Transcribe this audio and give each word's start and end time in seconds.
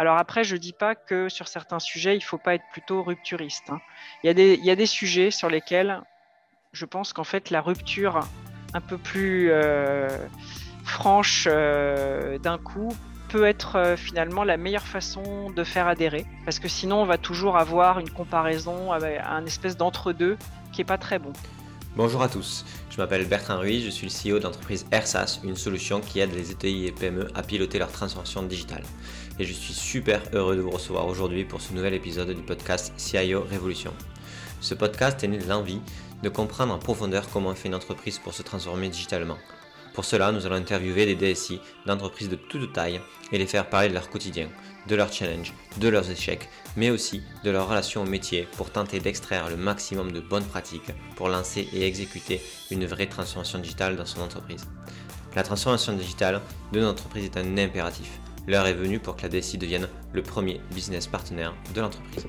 Alors 0.00 0.16
après, 0.16 0.44
je 0.44 0.54
ne 0.54 0.58
dis 0.58 0.72
pas 0.72 0.94
que 0.94 1.28
sur 1.28 1.46
certains 1.46 1.78
sujets, 1.78 2.14
il 2.14 2.20
ne 2.20 2.24
faut 2.24 2.38
pas 2.38 2.54
être 2.54 2.64
plutôt 2.72 3.02
rupturiste. 3.02 3.68
Hein. 3.68 3.80
Il, 4.24 4.28
y 4.64 4.70
a 4.70 4.74
des, 4.74 4.86
sujets 4.86 5.30
sur 5.30 5.50
lesquels 5.50 6.00
je 6.72 6.86
pense 6.86 7.12
qu'en 7.12 7.22
fait, 7.22 7.50
la 7.50 7.60
rupture 7.60 8.20
un 8.72 8.80
peu 8.80 8.96
plus 8.96 9.52
franche 10.86 11.46
d'un 11.46 12.56
coup 12.56 12.96
peut 13.28 13.44
être 13.44 13.94
finalement 13.98 14.42
la 14.42 14.56
meilleure 14.56 14.86
façon 14.86 15.50
de 15.50 15.64
faire 15.64 15.86
adhérer. 15.86 16.24
Parce 16.46 16.60
que 16.60 16.68
sinon, 16.68 17.02
on 17.02 17.06
va 17.06 17.18
toujours 17.18 17.58
avoir 17.58 17.98
une 17.98 18.08
comparaison 18.08 18.92
avec 18.92 19.20
un 19.22 19.44
espèce 19.44 19.76
d'entre-deux 19.76 20.38
qui 20.72 20.80
n'est 20.80 20.86
pas 20.86 20.96
très 20.96 21.18
bon. 21.18 21.34
Bonjour 21.96 22.22
à 22.22 22.28
tous, 22.28 22.64
je 22.88 22.96
m'appelle 22.98 23.26
Bertrand 23.26 23.58
Ruiz, 23.58 23.84
je 23.84 23.90
suis 23.90 24.06
le 24.06 24.12
CEO 24.12 24.38
de 24.38 24.44
l'entreprise 24.44 24.86
AirSAS, 24.92 25.40
une 25.42 25.56
solution 25.56 26.00
qui 26.00 26.20
aide 26.20 26.32
les 26.32 26.52
ETI 26.52 26.86
et 26.86 26.92
PME 26.92 27.26
à 27.34 27.42
piloter 27.42 27.80
leur 27.80 27.90
transformation 27.90 28.44
digitale. 28.44 28.84
Et 29.40 29.46
je 29.46 29.54
suis 29.54 29.72
super 29.72 30.20
heureux 30.34 30.54
de 30.54 30.60
vous 30.60 30.68
recevoir 30.68 31.06
aujourd'hui 31.06 31.46
pour 31.46 31.62
ce 31.62 31.72
nouvel 31.72 31.94
épisode 31.94 32.30
du 32.30 32.42
podcast 32.42 32.92
CIO 32.98 33.42
Révolution. 33.42 33.94
Ce 34.60 34.74
podcast 34.74 35.24
est 35.24 35.28
né 35.28 35.38
de 35.38 35.48
l'envie 35.48 35.80
de 36.22 36.28
comprendre 36.28 36.74
en 36.74 36.78
profondeur 36.78 37.26
comment 37.30 37.54
fait 37.54 37.68
une 37.68 37.74
entreprise 37.74 38.18
pour 38.18 38.34
se 38.34 38.42
transformer 38.42 38.90
digitalement. 38.90 39.38
Pour 39.94 40.04
cela, 40.04 40.30
nous 40.30 40.44
allons 40.44 40.56
interviewer 40.56 41.06
des 41.06 41.14
DSI 41.14 41.58
d'entreprises 41.86 42.28
de 42.28 42.36
toute 42.36 42.74
taille 42.74 43.00
et 43.32 43.38
les 43.38 43.46
faire 43.46 43.70
parler 43.70 43.88
de 43.88 43.94
leur 43.94 44.10
quotidien, 44.10 44.50
de 44.86 44.94
leurs 44.94 45.10
challenges, 45.10 45.54
de 45.78 45.88
leurs 45.88 46.10
échecs, 46.10 46.50
mais 46.76 46.90
aussi 46.90 47.22
de 47.42 47.50
leur 47.50 47.66
relation 47.66 48.02
au 48.02 48.06
métier 48.06 48.46
pour 48.58 48.70
tenter 48.70 49.00
d'extraire 49.00 49.48
le 49.48 49.56
maximum 49.56 50.12
de 50.12 50.20
bonnes 50.20 50.44
pratiques 50.44 50.92
pour 51.16 51.30
lancer 51.30 51.66
et 51.72 51.86
exécuter 51.86 52.42
une 52.70 52.84
vraie 52.84 53.06
transformation 53.06 53.58
digitale 53.58 53.96
dans 53.96 54.04
son 54.04 54.20
entreprise. 54.20 54.68
La 55.34 55.44
transformation 55.44 55.94
digitale 55.94 56.42
de 56.72 56.80
notre 56.80 57.00
entreprise 57.00 57.24
est 57.24 57.38
un 57.38 57.56
impératif. 57.56 58.20
L'heure 58.50 58.66
est 58.66 58.74
venue 58.74 58.98
pour 58.98 59.14
que 59.14 59.22
la 59.22 59.28
DSI 59.28 59.58
devienne 59.58 59.86
le 60.12 60.22
premier 60.24 60.60
business 60.72 61.06
partenaire 61.06 61.54
de 61.72 61.82
l'entreprise. 61.82 62.26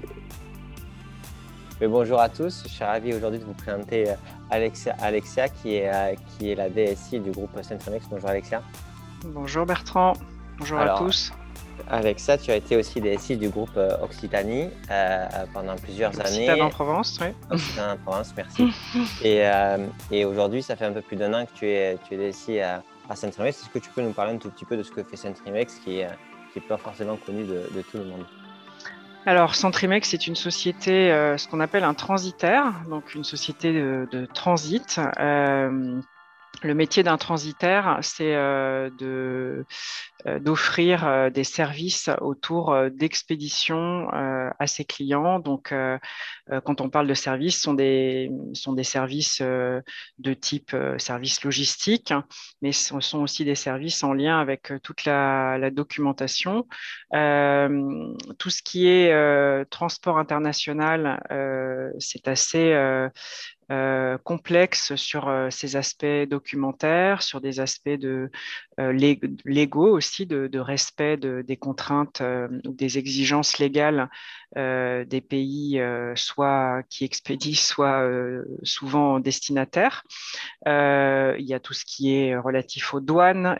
bonjour 1.82 2.20
à 2.20 2.30
tous, 2.30 2.62
je 2.64 2.70
suis 2.70 2.84
ravi 2.84 3.12
aujourd'hui 3.12 3.40
de 3.40 3.44
vous 3.44 3.56
présenter 3.56 4.08
euh, 4.08 4.14
Alexia, 4.52 4.96
Alexia 5.02 5.50
qui, 5.50 5.78
est, 5.78 5.92
euh, 5.92 6.14
qui 6.38 6.52
est 6.52 6.56
la 6.56 6.70
DSI 6.70 7.22
du 7.22 7.32
groupe 7.32 7.60
Centremex. 7.64 8.06
Bonjour 8.08 8.30
Alexia. 8.30 8.62
Bonjour 9.26 9.66
Bertrand, 9.66 10.14
bonjour 10.60 10.78
à 10.78 10.96
tous. 11.00 11.34
Avec 11.90 12.20
ça, 12.20 12.38
tu 12.38 12.52
as 12.52 12.56
été 12.56 12.78
aussi 12.78 13.02
DSI 13.02 13.38
du 13.38 13.50
groupe 13.50 13.76
euh, 13.76 13.98
Occitanie 14.04 14.70
euh, 14.92 15.28
pendant 15.54 15.76
plusieurs 15.76 16.12
années. 16.20 16.50
Occitanie 16.50 16.62
en 16.62 16.70
Provence, 16.70 17.20
oui. 17.20 17.28
Occitanie 17.50 17.94
en 17.94 17.98
Provence, 17.98 18.34
merci. 18.38 18.72
et, 19.24 19.48
euh, 19.48 19.88
et 20.12 20.26
aujourd'hui, 20.26 20.62
ça 20.62 20.76
fait 20.76 20.86
un 20.86 20.92
peu 20.92 21.02
plus 21.02 21.18
d'un 21.18 21.34
an 21.34 21.46
que 21.46 21.52
tu 21.54 21.68
es, 21.68 21.98
tu 22.08 22.14
es 22.14 22.32
DSI 22.32 22.60
à, 22.60 22.84
à 23.12 23.16
Centrimex. 23.16 23.62
Est-ce 23.62 23.70
que 23.70 23.80
tu 23.80 23.90
peux 23.90 24.02
nous 24.02 24.14
parler 24.14 24.34
un 24.34 24.38
tout 24.38 24.50
petit 24.50 24.66
peu 24.66 24.78
de 24.78 24.84
ce 24.84 24.92
que 24.92 25.04
fait 25.04 25.18
Centrimex 25.18 25.76
qui 25.84 25.98
n'est 25.98 26.10
qui 26.54 26.60
pas 26.62 26.78
forcément 26.78 27.18
connu 27.18 27.44
de, 27.44 27.82
tout 27.92 27.98
le 27.98 28.06
monde? 28.06 28.26
Alors, 29.26 29.54
Centrimex, 29.54 30.10
c'est 30.10 30.26
une 30.26 30.36
société, 30.36 31.10
ce 31.38 31.48
qu'on 31.48 31.60
appelle 31.60 31.84
un 31.84 31.94
transitaire, 31.94 32.82
donc 32.90 33.14
une 33.14 33.24
société 33.24 33.72
de, 33.74 34.08
de 34.12 34.26
transit 34.26 35.00
le 36.64 36.76
métier 36.76 37.02
d'un 37.02 37.18
transitaire, 37.18 38.00
c'est 38.02 38.36
euh, 38.36 38.90
euh, 39.02 40.40
d'offrir 40.40 41.08
euh, 41.08 41.30
des 41.32 41.44
services 41.44 42.10
autour 42.20 42.76
d'expéditions 42.92 44.10
à 44.12 44.68
ses 44.68 44.86
clients. 44.86 45.40
Donc, 45.40 45.74
quand 46.66 46.82
on 46.82 46.90
parle 46.90 47.08
de 47.08 47.14
services, 47.14 47.56
ce 47.56 47.62
sont 47.62 47.74
des, 47.74 48.30
services 48.84 49.42
de 49.42 50.34
type 50.34 50.76
service 50.98 51.44
logistique, 51.44 52.14
mais 52.62 52.72
ce 52.72 53.00
sont 53.00 53.20
aussi 53.20 53.46
des 53.46 53.56
services 53.56 54.04
en 54.04 54.14
lien 54.14 54.40
avec 54.40 54.74
toute 54.84 55.06
la, 55.06 55.58
la 55.58 55.72
documentation. 55.72 56.68
tout 57.12 58.50
ce 58.50 58.62
qui 58.62 58.88
est 58.88 59.66
transport 59.70 60.20
international, 60.20 61.24
c'est 62.00 62.28
assez 62.28 62.74
euh, 63.72 64.18
complexe 64.18 64.96
sur 64.96 65.30
euh, 65.30 65.50
ces 65.50 65.78
aspects 65.78 66.28
documentaires, 66.28 67.22
sur 67.22 67.40
des 67.40 67.62
aspects 67.62 67.88
de, 67.90 68.30
euh, 68.80 68.92
légaux 69.46 69.96
aussi, 69.96 70.26
de, 70.26 70.60
respect 70.60 71.18
des 71.18 71.58
contraintes 71.58 72.22
ou 72.66 72.74
des 72.74 72.98
exigences 72.98 73.58
légales 73.58 74.10
des 74.56 75.22
pays, 75.28 75.82
soit 76.16 76.84
qui 76.90 77.06
expédient, 77.06 77.56
soit 77.56 78.08
souvent 78.64 79.20
destinataires. 79.20 80.04
il 80.66 81.46
y 81.46 81.54
a 81.54 81.60
tout 81.60 81.74
ce 81.74 81.86
qui 81.86 82.14
est 82.16 82.38
relatif 82.38 82.94
aux 82.94 83.00
douanes, 83.00 83.58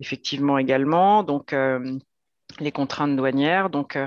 effectivement 0.00 0.58
également. 0.58 1.22
Donc, 1.22 1.54
les 2.60 2.72
contraintes 2.72 3.16
douanières. 3.16 3.70
Donc, 3.70 3.98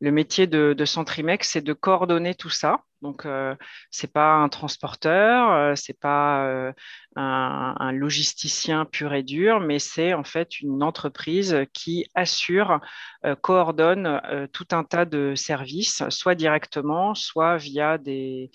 le 0.00 0.10
métier 0.10 0.46
de, 0.46 0.84
Centrimex, 0.84 1.48
c'est 1.50 1.62
de 1.62 1.72
coordonner 1.72 2.34
tout 2.34 2.50
ça 2.50 2.84
donc, 3.04 3.26
euh, 3.26 3.54
ce 3.90 4.06
n'est 4.06 4.10
pas 4.10 4.32
un 4.32 4.48
transporteur, 4.48 5.52
euh, 5.52 5.74
ce 5.74 5.92
n'est 5.92 5.98
pas 6.00 6.46
euh, 6.46 6.72
un, 7.16 7.92
logisticien 7.92 8.86
pur 8.86 9.12
et 9.12 9.22
dur, 9.22 9.60
mais 9.60 9.78
c'est 9.78 10.14
en 10.14 10.24
fait 10.24 10.58
une 10.60 10.82
entreprise 10.82 11.66
qui 11.74 12.06
assure, 12.14 12.80
coordonne 13.42 14.20
tout 14.52 14.66
un 14.72 14.84
tas 14.84 15.04
de 15.04 15.34
services, 15.34 16.02
soit 16.08 16.34
directement, 16.34 17.14
soit 17.14 17.56
via 17.58 17.98
des, 17.98 18.50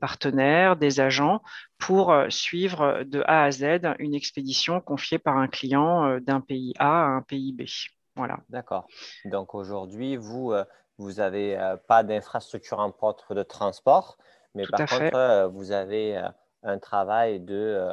partenaires, 0.00 0.76
des 0.76 1.00
agents, 1.00 1.40
pour 1.78 2.14
suivre 2.28 3.04
de 3.04 3.22
A 3.26 3.44
à 3.44 3.50
Z 3.50 3.64
une 3.98 4.14
expédition 4.14 4.80
confiée 4.80 5.18
par 5.18 5.36
un 5.38 5.48
client 5.48 6.18
d'un 6.20 6.40
pays 6.40 6.74
A 6.78 7.04
à 7.04 7.06
un 7.06 7.22
pays 7.22 7.52
B. 7.52 7.62
Voilà. 8.16 8.38
D'accord. 8.48 8.86
Donc 9.24 9.54
aujourd'hui, 9.54 10.16
vous, 10.16 10.52
vous 10.98 11.14
n'avez 11.14 11.58
euh, 11.58 11.76
pas 11.76 12.02
d'infrastructure 12.02 12.78
en 12.78 12.90
propre 12.90 13.34
de 13.34 13.42
transport, 13.42 14.16
mais 14.54 14.64
par 14.66 14.80
contre, 14.80 15.14
euh, 15.14 15.48
vous 15.48 15.72
avez 15.72 16.16
euh, 16.16 16.28
un 16.62 16.78
travail 16.78 17.40
de 17.40 17.90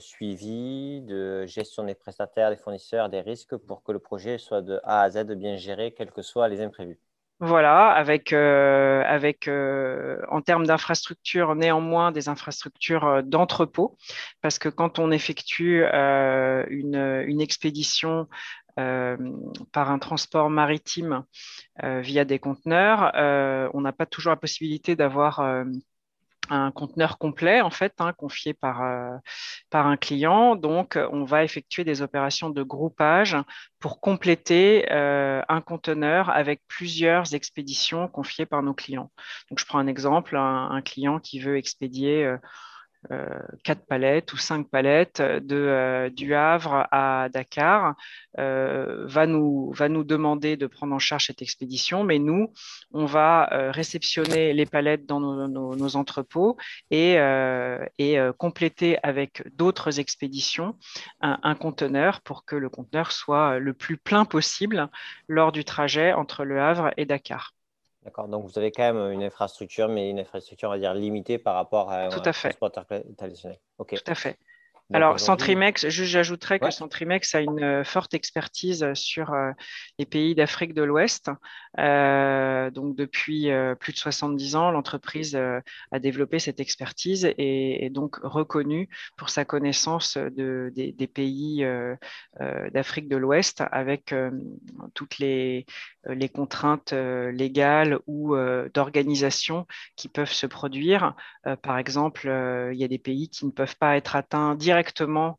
suivi, 0.00 1.02
de 1.02 1.46
gestion 1.46 1.84
des 1.84 1.94
prestataires, 1.94 2.50
des 2.50 2.56
fournisseurs, 2.56 3.08
des 3.08 3.20
risques 3.20 3.56
pour 3.56 3.84
que 3.84 3.92
le 3.92 4.00
projet 4.00 4.38
soit 4.38 4.60
de 4.60 4.80
A 4.82 5.02
à 5.02 5.10
Z 5.10 5.24
bien 5.36 5.56
géré, 5.56 5.92
quels 5.92 6.10
que 6.10 6.20
soient 6.20 6.48
les 6.48 6.60
imprévus. 6.60 6.98
Voilà, 7.38 7.90
avec, 7.90 8.32
avec 8.32 9.46
en 9.46 10.40
termes 10.40 10.66
d'infrastructures, 10.66 11.54
néanmoins 11.54 12.10
des 12.10 12.28
infrastructures 12.28 13.22
d'entrepôt, 13.22 13.96
parce 14.40 14.58
que 14.58 14.68
quand 14.68 14.98
on 14.98 15.12
effectue 15.12 15.84
une, 15.84 17.24
une, 17.28 17.40
expédition 17.40 18.26
euh, 18.65 18.65
par 18.76 19.90
un 19.90 19.98
transport 19.98 20.50
maritime 20.50 21.24
euh, 21.82 22.00
via 22.00 22.24
des 22.24 22.38
conteneurs, 22.38 23.12
euh, 23.16 23.68
on 23.74 23.80
n'a 23.80 23.92
pas 23.92 24.06
toujours 24.06 24.30
la 24.30 24.36
possibilité 24.36 24.96
d'avoir 24.96 25.40
un 26.48 26.70
conteneur 26.70 27.18
complet 27.18 27.60
en 27.60 27.70
fait 27.70 27.92
hein, 27.98 28.12
confié 28.12 28.54
par, 28.54 28.82
par 29.70 29.86
un 29.86 29.96
client. 29.96 30.54
Donc, 30.56 30.98
on 31.10 31.24
va 31.24 31.42
effectuer 31.42 31.84
des 31.84 32.02
opérations 32.02 32.50
de 32.50 32.62
groupage 32.62 33.36
pour 33.80 34.00
compléter 34.00 34.88
un 34.90 35.60
conteneur 35.60 36.30
avec 36.30 36.62
plusieurs 36.68 37.34
expéditions 37.34 38.08
confiées 38.08 38.46
par 38.46 38.62
nos 38.62 38.74
clients. 38.74 39.10
Donc, 39.50 39.58
je 39.58 39.64
prends 39.64 39.78
un 39.78 39.88
exemple, 39.88 40.36
un 40.36 40.82
client 40.82 41.18
qui 41.18 41.40
veut 41.40 41.56
expédier 41.56 42.24
euh, 42.24 42.38
quatre 43.62 43.86
palettes 43.86 44.32
ou 44.32 44.36
cinq 44.36 44.68
palettes 44.68 45.20
de, 45.20 45.56
euh, 45.56 46.10
du 46.10 46.34
Havre 46.34 46.86
à 46.90 47.28
Dakar 47.28 47.94
euh, 48.38 49.06
va, 49.06 49.26
nous, 49.26 49.72
va 49.72 49.88
nous 49.88 50.04
demander 50.04 50.56
de 50.56 50.66
prendre 50.66 50.94
en 50.94 50.98
charge 50.98 51.26
cette 51.26 51.42
expédition, 51.42 52.04
mais 52.04 52.18
nous, 52.18 52.52
on 52.92 53.06
va 53.06 53.48
réceptionner 53.70 54.52
les 54.52 54.66
palettes 54.66 55.06
dans 55.06 55.20
nos, 55.20 55.96
entrepôts 55.96 56.56
et, 56.90 57.16
et 57.98 58.18
compléter 58.38 58.98
avec 59.02 59.42
d'autres 59.56 60.00
expéditions 60.00 60.76
un, 61.20 61.54
conteneur 61.54 62.20
pour 62.20 62.44
que 62.44 62.56
le 62.56 62.68
conteneur 62.68 63.12
soit 63.12 63.58
le 63.58 63.72
plus 63.72 63.96
plein 63.96 64.24
possible 64.24 64.88
lors 65.28 65.52
du 65.52 65.64
trajet 65.64 66.12
entre 66.12 66.44
le 66.44 66.60
Havre 66.60 66.90
et 66.96 67.06
Dakar. 67.06 67.55
D'accord. 68.06 68.28
Donc, 68.28 68.46
vous 68.46 68.56
avez 68.56 68.70
quand 68.70 68.84
même 68.84 69.10
une 69.10 69.24
infrastructure, 69.24 69.88
mais 69.88 70.08
une 70.10 70.20
infrastructure, 70.20 70.68
on 70.68 70.72
va 70.72 70.78
dire, 70.78 70.94
limitée 70.94 71.38
par 71.38 71.56
rapport 71.56 71.90
à 71.90 72.08
Tout 72.08 72.22
à 72.24 72.32
fait. 72.32 72.50
transporteur 72.50 72.86
traditionnel. 73.18 73.58
Tout 73.76 73.84
à 74.06 74.14
fait. 74.14 74.38
Alors, 74.92 75.18
Centrimex, 75.18 75.88
j'ajouterais 75.88 76.60
que 76.60 76.70
Centrimex 76.70 77.34
a 77.34 77.40
une 77.40 77.62
euh, 77.62 77.84
forte 77.84 78.14
expertise 78.14 78.86
sur 78.94 79.32
euh, 79.32 79.50
les 79.98 80.06
pays 80.06 80.36
d'Afrique 80.36 80.74
de 80.74 80.82
l'Ouest. 80.84 81.28
Euh, 81.78 82.70
donc, 82.70 82.94
depuis 82.94 83.48
plus 83.80 83.92
de 83.92 83.98
70 83.98 84.56
ans, 84.56 84.70
l'entreprise 84.70 85.36
a 85.36 85.98
développé 85.98 86.38
cette 86.38 86.60
expertise 86.60 87.24
et 87.24 87.84
est 87.84 87.90
donc 87.90 88.16
reconnue 88.22 88.88
pour 89.16 89.28
sa 89.28 89.44
connaissance 89.44 90.16
de, 90.16 90.72
des, 90.74 90.92
des, 90.92 91.06
pays 91.06 91.66
d'Afrique 92.72 93.08
de 93.08 93.16
l'Ouest 93.16 93.62
avec 93.72 94.14
toutes 94.94 95.18
les, 95.18 95.66
les 96.06 96.28
contraintes 96.28 96.92
légales 96.92 97.98
ou 98.06 98.34
d'organisation 98.72 99.66
qui 99.96 100.08
peuvent 100.08 100.32
se 100.32 100.46
produire. 100.46 101.14
par 101.62 101.78
exemple, 101.78 102.26
il 102.72 102.78
y 102.78 102.84
a 102.84 102.88
des 102.88 102.98
pays 102.98 103.28
qui 103.28 103.44
ne 103.44 103.50
peuvent 103.50 103.76
pas 103.76 103.96
être 103.96 104.16
atteints 104.16 104.54
directement 104.54 104.75
directement 104.76 105.38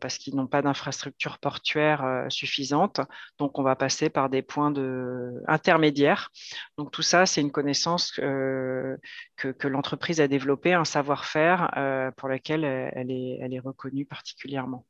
parce 0.00 0.18
qu'ils 0.18 0.36
n'ont 0.36 0.46
pas 0.46 0.62
d'infrastructure 0.62 1.38
portuaire 1.38 2.26
suffisante. 2.28 3.00
Donc, 3.38 3.58
on 3.58 3.62
va 3.62 3.74
passer 3.74 4.10
par 4.10 4.28
des 4.28 4.42
points 4.42 4.70
de... 4.70 5.42
intermédiaires. 5.48 6.30
Donc, 6.78 6.92
tout 6.92 7.02
ça, 7.02 7.26
c'est 7.26 7.40
une 7.40 7.50
connaissance 7.50 8.12
que, 8.12 8.98
que 9.36 9.68
l'entreprise 9.68 10.20
a 10.20 10.28
développée, 10.28 10.72
un 10.72 10.84
savoir-faire 10.84 11.70
pour 12.16 12.28
lequel 12.28 12.64
elle 12.64 13.10
est, 13.10 13.38
elle 13.40 13.54
est 13.54 13.60
reconnue 13.60 14.04
particulièrement. 14.04 14.84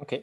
OK. 0.00 0.22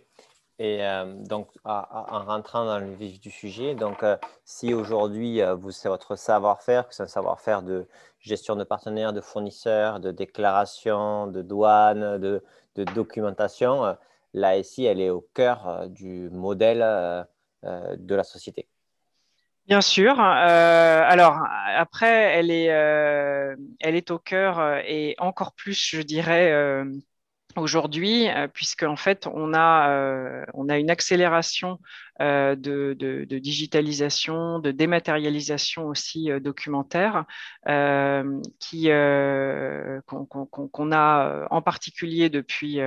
Et 0.59 0.85
euh, 0.85 1.15
donc, 1.25 1.49
en 1.65 2.23
rentrant 2.25 2.65
dans 2.65 2.79
le 2.79 2.93
vif 2.93 3.19
du 3.19 3.31
sujet, 3.31 3.73
donc, 3.73 4.03
euh, 4.03 4.17
si 4.45 4.73
aujourd'hui, 4.73 5.41
euh, 5.41 5.57
c'est 5.71 5.89
votre 5.89 6.15
savoir-faire, 6.15 6.87
que 6.87 6.93
c'est 6.93 7.03
un 7.03 7.07
savoir-faire 7.07 7.63
de 7.63 7.87
gestion 8.19 8.55
de 8.55 8.63
partenaires, 8.63 9.13
de 9.13 9.21
fournisseurs, 9.21 9.99
de 9.99 10.11
déclaration, 10.11 11.27
de 11.27 11.41
douane, 11.41 12.19
de, 12.19 12.43
de 12.75 12.83
documentation, 12.83 13.95
l'ASI, 14.33 14.85
elle 14.85 15.01
est 15.01 15.09
au 15.09 15.27
cœur 15.33 15.87
du 15.89 16.29
modèle 16.31 16.79
de 17.63 18.15
la 18.15 18.23
société. 18.23 18.67
Bien 19.67 19.81
sûr. 19.81 20.19
alors 20.19 21.37
après, 21.77 22.37
elle 22.37 22.51
est, 22.51 22.65
elle 22.65 23.95
est 23.95 24.11
au 24.11 24.19
cœur 24.19 24.77
et 24.85 25.15
encore 25.19 25.53
plus, 25.53 25.87
je 25.89 26.01
dirais, 26.01 26.83
aujourd'hui, 27.55 28.27
puisque 28.53 28.83
en 28.83 28.97
fait, 28.97 29.27
on 29.27 29.53
a, 29.53 30.45
on 30.53 30.67
a 30.67 30.77
une 30.77 30.89
accélération 30.89 31.79
euh, 32.21 32.55
de, 32.55 33.25
digitalisation, 33.39 34.59
de 34.59 34.69
dématérialisation 34.69 35.87
aussi 35.87 36.29
euh, 36.29 36.39
documentaire, 36.39 37.25
euh, 37.67 38.39
qui 38.59 38.89
qu'on 40.05 40.91
a 40.91 41.47
en 41.49 41.61
particulier 41.63 42.29
depuis 42.29 42.79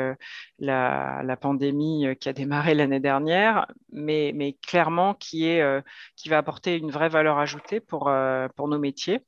la, 0.60 1.36
pandémie 1.40 2.06
qui 2.20 2.28
a 2.28 2.32
démarré 2.32 2.74
l'année 2.74 3.00
dernière, 3.00 3.66
mais, 3.92 4.32
mais 4.34 4.56
clairement 4.66 5.14
qui 5.14 5.46
est 5.46 5.84
qui 6.16 6.28
va 6.28 6.38
apporter 6.38 6.76
une 6.76 6.90
vraie 6.90 7.08
valeur 7.08 7.38
ajoutée 7.38 7.80
pour 7.80 8.10
pour 8.56 8.68
nos 8.68 8.78
métiers. 8.78 9.20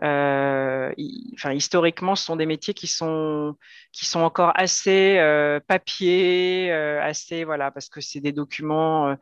enfin, 0.00 1.52
historiquement, 1.52 2.14
ce 2.14 2.24
sont 2.24 2.36
des 2.36 2.46
métiers 2.46 2.74
qui 2.74 2.86
sont 2.86 3.56
qui 3.92 4.06
sont 4.06 4.20
encore 4.20 4.52
assez 4.54 5.18
papier, 5.66 6.70
assez 6.72 7.44
voilà, 7.44 7.70
parce 7.70 7.88
que 7.88 8.00
c'est 8.00 8.20
des 8.20 8.32
documents 8.32 9.00
euh, 9.08 9.14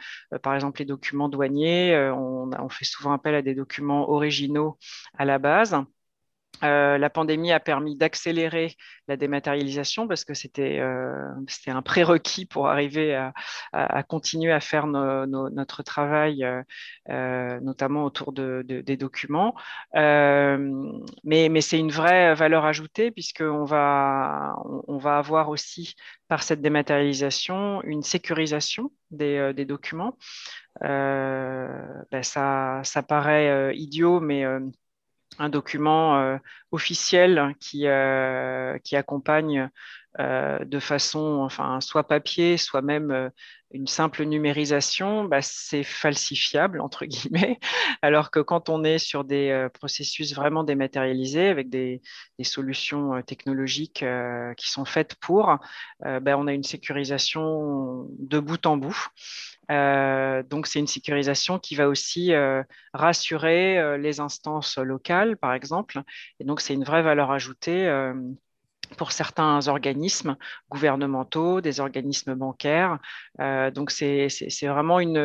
par 0.42 0.54
exemple, 0.54 0.80
les 0.80 0.84
documents 0.84 1.28
douaniers, 1.28 1.94
euh, 1.94 2.14
on, 2.14 2.68
fait 2.68 2.84
souvent 2.84 3.12
appel 3.12 3.34
à 3.34 3.42
des 3.42 3.54
documents 3.54 4.10
originaux 4.10 4.78
à 5.16 5.24
la 5.24 5.38
base. 5.38 5.76
Euh, 6.64 6.98
la 6.98 7.10
pandémie 7.10 7.52
a 7.52 7.60
permis 7.60 7.96
d'accélérer 7.96 8.76
la 9.06 9.16
dématérialisation 9.16 10.08
parce 10.08 10.24
que 10.24 10.34
c'était 10.34 10.80
un 10.80 11.82
prérequis 11.82 12.46
pour 12.46 12.68
arriver 12.68 13.14
à, 13.72 14.02
continuer 14.02 14.52
à 14.52 14.60
faire 14.60 14.86
notre 14.86 15.82
travail, 15.82 16.46
notamment 17.08 18.04
autour 18.04 18.32
des 18.32 18.96
documents. 18.96 19.54
mais, 19.94 21.60
c'est 21.60 21.78
une 21.78 21.90
vraie 21.90 22.34
valeur 22.34 22.64
ajoutée 22.64 23.10
puisqu'on 23.10 23.64
va, 23.64 24.54
on 24.86 24.98
va 24.98 25.18
avoir 25.18 25.48
aussi 25.48 25.94
par 26.28 26.42
cette 26.42 26.60
dématérialisation 26.60 27.82
une 27.82 28.02
sécurisation 28.02 28.92
des, 29.10 29.36
euh, 29.38 29.64
documents. 29.64 30.16
Euh, 30.84 32.02
ben 32.10 32.22
ça, 32.22 32.82
paraît 33.08 33.48
euh, 33.48 33.72
idiot, 33.74 34.20
mais 34.20 34.44
un 35.38 35.48
document 35.48 36.38
officiel 36.72 37.54
qui, 37.60 37.86
qui 38.84 38.96
accompagne 38.96 39.70
de 40.18 40.78
façon, 40.80 41.40
enfin, 41.42 41.80
soit 41.80 42.06
papier, 42.06 42.56
soit 42.56 42.82
même 42.82 43.30
une 43.70 43.86
simple 43.86 44.24
numérisation, 44.24 45.24
bah, 45.24 45.42
c'est 45.42 45.82
falsifiable, 45.82 46.80
entre 46.80 47.04
guillemets, 47.04 47.58
alors 48.02 48.30
que 48.30 48.40
quand 48.40 48.68
on 48.70 48.82
est 48.82 48.98
sur 48.98 49.24
des 49.24 49.50
euh, 49.50 49.68
processus 49.68 50.34
vraiment 50.34 50.64
dématérialisés, 50.64 51.48
avec 51.48 51.68
des, 51.68 52.00
solutions 52.42 53.16
euh, 53.16 53.22
technologiques 53.22 54.02
euh, 54.02 54.54
qui 54.54 54.70
sont 54.70 54.84
faites 54.84 55.16
pour, 55.16 55.58
bah, 56.00 56.38
on 56.38 56.46
a 56.46 56.52
une 56.52 56.62
sécurisation 56.62 58.06
de 58.18 58.38
bout 58.38 58.64
en 58.66 58.76
bout. 58.76 59.08
donc, 59.68 60.66
c'est 60.66 60.78
une 60.78 60.86
sécurisation 60.86 61.58
qui 61.58 61.74
va 61.74 61.88
aussi 61.88 62.32
rassurer 62.94 63.98
les 63.98 64.20
instances 64.20 64.78
locales, 64.78 65.36
par 65.36 65.52
exemple. 65.52 66.02
Et 66.40 66.44
donc, 66.44 66.60
c'est 66.60 66.74
une 66.74 66.84
vraie 66.84 67.02
valeur 67.02 67.30
ajoutée 67.30 67.88
pour 68.96 69.12
certains 69.12 69.68
organismes 69.68 70.36
gouvernementaux, 70.70 71.60
des 71.60 71.80
organismes 71.80 72.34
bancaires. 72.34 72.98
Euh, 73.40 73.70
donc, 73.70 73.90
c'est 73.90 74.28
vraiment 74.62 75.00
une, 75.00 75.18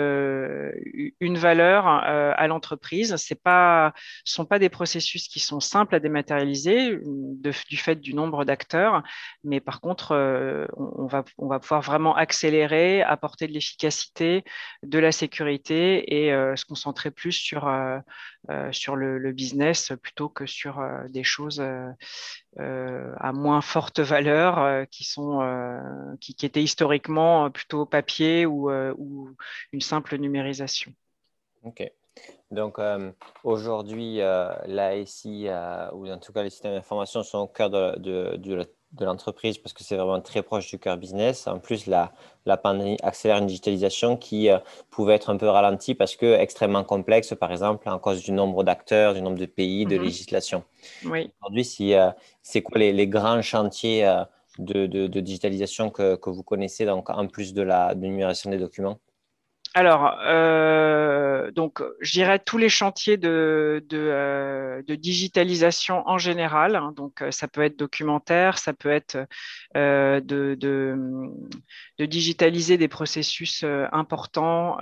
une 1.20 1.38
valeur 1.38 1.88
euh, 1.88 2.34
à 2.36 2.48
l'entreprise. 2.48 3.16
Ce 3.16 3.34
ne 3.34 3.92
sont 4.26 4.46
pas 4.46 4.60
des 4.60 4.70
processus 4.70 5.28
qui 5.28 5.40
sont 5.40 5.60
simples 5.60 5.96
à 5.96 6.00
dématérialiser 6.00 7.00
du 7.04 7.78
fait 7.78 7.96
du 7.96 8.14
nombre 8.14 8.46
d'acteurs, 8.46 9.04
mais 9.44 9.60
par 9.60 9.82
contre, 9.82 10.12
euh, 10.12 10.66
on, 10.76 11.08
va, 11.08 11.24
on 11.38 11.48
va 11.48 11.60
pouvoir 11.60 11.82
vraiment 11.82 12.16
accélérer, 12.16 13.02
apporter 13.02 13.48
de 13.48 13.54
l'efficacité, 13.54 14.44
de 14.84 15.00
la 15.00 15.12
sécurité 15.12 16.26
et 16.26 16.32
se 16.56 16.66
concentrer 16.66 17.12
plus 17.12 17.32
sur, 17.32 17.72
sur 18.72 18.96
le, 18.96 19.18
le, 19.18 19.32
business 19.32 19.94
plutôt 20.02 20.30
que 20.30 20.46
sur 20.46 20.84
des 21.10 21.24
choses 21.24 21.62
euh, 22.60 23.12
à 23.20 23.34
moins 23.34 23.53
forte 23.62 24.00
valeur, 24.00 24.60
euh, 24.60 24.86
qui, 24.86 25.04
sont, 25.04 25.42
euh, 25.42 25.80
qui, 26.20 26.36
étaient 26.46 26.64
historiquement 26.64 27.50
plutôt 27.52 27.86
papier 27.86 28.46
ou, 28.46 28.70
une 29.72 29.82
simple 29.82 30.18
numérisation. 30.18 30.94
OK. 31.64 31.90
Donc 32.52 32.80
aujourd'hui, 33.44 34.18
l'ASI, 34.18 35.48
ou 35.94 36.08
en 36.08 36.20
tout 36.20 36.32
cas 36.32 36.44
les 36.44 36.52
systèmes 36.52 36.74
d'information, 36.74 37.24
sont 37.24 37.40
au 37.40 37.48
cœur 37.48 37.72
de, 37.72 37.98
de, 37.98 38.36
de, 38.38 38.68
de 38.94 39.06
l'entreprise 39.06 39.58
parce 39.58 39.74
que 39.74 39.84
c'est 39.84 39.96
vraiment 39.96 40.22
très 40.22 40.44
proche 40.44 40.70
du 40.70 40.80
cœur 40.80 40.98
business. 40.98 41.48
En 41.48 41.60
plus, 41.60 41.88
la, 41.88 42.12
la 42.46 42.58
pandémie 42.58 42.98
accélère 43.02 43.38
une 43.38 43.48
digitalisation 43.48 44.18
qui 44.18 44.50
euh, 44.50 44.60
pouvait 44.92 45.16
être 45.16 45.30
un 45.30 45.38
peu 45.38 45.48
ralentie 45.48 45.96
parce 45.96 46.16
que 46.16 46.34
extrêmement 46.40 46.84
complexe, 46.84 47.34
par 47.40 47.52
exemple, 47.52 47.90
en 47.90 47.98
cause 48.00 48.24
du 48.24 48.32
nombre 48.32 48.64
d'acteurs, 48.64 49.14
du 49.14 49.22
nombre 49.22 49.40
de 49.40 49.46
pays, 49.46 49.86
de 49.86 49.98
mhm. 49.98 50.04
législation. 50.04 50.64
Oui. 51.06 51.32
Aujourd'hui, 51.42 51.66
si, 51.66 51.94
euh, 51.94 52.12
c'est 52.42 52.62
quoi 52.62 52.80
les, 52.80 52.94
les, 52.94 53.08
grands 53.08 53.42
chantiers 53.42 54.06
euh, 54.06 54.24
de, 54.60 54.86
de, 54.86 55.08
de, 55.08 55.20
digitalisation 55.20 55.90
que, 55.90 56.16
que, 56.16 56.30
vous 56.30 56.44
connaissez, 56.44 56.86
donc, 56.86 57.10
en 57.10 57.28
plus 57.28 57.54
de 57.54 57.64
la 57.64 57.96
de 57.96 58.02
numération 58.02 58.52
des 58.52 58.60
documents? 58.60 59.00
Alors, 59.76 60.20
euh, 60.22 61.50
donc, 61.52 61.82
je 62.00 62.12
dirais 62.12 62.38
tous 62.38 62.60
les 62.60 62.70
chantiers 62.70 63.18
de, 63.18 63.84
euh, 63.92 64.84
digitalisation 64.84 66.08
en 66.08 66.20
général. 66.20 66.76
Hein. 66.76 66.94
donc, 66.96 67.24
euh, 67.24 67.32
ça 67.32 67.48
peut 67.48 67.62
être 67.64 67.78
documentaire, 67.78 68.60
ça 68.60 68.74
peut 68.74 68.92
être 68.92 69.18
de, 69.76 70.22
de, 70.60 72.06
digitaliser 72.06 72.78
des 72.78 72.88
processus 72.88 73.66
importants 73.92 74.78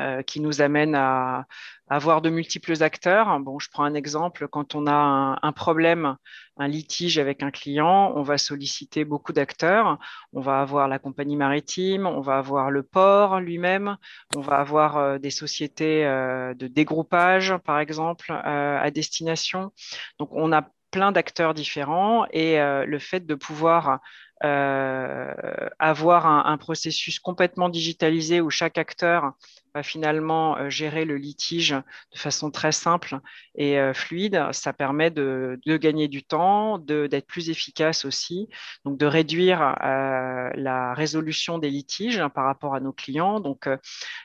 euh, 0.00 0.22
qui 0.22 0.40
nous 0.40 0.60
amène 0.60 0.96
à, 0.96 1.46
avoir 1.88 2.22
de 2.22 2.30
multiples 2.30 2.82
acteurs. 2.82 3.38
Bon, 3.40 3.58
je 3.58 3.68
prends 3.70 3.84
un 3.84 3.94
exemple. 3.94 4.48
Quand 4.48 4.74
on 4.74 4.86
a 4.86 5.38
un, 5.42 5.52
problème, 5.52 6.16
un 6.56 6.68
litige 6.68 7.18
avec 7.18 7.42
un 7.42 7.50
client, 7.50 8.12
on 8.16 8.22
va 8.22 8.38
solliciter 8.38 9.04
beaucoup 9.04 9.32
d'acteurs. 9.32 9.98
On 10.32 10.40
va 10.40 10.60
avoir 10.60 10.88
la 10.88 10.98
compagnie 10.98 11.36
maritime, 11.36 12.06
on 12.06 12.20
va 12.20 12.38
avoir 12.38 12.70
le 12.70 12.82
port 12.82 13.40
lui-même, 13.40 13.96
on 14.36 14.40
va 14.40 14.56
avoir 14.56 14.96
euh, 14.96 15.18
des 15.18 15.30
sociétés 15.30 16.06
euh, 16.06 16.54
de 16.54 16.66
dégroupage, 16.66 17.54
par 17.64 17.78
exemple, 17.78 18.32
à 18.32 18.90
destination. 18.90 19.72
Donc, 20.18 20.30
on 20.32 20.52
a 20.52 20.68
plein 20.90 21.12
d'acteurs 21.12 21.54
différents 21.54 22.24
et 22.30 22.56
le 22.56 22.98
fait 23.00 23.26
de 23.26 23.34
pouvoir 23.34 24.00
avoir 24.40 26.26
un, 26.26 26.58
processus 26.58 27.18
complètement 27.18 27.68
digitalisé 27.68 28.40
où 28.40 28.50
chaque 28.50 28.78
acteur 28.78 29.32
va 29.74 29.82
finalement 29.82 30.56
euh, 30.56 30.70
gérer 30.70 31.04
le 31.04 31.16
litige 31.16 31.70
de 31.70 32.18
façon 32.18 32.50
très 32.50 32.72
simple 32.72 33.18
et 33.56 33.78
euh, 33.78 33.92
fluide. 33.92 34.40
Ça 34.52 34.72
permet 34.72 35.10
de, 35.10 35.58
gagner 35.66 36.08
du 36.08 36.22
temps, 36.22 36.78
d'être 36.78 37.26
plus 37.26 37.50
efficace 37.50 38.04
aussi, 38.04 38.48
donc 38.84 38.98
de 38.98 39.06
réduire 39.06 39.74
euh, 39.82 40.50
la 40.54 40.94
résolution 40.94 41.58
des 41.58 41.70
litiges 41.70 42.22
par 42.34 42.44
rapport 42.44 42.74
à 42.74 42.80
nos 42.80 42.92
clients, 42.92 43.40
donc 43.40 43.68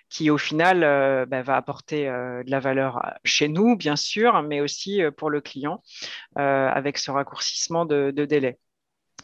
qui 0.09 0.29
au 0.29 0.37
final 0.37 0.79
bah, 1.27 1.41
va 1.41 1.55
apporter 1.55 2.05
de 2.05 2.49
la 2.49 2.59
valeur 2.59 3.01
chez 3.23 3.47
nous, 3.47 3.75
bien 3.75 3.95
sûr, 3.95 4.41
mais 4.43 4.61
aussi 4.61 5.01
pour 5.17 5.29
le 5.29 5.41
client 5.41 5.81
avec 6.35 6.97
ce 6.97 7.11
raccourcissement 7.11 7.85
de, 7.85 8.11
de 8.11 8.25
délai. 8.25 8.59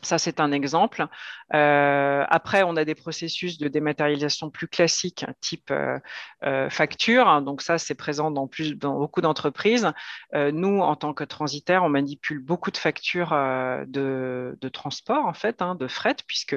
Ça, 0.05 0.19
c'est 0.19 0.39
un 0.39 0.51
exemple. 0.51 1.07
Euh, 1.53 2.24
après, 2.29 2.62
on 2.62 2.75
a 2.75 2.85
des 2.85 2.93
processus 2.93 3.57
de 3.57 3.67
dématérialisation 3.67 4.51
plus 4.51 4.67
classiques, 4.67 5.25
type 5.41 5.71
euh, 5.71 6.00
euh, 6.43 6.69
facture. 6.69 7.41
Donc 7.41 7.63
ça, 7.63 7.79
c'est 7.79 7.95
présent 7.95 8.29
dans, 8.29 8.47
beaucoup 8.79 9.21
d'entreprises. 9.21 9.91
nous, 10.33 10.79
en 10.81 10.95
tant 10.95 11.13
que 11.13 11.24
transitaires, 11.24 11.83
on 11.83 11.89
manipule 11.89 12.39
beaucoup 12.39 12.69
de 12.69 12.77
factures 12.77 13.31
de, 13.31 14.69
transport, 14.71 15.25
en 15.25 15.33
fait, 15.33 15.62
hein, 15.63 15.74
de 15.74 15.88
fret, 15.88 16.17
puisque 16.27 16.55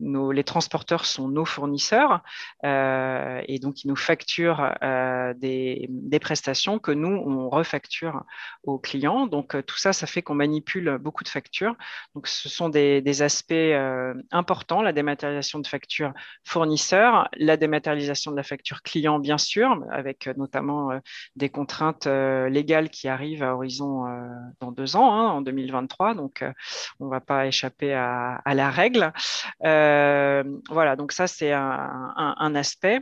les 0.00 0.44
transporteurs 0.44 1.04
sont 1.04 1.28
nos 1.28 1.44
fournisseurs. 1.44 2.22
et 2.62 3.58
donc, 3.60 3.82
ils 3.82 3.88
nous 3.88 3.96
facturent 3.96 4.74
des, 5.36 5.86
des, 5.88 6.18
prestations 6.20 6.78
que 6.78 6.92
nous, 6.92 7.16
on 7.26 7.48
refacture 7.48 8.22
aux 8.62 8.78
clients. 8.78 9.26
Donc, 9.26 9.56
tout 9.66 9.78
ça, 9.78 9.92
ça 9.92 10.06
fait 10.06 10.22
qu'on 10.22 10.34
manipule 10.34 10.98
beaucoup 10.98 11.24
de 11.24 11.28
factures. 11.28 11.74
Donc, 12.14 12.28
ce 12.28 12.48
sont 12.48 12.68
des 12.68 12.83
des, 13.00 13.22
aspects 13.22 13.52
euh, 13.52 14.14
importants, 14.30 14.82
la 14.82 14.92
dématérialisation 14.92 15.58
de 15.58 15.66
factures 15.66 16.12
fournisseurs, 16.44 17.28
la 17.36 17.56
dématérialisation 17.56 18.30
de 18.30 18.36
la 18.36 18.42
facture 18.42 18.82
client, 18.82 19.18
bien 19.18 19.38
sûr, 19.38 19.84
avec 19.90 20.26
euh, 20.26 20.34
notamment 20.36 20.90
euh, 20.90 20.98
des 21.36 21.48
contraintes 21.48 22.06
légales 22.06 22.90
qui 22.90 23.08
arrivent 23.08 23.42
à 23.42 23.54
horizon 23.54 24.04
dans 24.60 24.72
deux 24.72 24.96
ans, 24.96 25.12
hein, 25.12 25.28
en 25.30 25.40
2023. 25.40 26.14
Donc, 26.14 26.44
on 27.00 27.06
ne 27.06 27.10
va 27.10 27.20
pas 27.20 27.46
échapper 27.46 27.92
à, 27.94 28.40
la 28.46 28.70
règle. 28.70 29.12
voilà, 29.60 30.96
donc 30.96 31.12
ça, 31.12 31.26
c'est 31.26 31.52
un, 31.52 32.54
aspect. 32.54 33.00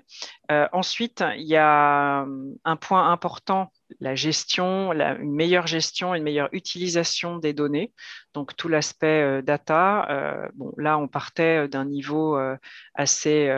ensuite, 0.73 1.25
il 1.37 1.47
y 1.47 1.57
a 1.57 2.27
un 2.65 2.77
point 2.77 3.11
important 3.11 3.73
la 4.01 4.15
gestion, 4.15 4.93
une 4.93 5.33
meilleure 5.33 5.67
gestion, 5.67 6.15
une 6.15 6.23
meilleure 6.23 6.49
utilisation 6.53 7.39
des 7.39 7.53
données. 7.53 7.93
Donc 8.35 8.57
tout 8.57 8.69
l'aspect 8.69 9.23
euh, 9.23 9.43
data, 9.43 10.07
euh, 10.11 10.49
bon, 10.55 10.73
là 10.79 10.99
on 10.99 11.09
partait 11.09 11.69
d'un 11.69 11.85
niveau 11.85 12.37
euh, 12.37 12.57
assez 12.95 13.51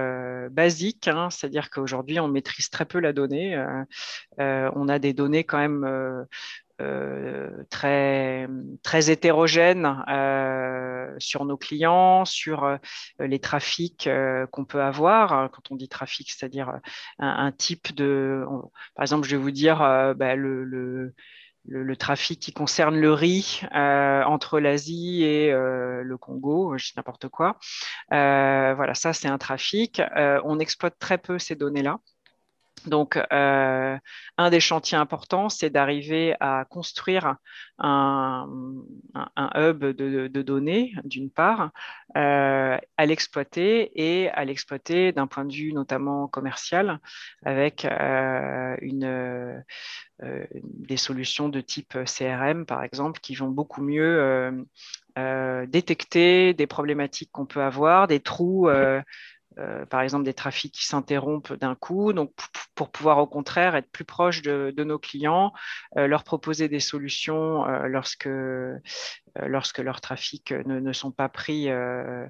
basique, 0.51 1.09
hein, 1.09 1.31
c'est-à-dire 1.31 1.71
qu'aujourd'hui 1.71 2.21
on 2.21 2.29
maîtrise 2.29 2.71
très 2.71 2.85
peu 2.85 2.99
la 3.01 3.13
donnée. 3.13 3.57
on 4.39 4.89
a 4.89 4.99
des 4.99 5.13
données 5.13 5.45
quand 5.45 5.59
même 5.59 5.85
euh, 5.85 6.25
très, 7.71 8.49
très 8.83 9.11
hétérogène 9.11 10.05
euh, 10.09 11.15
sur 11.19 11.45
nos 11.45 11.57
clients, 11.57 12.25
sur 12.25 12.65
euh, 12.65 12.77
les 13.19 13.39
trafics 13.39 14.09
qu'on 14.51 14.65
peut 14.65 14.83
avoir. 14.83 15.51
Quand 15.51 15.71
on 15.71 15.77
dit 15.77 15.89
trafic, 15.89 16.31
c'est-à-dire 16.31 16.81
un, 17.19 17.53
type 17.53 17.95
de... 17.95 18.45
par 18.95 19.03
exemple, 19.03 19.27
je 19.27 19.37
vais 19.37 19.43
vous 19.43 19.51
dire 19.51 19.79
bah, 20.17 20.35
le, 20.35 20.65
le 20.65 21.15
le, 21.67 21.97
trafic 21.97 22.41
qui 22.41 22.53
concerne 22.53 22.95
le 22.95 23.11
riz 23.11 23.63
entre 23.73 24.61
l'Asie 24.61 25.23
et 25.23 25.51
le 25.51 26.17
Congo, 26.19 26.77
je 26.77 26.93
n'importe 26.97 27.29
quoi. 27.29 27.59
voilà, 28.11 28.93
ça 28.95 29.15
c'est 29.15 29.29
un 29.29 29.39
trafic. 29.39 30.03
on 30.45 30.59
exploite 30.59 30.99
très 30.99 31.17
peu 31.19 31.39
ces 31.39 31.55
données-là. 31.55 32.01
Donc, 32.87 33.19
euh, 33.33 33.99
un 34.37 34.51
des 34.51 34.61
chantiers 34.61 34.99
importants, 34.99 35.49
c'est 35.49 35.71
d'arriver 35.71 36.35
à 36.41 36.65
construire 36.69 37.37
un, 37.79 38.47
hub 39.55 39.85
de, 39.85 40.43
données, 40.43 40.93
d'une 41.05 41.31
part, 41.31 41.71
euh, 42.17 42.77
à 42.97 43.07
l'exploiter 43.07 43.91
et 43.95 44.31
à 44.31 44.45
l'exploiter 44.45 45.13
d'un 45.13 45.27
point 45.27 45.45
de 45.45 45.53
vue 45.53 45.73
notamment 45.73 46.29
commercial, 46.29 47.01
avec 47.45 47.87
euh, 47.87 48.77
des 50.21 50.97
solutions 50.97 51.49
de 51.49 51.61
type 51.61 51.99
CRM, 52.05 52.67
par 52.67 52.85
exemple, 52.85 53.21
qui 53.21 53.35
vont 53.35 53.49
beaucoup 53.49 53.83
mieux 53.83 54.65
détecter 55.67 56.55
des 56.55 56.67
problématiques 56.67 57.31
qu'on 57.33 57.47
peut 57.47 57.63
avoir, 57.63 58.09
des 58.09 58.21
trous 58.21 58.69
euh, 59.59 59.87
par 59.87 60.01
exemple 60.01 60.25
des 60.25 60.35
trafics 60.35 60.73
qui 60.73 60.85
s'interrompent 60.85 61.53
d'un 61.53 61.75
coup, 61.75 62.13
donc 62.13 62.33
pour 62.75 62.91
pouvoir 62.91 63.19
au 63.19 63.27
contraire 63.27 63.77
être 63.77 63.91
plus 63.91 64.05
proche 64.05 64.43
de, 64.43 64.73
nos 64.77 64.99
clients, 64.99 65.53
euh, 65.97 66.09
leur 66.09 66.25
proposer 66.25 66.69
des 66.69 66.81
solutions 66.81 67.65
euh, 67.67 67.87
lorsque, 67.87 68.29
lorsque 69.37 69.79
leurs 69.79 70.01
trafics 70.01 70.53
ne, 70.67 70.93
sont 70.93 71.13
pas 71.13 71.29
pris 71.29 71.69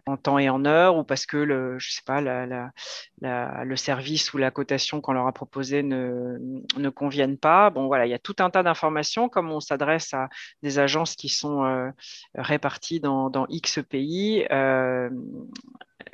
en 0.06 0.16
temps 0.16 0.38
et 0.38 0.48
en 0.48 0.64
heure 0.64 0.96
ou 0.96 1.04
parce 1.04 1.26
que 1.26 1.36
le, 1.36 1.78
je 1.78 1.92
sais 1.92 2.02
pas, 2.04 2.20
le 2.20 3.76
service 3.76 4.34
ou 4.34 4.38
la 4.38 4.50
cotation 4.50 5.00
qu'on 5.00 5.12
leur 5.12 5.26
a 5.26 5.32
proposé 5.32 5.82
ne, 5.82 6.38
ne 6.76 6.88
conviennent 6.90 7.38
pas. 7.38 7.70
Bon 7.70 7.86
voilà, 7.86 8.06
il 8.06 8.10
y 8.10 8.14
a 8.14 8.18
tout 8.18 8.36
un 8.38 8.50
tas 8.50 8.62
d'informations 8.62 9.28
comme 9.28 9.50
on 9.50 9.60
s'adresse 9.60 10.12
à 10.12 10.28
des 10.62 10.78
agences 10.78 11.16
qui 11.16 11.28
sont 11.28 11.92
réparties 12.34 13.00
dans, 13.00 13.30
dans 13.30 13.46
X 13.48 13.80
pays 13.88 14.46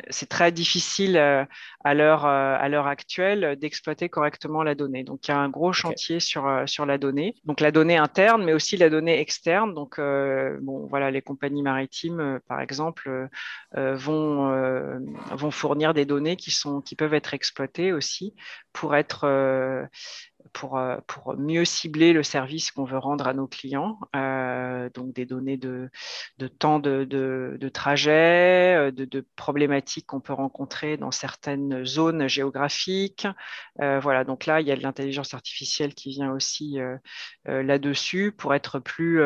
c'est 0.08 0.28
très 0.28 0.52
difficile 0.52 1.16
euh, 1.16 1.44
à 1.84 1.94
l'heure 1.94 2.24
euh, 2.24 2.56
à 2.58 2.68
l'heure 2.68 2.86
actuelle 2.86 3.56
d'exploiter 3.60 4.08
correctement 4.08 4.62
la 4.62 4.74
donnée. 4.74 5.04
Donc 5.04 5.26
il 5.26 5.30
y 5.30 5.34
a 5.34 5.38
un 5.38 5.48
gros 5.48 5.72
chantier 5.72 6.20
sur 6.20 6.46
euh, 6.46 6.66
sur 6.66 6.86
la 6.86 6.98
donnée. 6.98 7.34
Donc 7.44 7.60
la 7.60 7.70
donnée 7.70 7.96
interne, 7.96 8.44
mais 8.44 8.52
aussi 8.52 8.76
la 8.76 8.90
donnée 8.90 9.20
externe. 9.20 9.74
Donc 9.74 9.98
bon 9.98 10.86
voilà, 10.88 11.10
les 11.10 11.22
compagnies 11.22 11.62
maritimes 11.62 12.40
par 12.48 12.60
exemple 12.60 13.28
vont 13.74 15.00
vont 15.32 15.50
fournir 15.50 15.94
des 15.94 16.04
données 16.04 16.36
qui 16.36 16.50
sont 16.50 16.80
qui 16.80 16.96
peuvent 16.96 17.14
être 17.14 17.34
exploitées 17.34 17.92
aussi 17.92 18.34
pour 18.72 18.94
être 18.94 19.26
pour, 20.52 20.78
euh, 20.78 20.98
pour 21.06 21.36
mieux 21.36 21.64
cibler 21.64 22.12
le 22.12 22.22
service 22.22 22.70
qu'on 22.70 22.84
veut 22.84 22.98
rendre 22.98 23.26
à 23.26 23.34
nos 23.34 23.46
clients, 23.46 23.98
euh, 24.16 24.88
donc 24.94 25.12
des 25.12 25.26
données 25.26 25.56
de, 25.56 25.90
de 26.38 26.48
temps 26.48 26.78
de, 26.78 27.04
de, 27.04 27.68
trajet, 27.68 28.76
euh, 28.76 28.90
de, 28.90 29.26
problématiques 29.36 30.06
qu'on 30.06 30.20
peut 30.20 30.32
rencontrer 30.32 30.96
dans 30.96 31.10
certaines 31.10 31.84
zones 31.84 32.28
géographiques. 32.28 33.26
voilà, 33.78 34.24
donc 34.24 34.46
là, 34.46 34.60
il 34.60 34.66
y 34.66 34.72
a 34.72 34.76
de 34.76 34.82
l'intelligence 34.82 35.34
artificielle 35.34 35.94
qui 35.94 36.10
vient 36.10 36.32
aussi 36.32 36.78
là-dessus 37.44 38.32
pour 38.32 38.54
être 38.54 38.78
plus 38.78 39.22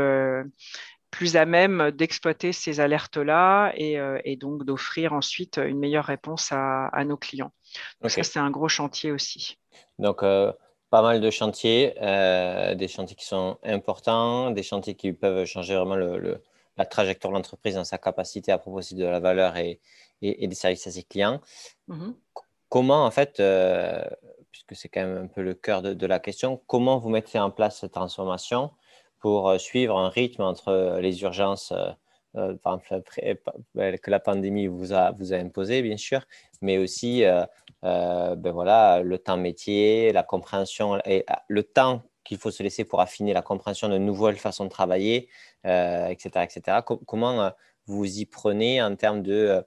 plus 1.10 1.36
à 1.36 1.46
même 1.46 1.92
d'exploiter 1.92 2.52
ces 2.52 2.80
alertes-là 2.80 3.72
et, 3.76 3.98
et, 4.24 4.36
donc 4.36 4.64
d'offrir 4.64 5.12
ensuite 5.12 5.58
une 5.58 5.78
meilleure 5.78 6.06
réponse 6.06 6.50
à, 6.50 6.86
à 6.88 7.04
nos 7.04 7.16
clients. 7.16 7.52
Donc 8.00 8.10
ça, 8.10 8.22
c'est 8.22 8.40
un 8.40 8.50
gros 8.50 8.68
chantier 8.68 9.12
aussi. 9.12 9.58
Donc, 9.98 10.22
pas 10.94 11.02
mal 11.02 11.20
de 11.20 11.28
chantiers, 11.28 11.92
euh, 12.02 12.76
des 12.76 12.86
chantiers 12.86 13.16
qui 13.16 13.24
sont 13.26 13.58
importants, 13.64 14.52
des 14.52 14.62
chantiers 14.62 14.94
qui 14.94 15.12
peuvent 15.12 15.44
changer 15.44 15.74
vraiment 15.74 15.96
le, 15.96 16.40
la 16.76 16.86
trajectoire 16.86 17.32
de 17.32 17.36
l'entreprise 17.36 17.74
dans 17.74 17.82
sa 17.82 17.98
capacité 17.98 18.52
à 18.52 18.58
proposer 18.58 18.94
de 18.94 19.04
la 19.04 19.18
valeur 19.18 19.56
et, 19.56 19.80
et, 20.22 20.46
des 20.46 20.54
services 20.54 20.86
à 20.86 20.92
ses 20.92 21.02
clients. 21.02 21.40
Mm-hmm. 21.88 22.14
Comment, 22.68 23.04
en 23.06 23.10
fait, 23.10 23.40
euh, 23.40 24.04
puisque 24.52 24.76
c'est 24.76 24.88
quand 24.88 25.00
même 25.00 25.24
un 25.24 25.26
peu 25.26 25.42
le 25.42 25.54
cœur 25.54 25.82
de, 25.82 26.06
la 26.06 26.20
question, 26.20 26.62
comment 26.68 27.00
vous 27.00 27.08
mettez 27.08 27.40
en 27.40 27.50
place 27.50 27.80
cette 27.80 27.94
transformation 27.94 28.70
pour 29.18 29.48
euh, 29.48 29.58
suivre 29.58 29.98
un 29.98 30.10
rythme 30.10 30.42
entre 30.42 30.98
les 31.00 31.22
urgences 31.22 31.72
que 32.34 34.10
la 34.10 34.20
pandémie 34.20 34.66
vous 34.66 34.92
a, 34.92 35.12
vous 35.12 35.32
a 35.32 35.36
imposé, 35.36 35.82
bien 35.82 35.96
sûr, 35.96 36.20
mais 36.60 36.78
aussi 36.78 37.24
euh, 37.84 38.34
ben 38.34 38.50
voilà, 38.50 39.02
le 39.02 39.18
temps 39.18 39.36
métier, 39.36 40.10
la 40.12 40.22
compréhension 40.22 40.98
et 41.04 41.24
ah, 41.28 41.42
le 41.48 41.62
temps 41.62 42.02
qu'il 42.24 42.38
faut 42.38 42.50
se 42.50 42.62
laisser 42.62 42.84
pour 42.84 43.02
affiner 43.02 43.34
la 43.34 43.42
compréhension 43.42 43.90
de 43.90 43.98
nouvelles 43.98 44.38
façons 44.38 44.64
de 44.64 44.70
travailler, 44.70 45.28
etc. 45.64 46.30
Euh, 46.36 46.42
etc. 46.42 46.78
comment 47.06 47.42
euh, 47.42 47.50
vous 47.86 48.18
y 48.18 48.24
prenez 48.24 48.82
en 48.82 48.96
termes 48.96 49.22
de 49.22 49.62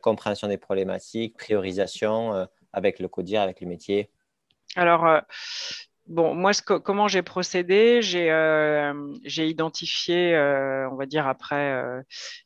compréhension 0.00 0.48
des 0.48 0.58
problématiques, 0.58 1.36
priorisation 1.36 2.48
avec 2.72 2.98
le 2.98 3.06
codir, 3.06 3.40
avec 3.40 3.60
le 3.60 3.68
métier? 3.68 4.10
Alors, 4.74 5.22
Bon, 6.08 6.34
moi, 6.34 6.50
comment 6.52 7.06
j'ai 7.06 7.22
procédé 7.22 8.02
J'ai 8.02 8.30
euh, 8.30 8.92
identifié, 9.36 10.34
euh, 10.34 10.88
on 10.90 10.96
va 10.96 11.06
dire, 11.06 11.28
après 11.28 11.72
euh, 11.72 12.02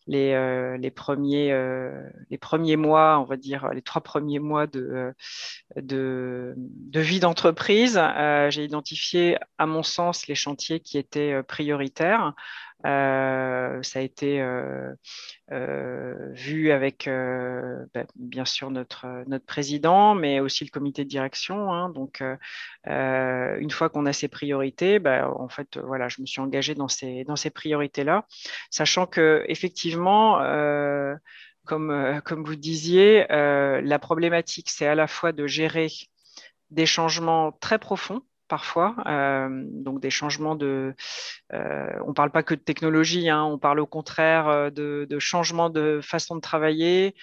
les, 0.07 0.91
premiers, 0.91 1.57
les 2.31 2.39
premiers 2.39 2.77
mois, 2.77 3.19
on 3.19 3.25
va 3.25 3.37
dire, 3.37 3.71
les 3.73 3.81
trois 3.81 4.03
premiers 4.03 4.41
mois 4.41 4.67
de 4.67 5.15
vie 6.95 7.21
d'entreprise, 7.21 7.99
j'ai 8.51 8.65
identifié, 8.65 9.39
à 9.57 9.67
mon 9.67 9.83
sens, 9.83 10.27
les 10.27 10.35
chantiers 10.35 10.81
qui 10.81 10.99
étaient 10.99 11.43
prioritaires. 11.43 12.35
Euh, 12.85 13.83
ça 13.83 14.01
a 14.01 14.03
été 14.03 14.41
euh, 14.41 14.93
euh, 15.51 16.15
vu 16.33 16.71
avec 16.71 17.09
bah, 17.09 18.05
bien 18.17 18.45
sûr 18.45 18.71
notre, 18.71 19.25
notre 19.27 19.47
président, 19.47 20.15
mais 20.15 20.41
aussi 20.41 20.65
le 20.65 20.71
comité 20.71 21.05
de 21.05 21.09
direction. 21.09 21.73
Hein. 21.73 21.91
donc, 21.91 22.23
une 22.85 23.71
fois 23.71 23.89
qu'on 23.89 24.07
a 24.07 24.13
ces 24.13 24.29
priorités, 24.29 24.99
bah, 24.99 25.31
en 25.37 25.49
fait, 25.49 25.79
voilà, 25.79 26.09
je 26.09 26.21
me 26.21 26.27
suis 26.27 26.41
engagée 26.41 26.75
dans 26.75 26.89
ces, 26.89 27.25
dans 27.25 27.37
ces 27.37 27.51
priorités-là, 27.51 28.27
sachant 28.71 29.07
que 29.07 29.45
effectivement, 29.49 30.39
comme, 31.65 32.21
comme 32.25 32.45
vous 32.45 32.57
disiez, 32.57 33.27
la 33.29 33.99
problématique, 33.99 34.71
c'est 34.71 34.87
à 34.87 34.95
la 34.95 35.07
fois 35.07 35.33
de 35.33 35.47
gérer 35.47 35.89
des 36.71 36.87
changements 36.87 37.53
très 37.53 37.79
profonds 37.79 38.23
parfois, 38.49 38.95
donc 39.61 40.01
des 40.01 40.11
changements 40.11 40.55
de... 40.55 40.95
on 41.53 42.09
ne 42.09 42.13
parle 42.15 42.31
pas 42.31 42.43
que 42.43 42.55
de 42.55 42.61
technologie, 42.61 43.29
hein, 43.29 43.45
on 43.45 43.59
parle 43.59 43.81
au 43.81 43.87
contraire 43.87 44.71
de, 44.73 45.07
de 45.09 45.19
changements 45.19 45.71
de 45.71 46.01
façon 46.03 46.37
de 46.37 46.41
travailler, 46.41 47.15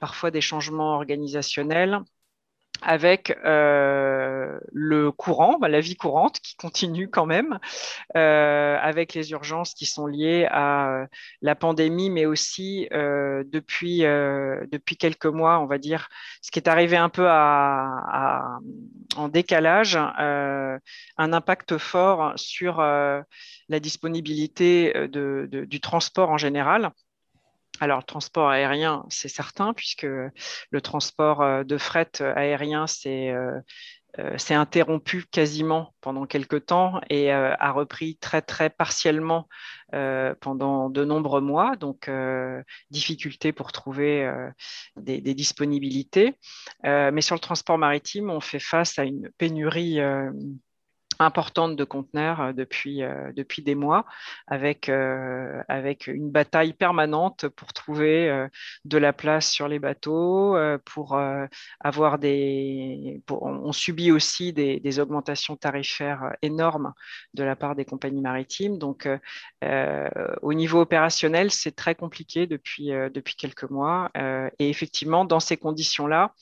parfois 0.00 0.30
des 0.30 0.40
changements 0.40 0.94
organisationnels 0.94 2.00
avec 2.82 3.36
euh, 3.44 4.58
le 4.72 5.10
courant, 5.10 5.58
bah, 5.58 5.68
la 5.68 5.80
vie 5.80 5.96
courante 5.96 6.40
qui 6.40 6.56
continue 6.56 7.08
quand 7.08 7.26
même, 7.26 7.58
euh, 8.16 8.76
avec 8.80 9.14
les 9.14 9.30
urgences 9.32 9.74
qui 9.74 9.86
sont 9.86 10.06
liées 10.06 10.46
à 10.50 10.88
euh, 10.88 11.06
la 11.42 11.54
pandémie, 11.54 12.10
mais 12.10 12.26
aussi 12.26 12.88
depuis, 12.90 14.00
depuis 14.00 14.96
quelques 14.96 15.26
mois, 15.26 15.60
on 15.60 15.66
va 15.66 15.78
dire, 15.78 16.08
ce 16.42 16.50
qui 16.50 16.58
est 16.58 16.68
arrivé 16.68 16.96
un 16.96 17.08
peu 17.08 17.26
à, 17.28 18.58
en 19.16 19.28
décalage, 19.28 19.96
un 19.96 20.78
impact 21.18 21.78
fort 21.78 22.32
sur 22.36 22.80
la 22.80 23.80
disponibilité 23.80 25.08
du 25.08 25.80
transport 25.80 26.30
en 26.30 26.38
général. 26.38 26.90
Alors, 27.80 27.98
le 27.98 28.04
transport 28.04 28.48
aérien, 28.48 29.04
c'est 29.08 29.28
certain, 29.28 29.72
puisque 29.74 30.04
le 30.06 30.80
transport 30.80 31.42
euh, 31.42 31.64
de 31.64 31.78
fret 31.78 32.10
euh, 32.20 32.32
aérien 32.34 32.86
s'est 32.86 33.30
euh, 33.30 33.60
interrompu 34.50 35.24
quasiment 35.30 35.94
pendant 36.00 36.24
quelques 36.24 36.66
temps 36.66 37.00
et 37.10 37.30
a 37.30 37.72
repris 37.72 38.16
très, 38.16 38.40
très 38.40 38.70
partiellement 38.70 39.46
pendant 40.40 40.88
de 40.88 41.04
nombreux 41.04 41.42
mois. 41.42 41.76
Donc, 41.76 42.10
difficulté 42.90 43.52
pour 43.52 43.72
trouver 43.72 44.26
des, 44.96 45.20
des, 45.20 45.34
disponibilités. 45.34 46.38
mais 46.82 47.20
sur 47.20 47.34
le 47.34 47.40
transport 47.40 47.76
maritime, 47.76 48.30
on 48.30 48.40
fait 48.40 48.58
face 48.58 48.98
à 48.98 49.04
une 49.04 49.28
pénurie 49.36 50.00
importante 51.18 51.76
de 51.76 51.84
conteneurs 51.84 52.40
euh, 52.40 52.52
depuis, 52.52 53.02
euh, 53.02 53.32
depuis 53.34 53.62
des 53.62 53.74
mois, 53.74 54.04
avec, 54.46 54.88
euh, 54.88 55.62
avec 55.68 56.06
une 56.06 56.30
bataille 56.30 56.72
permanente 56.72 57.48
pour 57.48 57.72
trouver 57.72 58.46
de 58.84 58.98
la 58.98 59.12
place 59.12 59.50
sur 59.50 59.68
les 59.68 59.78
bateaux, 59.78 60.56
pour 60.84 61.18
avoir 61.80 62.18
des... 62.18 63.22
on 63.30 63.72
subit 63.72 64.10
aussi 64.10 64.52
des, 64.52 64.80
des, 64.80 64.98
augmentations 64.98 65.56
tarifaires 65.56 66.32
énormes 66.42 66.92
de 67.34 67.44
la 67.44 67.56
part 67.56 67.74
des 67.74 67.84
compagnies 67.84 68.20
maritimes. 68.20 68.78
Donc, 68.78 69.08
au 69.62 70.54
niveau 70.54 70.80
opérationnel, 70.80 71.50
c'est 71.50 71.74
très 71.74 71.94
compliqué 71.94 72.46
depuis, 72.46 72.88
depuis 72.88 73.36
quelques 73.36 73.68
mois. 73.70 74.10
et 74.14 74.70
effectivement, 74.70 75.24
dans 75.24 75.40
ces 75.40 75.56
conditions-là, 75.56 76.34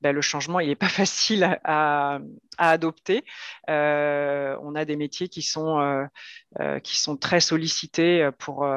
ben, 0.00 0.12
le 0.12 0.22
changement, 0.22 0.60
il 0.60 0.68
n'est 0.68 0.76
pas 0.76 0.88
facile 0.88 1.58
à, 1.64 2.20
à 2.60 2.70
adopter. 2.70 3.24
Euh, 3.70 4.56
on 4.62 4.74
a 4.74 4.84
des 4.84 4.96
métiers 4.96 5.28
qui 5.28 5.42
sont, 5.42 5.80
euh, 5.80 6.04
euh, 6.60 6.78
qui 6.78 6.98
sont 6.98 7.16
très 7.16 7.40
sollicités 7.40 8.28
pour, 8.38 8.68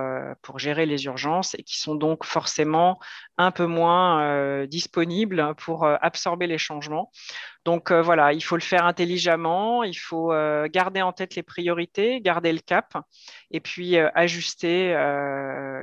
pour 0.42 0.60
gérer 0.60 0.86
les 0.86 1.06
urgences 1.06 1.54
et 1.56 1.64
qui 1.64 1.78
sont 1.78 1.96
donc 1.96 2.24
forcément 2.24 3.00
un 3.38 3.52
peu 3.52 3.66
moins 3.66 4.66
disponibles 4.66 5.54
pour 5.58 5.86
absorber 5.86 6.48
les 6.48 6.58
changements. 6.58 7.12
Donc 7.66 7.92
voilà, 7.92 8.34
il 8.34 8.42
faut 8.42 8.56
le 8.56 8.62
faire 8.62 8.86
intelligemment, 8.86 9.84
il 9.84 9.98
faut 9.98 10.34
garder 10.70 11.02
en 11.02 11.14
tête 11.14 11.36
les 11.36 11.44
priorités, 11.44 12.20
garder 12.22 12.52
le 12.52 12.60
cap 12.60 12.98
et 13.52 13.60
puis 13.60 13.98
ajuster 13.98 14.94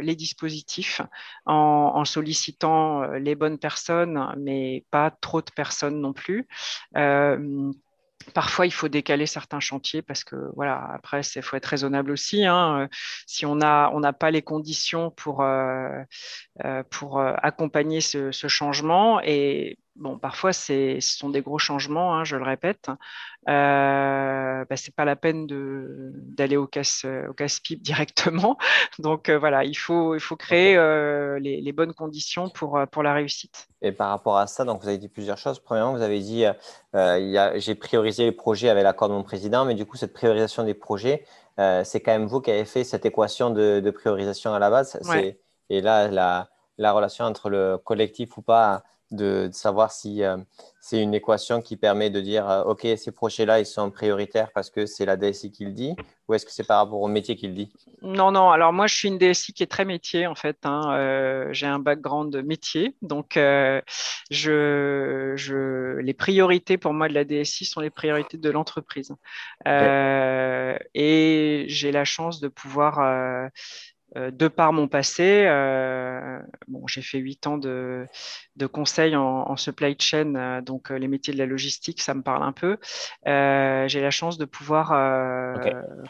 les 0.03 0.15
dispositifs 0.15 1.01
en, 1.47 2.05
sollicitant 2.05 3.03
les 3.13 3.35
bonnes 3.35 3.59
personnes, 3.59 4.35
mais 4.39 4.85
pas 4.91 5.11
trop 5.11 5.41
de 5.41 5.51
personnes 5.55 6.01
non 6.01 6.13
plus. 6.13 6.47
Parfois, 8.35 8.67
il 8.67 8.71
faut 8.71 8.89
décaler 8.89 9.27
certains 9.27 9.61
chantiers 9.61 10.03
parce 10.03 10.25
que, 10.25 10.37
voilà, 10.55 10.91
après, 10.93 11.23
il 11.23 11.43
faut 11.43 11.57
être 11.57 11.67
raisonnable 11.67 12.11
aussi. 12.13 12.45
Hein. 12.45 12.89
Si 13.27 13.47
on 13.47 13.57
n'a 13.57 14.13
pas 14.13 14.31
les 14.31 14.43
conditions 14.43 15.11
pour, 15.11 15.43
euh, 15.43 16.03
euh, 16.65 16.83
euh, 17.03 17.35
accompagner 17.43 18.01
ce, 18.01 18.31
ce, 18.31 18.47
changement, 18.47 19.21
et 19.23 19.79
bon, 19.97 20.19
parfois, 20.19 20.53
ce 20.53 20.99
sont 21.01 21.31
des 21.31 21.43
gros 21.43 21.59
changements, 21.59 22.15
hein, 22.15 22.25
je 22.25 22.37
le 22.37 22.45
répète. 22.45 22.89
Euh, 23.49 24.65
bah, 24.69 24.77
c'est 24.77 24.95
pas 24.95 25.05
la 25.05 25.17
peine 25.17 25.47
d'aller 25.49 26.57
au 26.57 26.67
casse 26.67 27.07
au 27.29 27.33
casse-pipe 27.33 27.83
directement. 27.83 28.59
Donc 28.99 29.29
euh, 29.29 29.39
voilà, 29.39 29.65
il 29.65 29.75
faut 29.75 30.15
il 30.15 30.21
faut 30.21 30.37
créer 30.37 30.77
euh, 30.77 31.39
les, 31.39 31.61
les, 31.61 31.73
bonnes 31.73 31.95
conditions 31.95 32.51
pour 32.51 32.79
pour 32.91 33.03
la 33.03 33.15
réussite. 33.15 33.69
Et 33.81 33.93
par 33.93 34.11
rapport 34.11 34.37
à 34.37 34.47
ça, 34.47 34.65
donc 34.65 34.83
vous 34.83 34.89
avez 34.89 34.99
dit 34.99 35.09
plusieurs 35.09 35.39
choses. 35.39 35.59
Premièrement, 35.59 35.93
vous 35.93 36.03
avez 36.03 36.21
dit 36.21 36.45
euh, 36.95 37.53
j'ai 37.57 37.75
priorisé 37.75 38.25
les 38.25 38.33
projets 38.33 38.69
avec 38.69 38.85
l'accord 38.85 39.09
de 39.09 39.15
mon 39.15 39.23
président, 39.23 39.65
mais 39.65 39.75
du 39.75 39.87
coup 39.87 39.97
cette 39.97 40.13
priorisation 40.13 40.65
des 40.65 40.75
projets, 40.75 41.25
c'est 41.85 42.01
quand 42.01 42.13
même 42.13 42.27
vous 42.27 42.41
qui 42.41 42.51
avez 42.51 42.65
fait 42.65 42.85
cette 42.85 43.05
équation 43.05 43.51
de, 43.51 43.81
de 43.81 43.91
priorisation 43.91 44.55
à 44.55 44.59
la 44.59 44.71
base. 44.71 44.99
Et 45.73 45.81
là, 45.81 46.09
la, 46.09 46.49
la 46.79 46.93
relation 46.93 47.25
entre 47.27 47.49
le 47.49 47.79
collectif 47.79 48.37
ou 48.39 48.43
pas 48.43 48.83
de, 49.11 49.51
savoir 49.53 49.91
si 49.93 50.23
euh, 50.23 50.37
c'est 50.81 51.03
une 51.03 51.15
équation 51.15 51.61
qui 51.61 51.77
permet 51.77 52.11
de 52.11 52.21
dire 52.21 52.49
euh, 52.49 52.63
OK, 52.65 52.87
ces 52.97 53.13
projets-là, 53.13 53.61
ils 53.61 53.67
sont 53.67 53.91
prioritaires 53.91 54.51
parce 54.55 54.71
que 54.71 54.87
c'est 54.87 55.05
la 55.05 55.17
DSI 55.17 55.51
qui 55.51 55.65
le 55.65 55.73
dit 55.73 55.95
ou 56.29 56.35
est-ce 56.35 56.47
que 56.47 56.53
c'est 56.53 56.67
par 56.67 56.79
rapport 56.79 57.01
au 57.01 57.09
métier 57.09 57.35
qui 57.37 57.49
le 57.49 57.55
dit? 57.55 57.73
Non, 58.03 58.31
non. 58.31 58.51
Alors, 58.51 58.73
moi, 58.73 58.87
je 58.87 58.95
suis 58.95 59.09
une 59.09 59.19
DSI 59.19 59.53
qui 59.53 59.65
est 59.65 59.67
très 59.67 59.85
métier, 59.85 60.27
en 60.29 60.37
fait. 60.37 60.59
Hein. 60.65 60.93
Euh, 60.93 61.49
j'ai 61.53 61.67
un 61.67 61.81
background 61.81 62.35
métier. 62.45 62.95
Donc, 63.03 63.33
je, 63.35 63.83
je, 64.31 65.99
les 65.99 66.15
priorités 66.15 66.79
pour 66.79 66.93
moi 66.93 67.09
de 67.09 67.15
la 67.15 67.25
DSI 67.25 67.65
sont 67.65 67.81
les 67.81 67.91
priorités 67.91 68.39
de 68.39 68.51
l'entreprise. 68.51 69.13
Et 69.67 71.65
j'ai 71.67 71.93
la 71.93 72.05
chance 72.05 72.41
de 72.41 72.47
pouvoir 72.47 73.51
de 74.17 74.49
par 74.49 74.73
mon 74.73 74.89
passé, 74.89 75.45
euh, 75.47 76.41
bon, 76.67 76.87
j'ai 76.87 77.03
fait 77.03 77.19
huit 77.19 77.47
ans 77.47 77.59
de, 77.59 78.07
de 78.57 78.67
conseil 78.67 79.15
en, 79.15 79.57
supply 79.57 79.95
chain, 79.99 80.35
euh, 80.35 80.61
donc 80.61 80.91
les 80.91 81.07
métiers 81.07 81.33
de 81.33 81.39
la 81.39 81.47
logistique, 81.47 82.01
ça 82.01 82.15
me 82.15 82.23
parle 82.23 82.43
un 82.43 82.53
peu. 82.53 82.77
j'ai 83.25 84.01
la 84.01 84.11
chance 84.11 84.39
de 84.39 84.45
pouvoir 84.45 84.89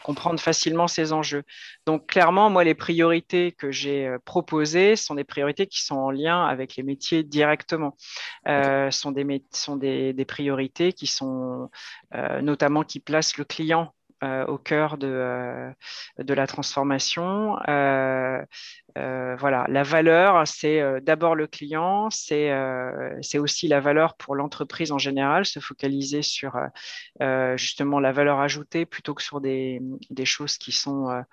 comprendre 0.03 0.39
facilement 0.39 0.87
ces 0.87 1.13
enjeux. 1.13 1.43
Donc 1.85 2.07
clairement, 2.07 2.49
moi, 2.49 2.63
les 2.63 2.75
priorités 2.75 3.51
que 3.51 3.71
j'ai 3.71 4.15
proposées 4.25 4.95
sont 4.95 5.15
des 5.15 5.23
priorités 5.23 5.67
qui 5.67 5.83
sont 5.83 5.97
en 5.97 6.11
lien 6.11 6.45
avec 6.45 6.75
les 6.75 6.83
métiers 6.83 7.23
directement. 7.23 7.95
sont 8.45 9.11
des, 9.11 9.43
sont 9.51 9.75
des, 9.75 10.13
des, 10.13 10.25
priorités 10.25 10.93
qui 10.93 11.07
sont 11.07 11.69
notamment 12.41 12.83
qui 12.83 12.99
placent 12.99 13.37
le 13.37 13.43
client 13.43 13.93
euh, 14.23 14.45
au 14.45 14.59
cœur 14.59 14.99
de, 14.99 15.07
euh, 15.07 15.71
de 16.19 16.33
la 16.35 16.45
transformation. 16.45 17.57
Euh, 17.67 18.45
voilà, 18.95 19.65
la 19.67 19.83
valeur, 19.83 20.47
c'est 20.47 21.01
d'abord 21.01 21.33
le 21.33 21.47
client, 21.47 22.09
c'est 22.11 22.51
aussi 23.39 23.67
la 23.67 23.79
valeur 23.79 24.15
pour 24.15 24.35
l'entreprise 24.35 24.91
en 24.91 24.97
général, 24.97 25.45
se 25.45 25.59
focaliser 25.59 26.21
sur 26.21 26.59
justement 27.55 27.99
la 27.99 28.11
valeur 28.11 28.39
ajoutée 28.41 28.85
plutôt 28.85 29.13
que 29.13 29.23
sur 29.23 29.39
des, 29.41 29.81
des 30.09 30.25
choses 30.25 30.57
qui 30.57 30.73
sont 30.73 31.23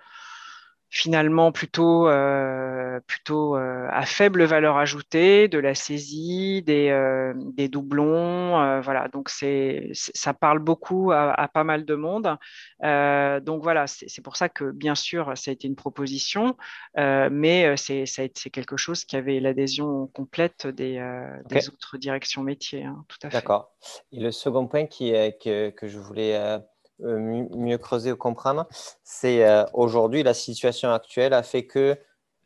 finalement 0.90 1.53
plutôt, 1.53 2.09
euh, 2.09 3.01
plutôt 3.07 3.57
euh, 3.57 3.87
à 3.90 4.07
faible 4.07 4.44
valeur 4.44 4.79
ajoutée, 4.79 5.48
de 5.48 5.59
la 5.59 5.74
saisie, 5.74 6.62
des, 6.62 6.88
euh, 6.88 7.35
des 7.37 7.68
doublons. 7.68 8.81
voilà, 8.81 9.09
donc 9.09 9.29
c'est, 9.29 9.90
ça 9.92 10.33
parle 10.33 10.61
beaucoup 10.61 11.12
à, 11.12 11.48
pas 11.53 11.64
mal 11.64 11.85
de 11.85 11.94
monde. 11.94 12.37
donc 12.83 13.62
voilà, 13.62 13.87
c'est, 13.87 14.22
pour 14.22 14.37
ça 14.37 14.48
que 14.48 14.70
bien 14.70 14.94
sûr, 14.94 15.33
ça 15.37 15.51
a 15.51 15.53
été 15.53 15.68
une 15.68 15.77
proposition, 15.77 16.57
mais 16.96 17.77
c'est, 17.77 18.07
ça 18.07 18.22
c'est 18.35 18.51
quelque 18.51 18.77
chose 18.77 19.05
qui 19.05 19.16
avait 19.16 19.40
l'adhésion 19.40 20.07
complète 20.09 20.66
des, 20.66 21.03
des 21.48 21.68
autres 21.68 21.98
directions 21.98 22.42
métiers. 22.42 22.85
Hein, 22.85 23.05
tout 23.09 23.18
à 23.22 23.31
fait. 23.31 23.37
D'accord. 23.37 23.72
Et 24.12 24.20
le 24.20 24.31
second 24.31 24.66
point 24.66 24.87
qui 24.87 25.11
est, 25.11 25.40
que, 25.42 25.70
que 25.70 25.87
je 25.87 25.98
voulais 25.98 26.61
mieux 27.00 27.78
creuser 27.78 28.12
ou 28.12 28.16
comprendre, 28.16 28.66
c'est 29.02 29.46
euh, 29.46 29.64
aujourd'hui 29.72 30.22
la 30.22 30.34
situation 30.34 30.92
actuelle 30.92 31.32
a 31.32 31.42
fait 31.42 31.66
que 31.66 31.96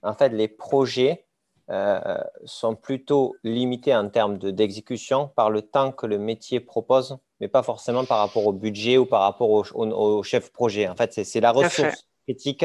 en 0.02 0.14
fait 0.14 0.30
les 0.30 0.48
projets 0.48 1.26
euh, 1.70 2.18
sont 2.44 2.74
plutôt 2.74 3.36
limités 3.44 3.94
en 3.94 4.08
termes 4.08 4.38
d'exécution 4.38 5.28
par 5.28 5.50
le 5.50 5.62
temps 5.62 5.92
que 5.92 6.06
le 6.06 6.18
métier 6.18 6.60
propose, 6.60 7.18
mais 7.40 7.48
pas 7.48 7.62
forcément 7.62 8.04
par 8.04 8.18
rapport 8.18 8.46
au 8.46 8.52
budget 8.52 8.98
ou 8.98 9.06
par 9.06 9.22
rapport 9.22 9.48
au, 9.50 10.22
chef 10.22 10.52
projet. 10.52 10.88
En 10.88 10.96
fait, 10.96 11.12
c'est 11.24 11.40
la 11.40 11.52
ressource 11.52 12.06
critique 12.24 12.64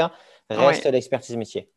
reste 0.49 0.85
l'expertise 0.85 1.37
métier. 1.37 1.69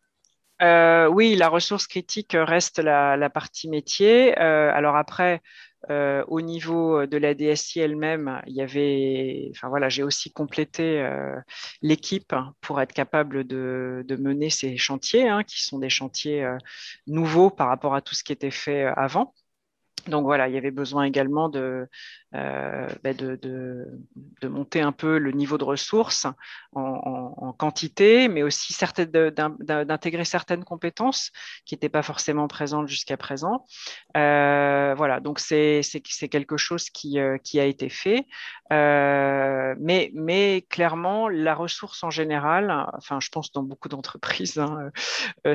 oui, 0.61 1.37
la 1.37 1.49
ressource 1.49 1.87
critique 1.87 2.37
reste 2.39 2.79
la, 2.79 3.17
la 3.17 3.31
partie 3.31 3.69
métier. 3.69 4.35
alors 4.37 4.97
après, 4.97 5.43
euh, 5.89 6.25
au 6.29 6.43
niveau 6.43 7.07
de 7.07 7.17
la 7.17 7.35
DSI 7.35 7.81
elle-même, 7.81 8.43
il 8.47 8.55
y 8.55 8.61
avait, 8.61 9.51
enfin 9.53 9.71
j'ai 9.89 10.03
aussi 10.03 10.31
complété 10.31 11.01
euh, 11.01 11.41
l'équipe 11.81 12.35
pour 12.61 12.81
être 12.81 12.93
capable 12.93 13.45
de, 13.45 14.05
mener 14.19 14.51
ces 14.51 14.77
chantiers, 14.77 15.29
hein, 15.29 15.43
qui 15.43 15.63
sont 15.65 15.79
des 15.79 15.89
chantiers 15.89 16.45
euh, 16.45 16.59
nouveaux 17.07 17.51
par 17.51 17.69
rapport 17.69 17.95
à 17.95 18.03
tout 18.03 18.15
ce 18.15 18.23
qui 18.25 18.33
était 18.33 18.51
fait 18.51 18.85
avant. 18.85 19.35
Donc 20.09 20.25
voilà, 20.25 20.49
il 20.49 20.55
y 20.55 20.59
avait 20.59 20.71
besoin 20.71 21.05
également 21.05 21.49
de, 21.49 21.89
euh, 22.37 22.89
bah, 23.03 23.13
de, 23.13 23.35
de, 23.43 24.49
monter 24.49 24.81
un 24.81 24.93
peu 24.93 25.19
le 25.19 25.33
niveau 25.33 25.59
de 25.59 25.65
ressources 25.65 26.27
en, 26.73 27.53
quantité, 27.59 28.29
mais 28.29 28.45
aussi 28.45 28.77
d'intégrer 28.79 30.25
certaines 30.25 30.63
compétences 30.63 31.33
qui 31.65 31.75
n'étaient 31.75 31.89
pas 31.89 32.03
forcément 32.03 32.47
présentes 32.47 32.87
jusqu'à 32.87 33.17
présent. 33.17 33.67
Euh, 34.17 34.95
voilà, 34.97 35.19
donc 35.19 35.41
c'est 35.41 35.83
quelque 36.31 36.57
chose 36.57 36.89
qui, 36.91 37.19
euh, 37.19 37.37
qui, 37.39 37.59
a 37.59 37.65
été 37.65 37.89
fait. 37.89 38.27
mais, 38.71 40.13
mais 40.15 40.65
clairement, 40.71 41.29
la 41.29 41.55
ressource 41.57 42.05
en 42.05 42.11
général, 42.11 42.87
enfin 42.97 43.19
je 43.21 43.29
pense 43.31 43.51
dans 43.51 43.65
beaucoup 43.65 43.89
d'entreprises, 43.89 44.59
hein, 44.59 44.91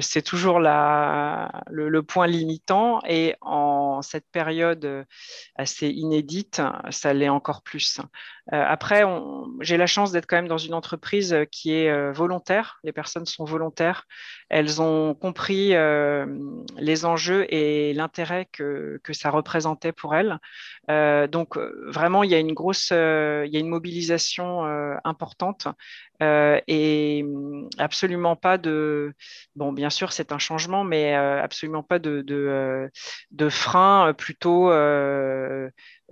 c'est 0.02 0.22
toujours 0.24 0.60
le, 0.60 1.90
le, 1.90 2.04
point 2.04 2.28
limitant. 2.28 3.00
Et 3.08 3.36
en 3.40 4.02
cette 4.02 4.28
période 4.36 5.06
assez 5.56 5.88
inédite, 5.88 6.62
ça 6.90 7.14
l'est 7.14 7.30
encore 7.30 7.62
plus. 7.62 8.02
Euh, 8.54 8.64
après, 8.68 9.04
j'ai 9.62 9.78
la 9.78 9.88
chance 9.88 10.12
d'être 10.12 10.28
quand 10.28 10.36
même 10.36 10.48
dans 10.48 10.60
une 10.60 10.76
entreprise 10.76 11.36
qui 11.52 11.74
est 11.74 11.90
euh, 11.90 12.12
volontaire. 12.12 12.80
Les 12.84 12.92
personnes 12.92 13.26
sont 13.26 13.44
volontaires. 13.44 14.06
Elles 14.50 14.82
ont 14.82 15.16
compris 15.16 15.74
euh, 15.74 16.28
les 16.78 17.06
enjeux 17.06 17.52
et 17.52 17.94
l'intérêt 17.94 18.48
que, 18.52 19.00
que, 19.04 19.14
ça 19.14 19.32
représentait 19.32 19.92
pour 19.92 20.16
elles. 20.16 20.38
donc, 21.30 21.58
vraiment, 21.88 22.24
il 22.24 22.30
y 22.30 22.36
a 22.36 22.40
une 22.40 22.54
grosse, 22.54 22.92
il 22.92 23.50
y 23.52 23.58
a 23.58 23.60
une 23.60 23.70
mobilisation 23.70 24.64
importante 25.04 25.68
et 26.22 27.26
absolument 27.78 28.36
pas 28.36 28.58
de. 28.58 29.14
Bon, 29.56 29.74
bien 29.74 29.90
sûr, 29.90 30.12
c'est 30.12 30.32
un 30.32 30.38
changement, 30.38 30.84
mais 30.84 31.16
absolument 31.16 31.84
pas 31.84 32.00
de, 32.00 32.22
de, 32.22 32.90
de 33.32 33.50
frein 33.50 34.14
plutôt 34.14 34.70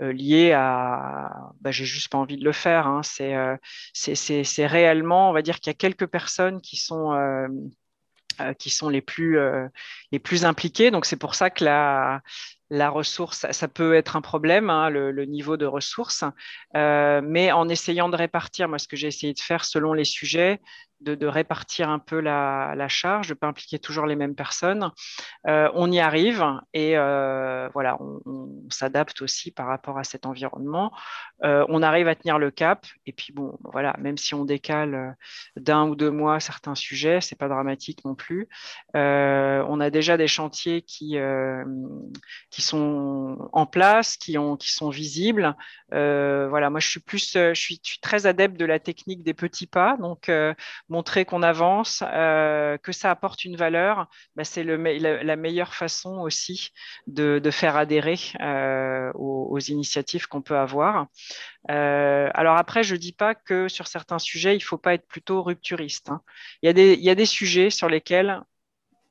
euh, 0.02 0.12
lié 0.12 0.54
à 0.54 1.52
bah, 1.62 1.70
j'ai 1.70 1.86
juste 1.86 2.10
pas 2.10 2.18
envie 2.18 2.38
de 2.38 2.44
le 2.44 2.52
faire. 2.52 2.88
Hein. 2.88 3.02
Euh, 3.22 3.58
c'est 3.94 4.66
réellement, 4.66 5.30
on 5.30 5.34
va 5.34 5.42
dire 5.42 5.60
qu'il 5.60 5.70
y 5.70 5.76
a 5.76 5.76
quelques 5.76 6.08
personnes 6.08 6.62
qui 6.62 6.78
sont 6.78 7.14
euh, 7.14 7.48
qui 8.58 8.72
sont 8.72 8.90
les 8.90 9.02
plus, 9.02 9.38
les 10.12 10.18
plus 10.18 10.44
impliquées. 10.44 10.90
Donc, 10.90 11.06
c'est 11.06 11.18
pour 11.18 11.36
ça 11.36 11.52
que 11.52 11.64
la, 11.64 12.24
la 12.72 12.90
ressource, 12.90 13.46
ça 13.52 13.68
peut 13.68 13.94
être 13.94 14.16
un 14.16 14.22
problème, 14.22 14.72
hein, 14.72 14.90
le, 14.90 15.26
niveau 15.26 15.56
de 15.56 15.68
ressources. 15.68 16.24
mais 16.74 17.52
en 17.52 17.70
essayant 17.70 18.10
de 18.10 18.16
répartir, 18.16 18.68
moi, 18.68 18.80
ce 18.80 18.88
que 18.88 18.96
j'ai 18.96 19.08
essayé 19.08 19.34
de 19.34 19.40
faire 19.40 19.64
selon 19.66 19.94
les 19.94 20.04
sujets, 20.04 20.60
de, 21.04 21.28
répartir 21.28 21.90
un 21.90 22.00
peu 22.00 22.20
la, 22.20 22.88
charge, 22.88 23.28
de 23.28 23.34
ne 23.34 23.38
pas 23.38 23.48
impliquer 23.48 23.80
toujours 23.80 24.06
les 24.06 24.16
mêmes 24.16 24.36
personnes. 24.36 24.90
Euh, 25.48 25.70
on 25.74 25.92
y 25.92 26.00
arrive 26.00 26.44
et 26.74 26.98
euh, 26.98 27.70
voilà, 27.74 27.98
on, 28.00 28.52
s'adapte 28.70 29.22
aussi 29.22 29.52
par 29.52 29.68
rapport 29.68 29.98
à 29.98 30.04
cet 30.04 30.26
environnement. 30.26 30.92
Euh, 31.44 31.66
on 31.70 31.84
arrive 31.84 32.08
à 32.08 32.16
tenir 32.16 32.40
le 32.40 32.50
cap 32.50 32.86
et 33.06 33.12
puis 33.12 33.34
bon, 33.34 33.58
voilà, 33.64 33.96
même 34.00 34.18
si 34.18 34.34
on 34.34 34.46
décale 34.46 35.16
d'un 35.56 35.88
ou 35.88 35.96
deux 35.96 36.12
mois 36.12 36.40
certains 36.40 36.76
sujets, 36.76 37.22
c'est 37.22 37.38
pas 37.38 37.48
dramatique 37.48 38.04
non 38.06 38.16
plus. 38.16 38.48
on 38.94 39.80
a 39.80 39.90
déjà 39.90 40.18
des 40.18 40.28
chantiers 40.28 40.82
qui, 40.82 41.18
qui 42.50 42.62
sont 42.62 43.50
en 43.52 43.66
place, 43.66 44.18
qui, 44.18 44.38
ont, 44.38 44.56
qui 44.56 44.72
sont 44.72 44.90
visibles. 44.90 45.56
voilà, 45.92 46.70
moi 46.70 46.80
je 46.80 46.90
suis 46.90 47.00
plus, 47.00 47.34
je 47.34 47.54
suis, 47.54 47.80
très 48.02 48.26
adepte 48.26 48.58
de 48.58 48.66
la 48.66 48.80
technique 48.80 49.24
des 49.24 49.34
petits 49.34 49.68
pas, 49.68 49.98
donc 49.98 50.30
montrer 50.94 51.26
qu'on 51.26 51.42
avance, 51.42 52.04
euh, 52.06 52.78
que 52.78 52.92
ça 52.92 53.10
apporte 53.10 53.46
une 53.46 53.56
valeur, 53.56 54.08
bah, 54.36 54.44
c'est 54.44 54.64
la, 54.64 55.36
meilleure 55.36 55.74
façon 55.74 56.20
aussi 56.20 56.70
de, 57.08 57.42
faire 57.50 57.76
adhérer 57.76 58.20
euh, 58.42 59.12
aux, 59.16 59.60
initiatives 59.60 60.28
qu'on 60.28 60.44
peut 60.44 60.58
avoir. 60.58 61.08
Euh, 61.72 62.30
alors 62.36 62.58
après, 62.58 62.84
je 62.84 62.94
ne 62.94 63.00
dis 63.00 63.12
pas 63.12 63.34
que 63.34 63.68
sur 63.68 63.88
certains 63.88 64.20
sujets, 64.20 64.54
il 64.54 64.60
ne 64.60 64.64
faut 64.64 64.78
pas 64.78 64.94
être 64.94 65.08
plutôt 65.08 65.42
rupturiste. 65.42 66.10
Hein. 66.10 66.22
Il, 66.62 66.68
y 66.68 66.70
a 66.70 66.74
des, 66.74 66.94
il 66.94 67.04
y 67.04 67.10
a 67.10 67.16
des 67.16 67.26
sujets 67.26 67.72
sur 67.72 67.90
lesquels 67.90 68.42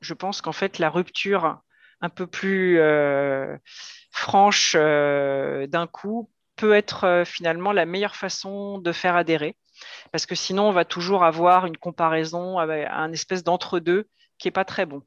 je 0.00 0.14
pense 0.14 0.40
qu'en 0.40 0.52
fait, 0.52 0.78
la 0.78 0.88
rupture 0.88 1.60
un 2.00 2.08
peu 2.08 2.26
plus 2.28 2.80
franche 4.10 4.74
d'un 4.74 5.86
coup 5.86 6.30
peut 6.56 6.74
être 6.74 7.22
finalement 7.24 7.72
la 7.72 7.86
meilleure 7.86 8.16
façon 8.16 8.78
de 8.78 8.92
faire 8.92 9.16
adhérer 9.16 9.56
parce 10.10 10.26
que 10.26 10.34
sinon, 10.34 10.68
on 10.68 10.72
va 10.72 10.84
toujours 10.84 11.24
avoir 11.24 11.66
une 11.66 11.76
comparaison 11.76 12.58
un 12.58 13.12
espèce 13.12 13.44
d'entre-deux 13.44 14.08
qui 14.38 14.48
n'est 14.48 14.52
pas 14.52 14.64
très 14.64 14.86
bon. 14.86 15.02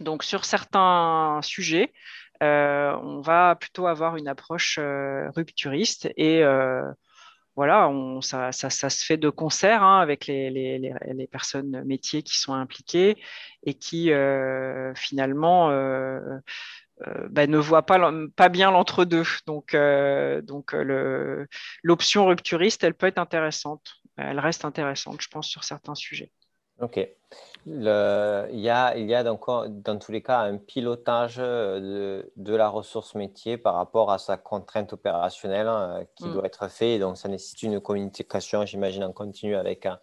Donc, 0.00 0.22
sur 0.22 0.44
certains 0.44 1.40
sujets, 1.42 1.92
euh, 2.42 2.94
on 3.02 3.20
va 3.20 3.56
plutôt 3.56 3.86
avoir 3.86 4.16
une 4.16 4.28
approche 4.28 4.78
euh, 4.78 5.30
rupturiste 5.30 6.10
et 6.16 6.42
euh, 6.42 6.82
voilà, 7.54 7.90
ça, 8.20 8.52
se 8.52 9.04
fait 9.04 9.16
de 9.16 9.30
concert 9.30 9.82
hein, 9.82 10.00
avec 10.00 10.26
les, 10.26 11.28
personnes 11.32 11.82
métiers 11.84 12.22
qui 12.22 12.38
sont 12.38 12.52
impliquées 12.52 13.16
et 13.62 13.72
qui 13.72 14.10
finalement 14.94 15.70
bah, 17.28 17.46
ne 17.46 17.58
voient 17.58 17.84
pas, 17.84 18.12
pas 18.36 18.48
bien 18.48 18.70
l'entre-deux. 18.70 19.24
Donc, 19.46 19.76
donc 20.44 20.74
l'option 21.82 22.26
rupturiste, 22.26 22.84
elle 22.84 22.94
peut 22.94 23.06
être 23.06 23.18
intéressante 23.18 24.00
elle 24.16 24.40
reste 24.40 24.64
intéressante, 24.64 25.20
je 25.20 25.28
pense, 25.28 25.46
sur 25.46 25.64
certains 25.64 25.94
sujets. 25.94 26.32
Ok. 26.80 26.98
il, 27.66 27.82
y 27.82 27.88
a, 27.88 28.96
il 28.96 29.06
y 29.06 29.14
a 29.14 29.24
donc, 29.24 29.46
dans 29.46 29.98
tous 29.98 30.12
les 30.12 30.22
cas 30.22 30.40
un 30.40 30.58
pilotage 30.58 31.36
de, 31.36 32.30
de, 32.36 32.54
la 32.54 32.68
ressource 32.68 33.14
métier 33.14 33.56
par 33.56 33.74
rapport 33.74 34.10
à 34.10 34.18
sa 34.18 34.36
contrainte 34.36 34.92
opérationnelle 34.92 36.06
qui 36.16 36.26
mm. 36.26 36.32
doit 36.32 36.46
être 36.46 36.68
fait. 36.68 36.98
Donc, 36.98 37.16
ça 37.16 37.28
nécessite 37.28 37.62
une 37.62 37.80
communication, 37.80 38.66
j'imagine, 38.66 39.04
en 39.04 39.12
continu 39.12 39.56
avec, 39.56 39.86
euh, 39.86 39.94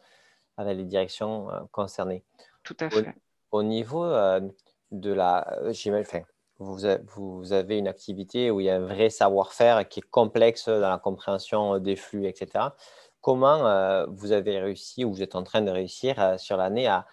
avec 0.58 0.77
les 0.77 0.86
directions 0.86 1.51
euh, 1.51 1.60
concernées. 1.71 2.23
Tout 2.63 2.77
à 2.79 2.89
fait. 2.89 3.13
Au, 3.51 3.62
niveau 3.62 4.03
euh, 4.03 4.41
de 4.91 5.13
la. 5.13 5.60
J'imagine, 5.69 6.25
vous, 6.63 7.54
avez 7.54 7.78
une 7.78 7.88
activité 7.88 8.52
où 8.52 8.60
il 8.60 8.65
y 8.65 8.69
a 8.69 8.76
un 8.76 8.86
vrai 8.86 9.10
savoir-faire 9.10 9.88
qui 9.88 9.99
est 9.99 10.10
complexe 10.10 10.67
dans 10.67 10.89
la 10.89 10.97
compréhension 10.97 11.80
des 11.80 11.95
flux, 11.95 12.28
etc 12.28 12.69
comment 13.23 13.65
euh, 13.65 14.06
vous 14.10 14.34
avez 14.34 14.60
réussi 14.60 15.06
ou 15.06 15.13
vous 15.13 15.23
êtes 15.23 15.36
en 15.36 15.43
train 15.43 15.62
de 15.62 15.71
réussir 15.71 16.19
euh, 16.19 16.38
sur 16.38 16.58
l'année 16.58 16.88
à, 16.88 17.08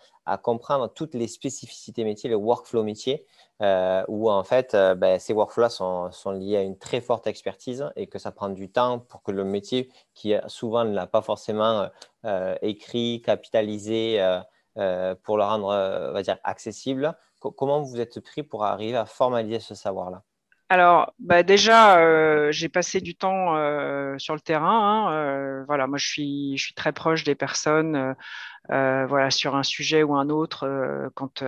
comprendre 0.44 0.86
toutes 0.86 1.14
les 1.14 1.26
spécificités 1.26 2.04
métiers, 2.04 2.30
les 2.30 2.36
workflows 2.36 2.84
métiers, 2.84 3.26
euh, 3.62 4.04
où 4.06 4.30
en 4.30 4.44
fait 4.44 4.76
ben, 4.96 5.18
ces 5.18 5.32
workflows 5.32 5.70
sont, 5.70 6.12
sont, 6.12 6.30
liés 6.30 6.56
à 6.56 6.62
une 6.62 6.78
très 6.78 7.00
forte 7.00 7.26
expertise 7.26 7.90
et 7.96 8.06
que 8.06 8.20
ça 8.20 8.30
prend 8.30 8.48
du 8.48 8.70
temps 8.70 9.00
pour 9.00 9.24
que 9.24 9.32
le 9.32 9.42
métier, 9.42 9.90
qui 10.14 10.34
souvent 10.46 10.84
ne 10.84 10.94
l'a 10.94 11.08
pas 11.08 11.20
forcément 11.20 11.88
écrit, 12.62 13.22
capitalisé, 13.22 14.24
pour 15.24 15.36
le 15.36 15.42
rendre 15.42 16.14
accessible, 16.44 17.16
comment 17.40 17.80
vous 17.80 18.00
êtes 18.00 18.20
pris 18.20 18.42
pour 18.42 18.64
arriver 18.64 18.96
à 18.96 19.06
formaliser 19.06 19.60
ce 19.60 19.74
savoir-là? 19.74 20.22
Alors, 20.72 21.12
bah 21.18 21.42
déjà, 21.42 21.98
euh, 21.98 22.52
j'ai 22.52 22.68
passé 22.68 23.00
du 23.00 23.16
temps 23.16 23.56
euh, 23.56 24.16
sur 24.18 24.34
le 24.34 24.40
terrain. 24.40 25.08
Hein, 25.08 25.12
euh, 25.12 25.64
voilà, 25.66 25.88
moi, 25.88 25.98
je 25.98 26.06
suis, 26.06 26.72
très 26.76 26.92
proche 26.92 27.24
des 27.24 27.34
personnes. 27.34 28.14
voilà, 28.68 29.32
sur 29.32 29.56
un 29.56 29.64
sujet 29.64 30.04
ou 30.04 30.14
un 30.14 30.28
autre, 30.30 31.10
quand, 31.16 31.42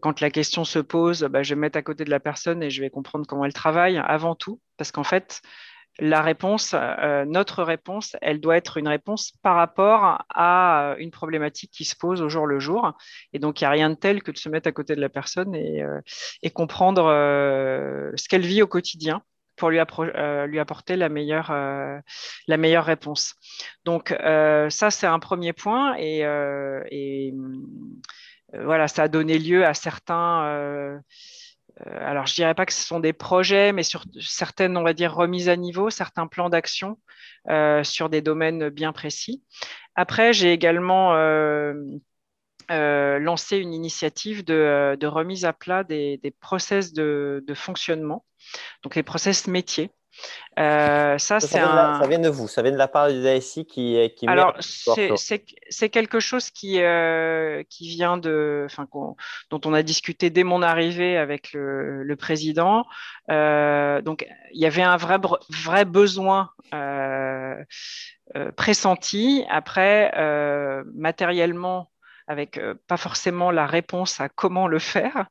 quand 0.00 0.20
la 0.20 0.30
question 0.30 0.64
se 0.64 0.78
pose, 0.78 1.22
bah, 1.24 1.42
je 1.42 1.50
vais 1.50 1.56
me 1.56 1.62
mettre 1.62 1.78
à 1.78 1.82
côté 1.82 2.04
de 2.04 2.10
la 2.10 2.20
personne 2.20 2.62
et 2.62 2.68
je 2.68 2.82
vais 2.82 2.90
comprendre 2.90 3.26
comment 3.26 3.46
elle 3.46 3.54
travaille 3.54 3.96
avant 3.96 4.34
tout, 4.34 4.60
parce 4.76 4.92
qu'en 4.92 5.04
fait, 5.04 5.40
la 5.98 6.22
réponse, 6.22 6.74
euh, 6.74 7.24
notre 7.24 7.62
réponse, 7.62 8.16
elle 8.22 8.40
doit 8.40 8.56
être 8.56 8.76
une 8.76 8.88
réponse 8.88 9.32
par 9.42 9.56
rapport 9.56 10.24
à 10.28 10.94
une 10.98 11.10
problématique 11.10 11.72
qui 11.72 11.84
se 11.84 11.96
pose 11.96 12.22
au 12.22 12.28
jour 12.28 12.46
le 12.46 12.60
jour. 12.60 12.92
Et 13.32 13.38
donc, 13.38 13.60
il 13.60 13.64
n'y 13.64 13.66
a 13.66 13.70
rien 13.70 13.90
de 13.90 13.94
tel 13.94 14.22
que 14.22 14.30
de 14.30 14.38
se 14.38 14.48
mettre 14.48 14.68
à 14.68 14.72
côté 14.72 14.94
de 14.94 15.00
la 15.00 15.08
personne 15.08 15.54
et, 15.54 15.82
euh, 15.82 16.00
comprendre 16.54 17.04
euh, 17.06 18.10
ce 18.16 18.28
qu'elle 18.28 18.46
vit 18.46 18.62
au 18.62 18.66
quotidien 18.66 19.22
pour 19.56 19.70
lui, 19.70 19.80
apporter 19.80 20.94
la 20.94 21.08
meilleure, 21.08 21.50
réponse. 22.84 23.34
Donc, 23.84 24.10
ça, 24.10 24.90
c'est 24.90 25.06
un 25.06 25.18
premier 25.18 25.52
point. 25.52 25.96
Et, 25.98 26.24
voilà, 28.52 28.88
ça 28.88 29.04
a 29.04 29.08
donné 29.08 29.38
lieu 29.38 29.66
à 29.66 29.74
certains 29.74 30.44
euh, 30.46 30.98
alors 31.86 32.26
je 32.26 32.34
dirais 32.34 32.54
pas 32.54 32.66
que 32.66 32.72
ce 32.72 32.84
sont 32.84 33.00
des 33.00 33.12
projets, 33.12 33.72
mais 33.72 33.82
sur 33.82 34.04
certaines, 34.20 34.76
on 34.76 34.82
va 34.82 34.92
dire, 34.92 35.14
remises 35.14 35.48
à 35.48 35.56
niveau, 35.56 35.90
certains 35.90 36.26
plans 36.26 36.48
d'action 36.48 36.98
euh, 37.48 37.84
sur 37.84 38.08
des 38.08 38.20
domaines 38.20 38.68
bien 38.68 38.92
précis. 38.92 39.42
Après, 39.94 40.32
j'ai 40.32 40.52
également 40.52 41.14
euh, 41.14 41.74
lancé 42.70 43.56
une 43.56 43.72
initiative 43.72 44.44
de, 44.44 45.06
remise 45.06 45.44
à 45.44 45.52
plat 45.52 45.84
des, 45.84 46.34
process 46.40 46.92
de, 46.92 47.42
fonctionnement, 47.54 48.24
donc 48.82 48.94
les 48.94 49.02
process 49.02 49.46
métiers. 49.46 49.90
Ça, 50.56 51.18
ça, 51.18 51.40
c'est 51.40 51.46
ça, 51.46 52.00
vient 52.08 52.18
de 52.18 52.28
vous, 52.28 52.48
ça 52.48 52.62
vient 52.62 52.72
de 52.72 52.76
la 52.76 52.88
part 52.88 53.08
du 53.08 53.22
DSI 53.22 53.66
qui, 53.66 53.96
qui 54.16 54.26
Alors, 54.26 54.54
c'est 54.58 55.88
quelque 55.90 56.20
chose 56.20 56.50
qui, 56.50 56.80
qui 57.68 57.88
vient 57.88 58.16
de, 58.16 58.66
enfin, 58.66 58.88
dont 59.50 59.60
on 59.64 59.74
a 59.74 59.82
discuté 59.82 60.30
dès 60.30 60.44
mon 60.44 60.62
arrivée 60.62 61.16
avec 61.16 61.52
le, 61.52 62.02
le 62.02 62.16
président. 62.16 62.84
donc, 63.28 64.26
il 64.52 64.60
y 64.60 64.66
avait 64.66 64.82
un 64.82 64.96
vrai, 64.96 65.18
vrai 65.50 65.84
besoin 65.84 66.50
pressenti. 68.56 69.44
Après, 69.48 70.12
matériellement, 70.94 71.90
avec 72.28 72.58
euh, 72.58 72.74
pas 72.86 72.98
forcément 72.98 73.50
la 73.50 73.66
réponse 73.66 74.20
à 74.20 74.28
comment 74.28 74.68
le 74.68 74.78
faire. 74.78 75.28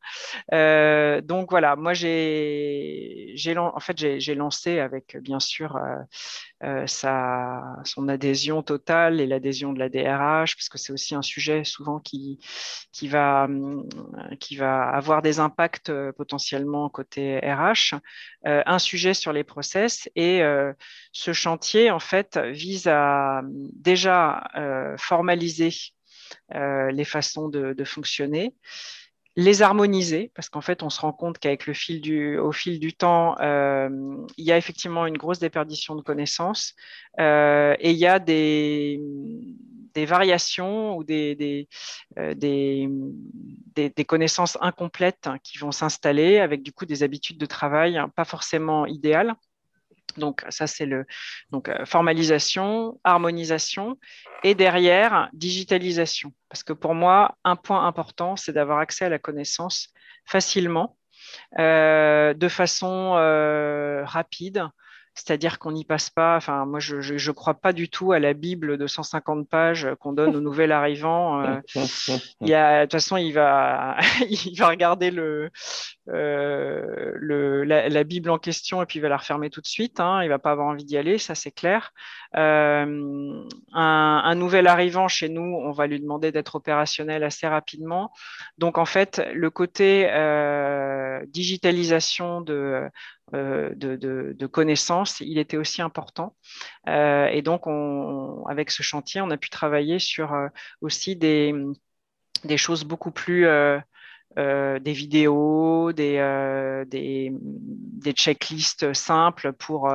Euh, 0.51 1.21
donc 1.21 1.51
voilà, 1.51 1.75
moi 1.75 1.93
j'ai, 1.93 3.35
en 3.57 3.79
fait 3.79 3.97
j'ai 3.97 4.35
lancé 4.35 4.79
avec 4.79 5.15
bien 5.21 5.39
sûr 5.39 5.77
euh, 6.63 6.87
sa, 6.87 7.61
son 7.83 8.09
adhésion 8.09 8.63
totale 8.63 9.21
et 9.21 9.27
l'adhésion 9.27 9.73
de 9.73 9.79
la 9.79 9.89
DRH, 9.89 10.55
parce 10.55 10.69
que 10.69 10.77
c'est 10.79 10.91
aussi 10.91 11.13
un 11.13 11.21
sujet 11.21 11.63
souvent 11.63 11.99
qui, 11.99 12.39
qui, 12.91 13.07
va, 13.07 13.47
qui 14.39 14.55
va 14.55 14.89
avoir 14.89 15.21
des 15.21 15.39
impacts 15.39 15.91
potentiellement 16.13 16.89
côté 16.89 17.39
RH, 17.39 17.95
un 18.43 18.79
sujet 18.79 19.13
sur 19.13 19.33
les 19.33 19.43
process 19.43 20.09
et 20.15 20.41
ce 21.11 21.33
chantier 21.33 21.91
en 21.91 21.99
fait 21.99 22.37
vise 22.37 22.87
à 22.87 23.41
déjà 23.45 24.49
formaliser 24.97 25.71
les 26.51 27.05
façons 27.05 27.49
de, 27.49 27.83
fonctionner, 27.83 28.53
les 29.37 29.61
harmoniser, 29.61 30.31
parce 30.33 30.49
qu'en 30.49 30.61
fait, 30.61 30.81
on 30.81 30.89
se 30.89 30.99
rend 30.99 31.13
compte 31.13 31.37
qu'avec 31.37 31.67
le 31.67 31.73
fil 31.73 32.01
du, 32.01 32.39
au 32.39 32.51
fil 32.51 32.79
du 32.79 32.93
temps, 32.93 33.39
euh, 33.39 33.87
il 34.35 34.45
y 34.45 34.51
a 34.51 34.57
effectivement 34.57 35.05
une 35.05 35.17
grosse 35.17 35.37
déperdition 35.37 35.93
de 35.95 36.01
connaissances 36.01 36.73
euh, 37.19 37.75
et 37.79 37.91
il 37.91 37.97
y 37.97 38.07
a 38.07 38.17
des, 38.17 38.99
des 39.93 40.05
variations 40.05 40.97
ou 40.97 41.03
des, 41.03 41.35
des, 41.35 41.67
des, 42.15 44.05
connaissances 44.05 44.57
incomplètes 44.59 45.29
qui 45.43 45.59
vont 45.59 45.71
s'installer 45.71 46.39
avec 46.39 46.63
du 46.63 46.71
coup 46.71 46.87
des 46.87 47.03
habitudes 47.03 47.37
de 47.37 47.45
travail 47.45 48.01
pas 48.15 48.25
forcément 48.25 48.87
idéales. 48.87 49.35
Donc 50.17 50.43
ça 50.49 50.67
c'est 50.67 50.85
le 50.85 51.05
donc 51.51 51.69
euh, 51.69 51.85
formalisation, 51.85 52.99
harmonisation 53.03 53.97
et 54.43 54.55
derrière 54.55 55.29
digitalisation. 55.33 56.33
Parce 56.49 56.63
que 56.63 56.73
pour 56.73 56.93
moi 56.93 57.37
un 57.43 57.55
point 57.55 57.85
important 57.85 58.35
c'est 58.35 58.53
d'avoir 58.53 58.79
accès 58.79 59.05
à 59.05 59.09
la 59.09 59.19
connaissance 59.19 59.89
facilement, 60.25 60.97
euh, 61.59 62.33
de 62.33 62.47
façon 62.47 63.15
euh, 63.15 64.03
rapide, 64.05 64.67
c'est-à-dire 65.17 65.57
qu'on 65.57 65.71
n'y 65.71 65.83
passe 65.83 66.11
pas, 66.11 66.37
enfin 66.37 66.65
moi 66.65 66.79
je 66.79 66.95
ne 66.95 67.31
crois 67.31 67.55
pas 67.55 67.73
du 67.73 67.89
tout 67.89 68.11
à 68.11 68.19
la 68.19 68.33
Bible 68.33 68.77
de 68.77 68.85
150 68.85 69.49
pages 69.49 69.87
qu'on 69.99 70.13
donne 70.13 70.35
au 70.35 70.41
nouvel 70.41 70.71
arrivant. 70.71 71.41
Euh, 71.41 71.55
de 71.55 72.81
toute 72.83 72.91
façon, 72.91 73.17
il 73.17 73.33
va, 73.33 73.97
il 74.29 74.55
va 74.57 74.67
regarder 74.67 75.11
euh, 76.07 77.65
la, 77.65 78.03
Bible 78.03 78.29
en 78.29 78.37
question 78.37 78.83
et 78.83 78.85
puis 78.85 78.99
il 78.99 79.01
va 79.01 79.09
la 79.09 79.17
refermer 79.17 79.49
tout 79.49 79.59
de 79.59 79.65
suite. 79.67 79.99
Hein, 79.99 80.21
il 80.21 80.29
va 80.29 80.37
pas 80.37 80.51
avoir 80.51 80.67
envie 80.67 80.85
d'y 80.85 80.97
aller, 80.97 81.17
ça 81.17 81.33
c'est 81.33 81.51
clair. 81.51 81.93
Euh, 82.35 83.43
un, 83.73 84.35
nouvel 84.35 84.67
arrivant 84.67 85.07
chez 85.07 85.29
nous, 85.29 85.41
on 85.41 85.71
va 85.71 85.87
lui 85.87 85.99
demander 85.99 86.31
d'être 86.31 86.55
opérationnel 86.55 87.23
assez 87.23 87.47
rapidement. 87.47 88.11
Donc 88.59 88.77
en 88.77 88.85
fait, 88.85 89.27
le 89.33 89.49
côté 89.49 90.07
digitalisation 91.27 92.41
de 92.41 92.87
euh, 93.33 93.73
de, 93.75 94.45
connaissances, 94.47 95.19
il 95.19 95.37
était 95.37 95.57
aussi 95.57 95.81
important. 95.81 96.35
Euh, 96.87 97.27
et 97.27 97.41
donc, 97.41 97.67
on, 97.67 98.45
avec 98.47 98.71
ce 98.71 98.83
chantier, 98.83 99.21
on 99.21 99.29
a 99.31 99.37
pu 99.37 99.49
travailler 99.49 99.99
sur 99.99 100.33
euh, 100.33 100.47
aussi 100.81 101.15
des, 101.15 101.53
des, 102.45 102.57
choses 102.57 102.83
beaucoup 102.83 103.11
plus... 103.11 103.45
des 104.37 104.93
vidéos, 104.93 105.91
des, 105.93 106.17
des, 106.87 107.31
des, 107.33 108.11
checklists 108.13 108.93
simples 108.93 109.51
pour 109.53 109.91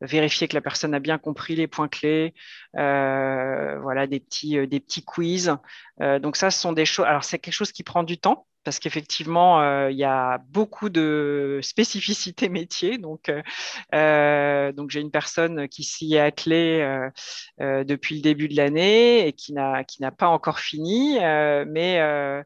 vérifier 0.00 0.48
que 0.48 0.54
la 0.54 0.60
personne 0.60 0.94
a 0.94 1.00
bien 1.00 1.18
compris 1.18 1.54
les 1.54 1.68
points 1.68 1.88
clés, 1.88 2.34
voilà, 2.74 4.06
des 4.08 4.20
petits, 4.20 4.66
des 4.66 4.80
petits 4.80 5.04
quiz. 5.04 5.56
donc 6.00 6.36
ça, 6.36 6.50
ce 6.50 6.60
sont 6.60 6.72
des 6.72 6.86
choses. 6.86 7.06
Alors 7.06 7.24
c'est 7.24 7.38
quelque 7.38 7.54
chose 7.54 7.72
qui 7.72 7.84
prend 7.84 8.02
du 8.02 8.18
temps 8.18 8.46
parce 8.64 8.78
qu'effectivement, 8.78 9.60
euh, 9.60 9.90
il 9.90 9.96
y 9.96 10.04
a 10.04 10.38
beaucoup 10.48 10.88
de 10.88 11.60
spécificités 11.62 12.48
métiers. 12.48 12.98
Donc, 12.98 13.28
euh, 13.28 13.42
euh, 13.94 14.72
donc 14.72 14.90
j'ai 14.90 15.00
une 15.00 15.10
personne 15.10 15.68
qui 15.68 15.84
s'y 15.84 16.14
est 16.14 16.20
attelée 16.20 16.64
depuis 17.60 18.16
le 18.16 18.22
début 18.22 18.48
de 18.48 18.56
l'année 18.56 19.26
et 19.26 19.32
qui 19.32 19.52
n'a 19.52 19.84
qui 19.84 20.02
n'a 20.02 20.10
pas 20.10 20.28
encore 20.28 20.58
fini, 20.60 21.18
mais 21.66 22.44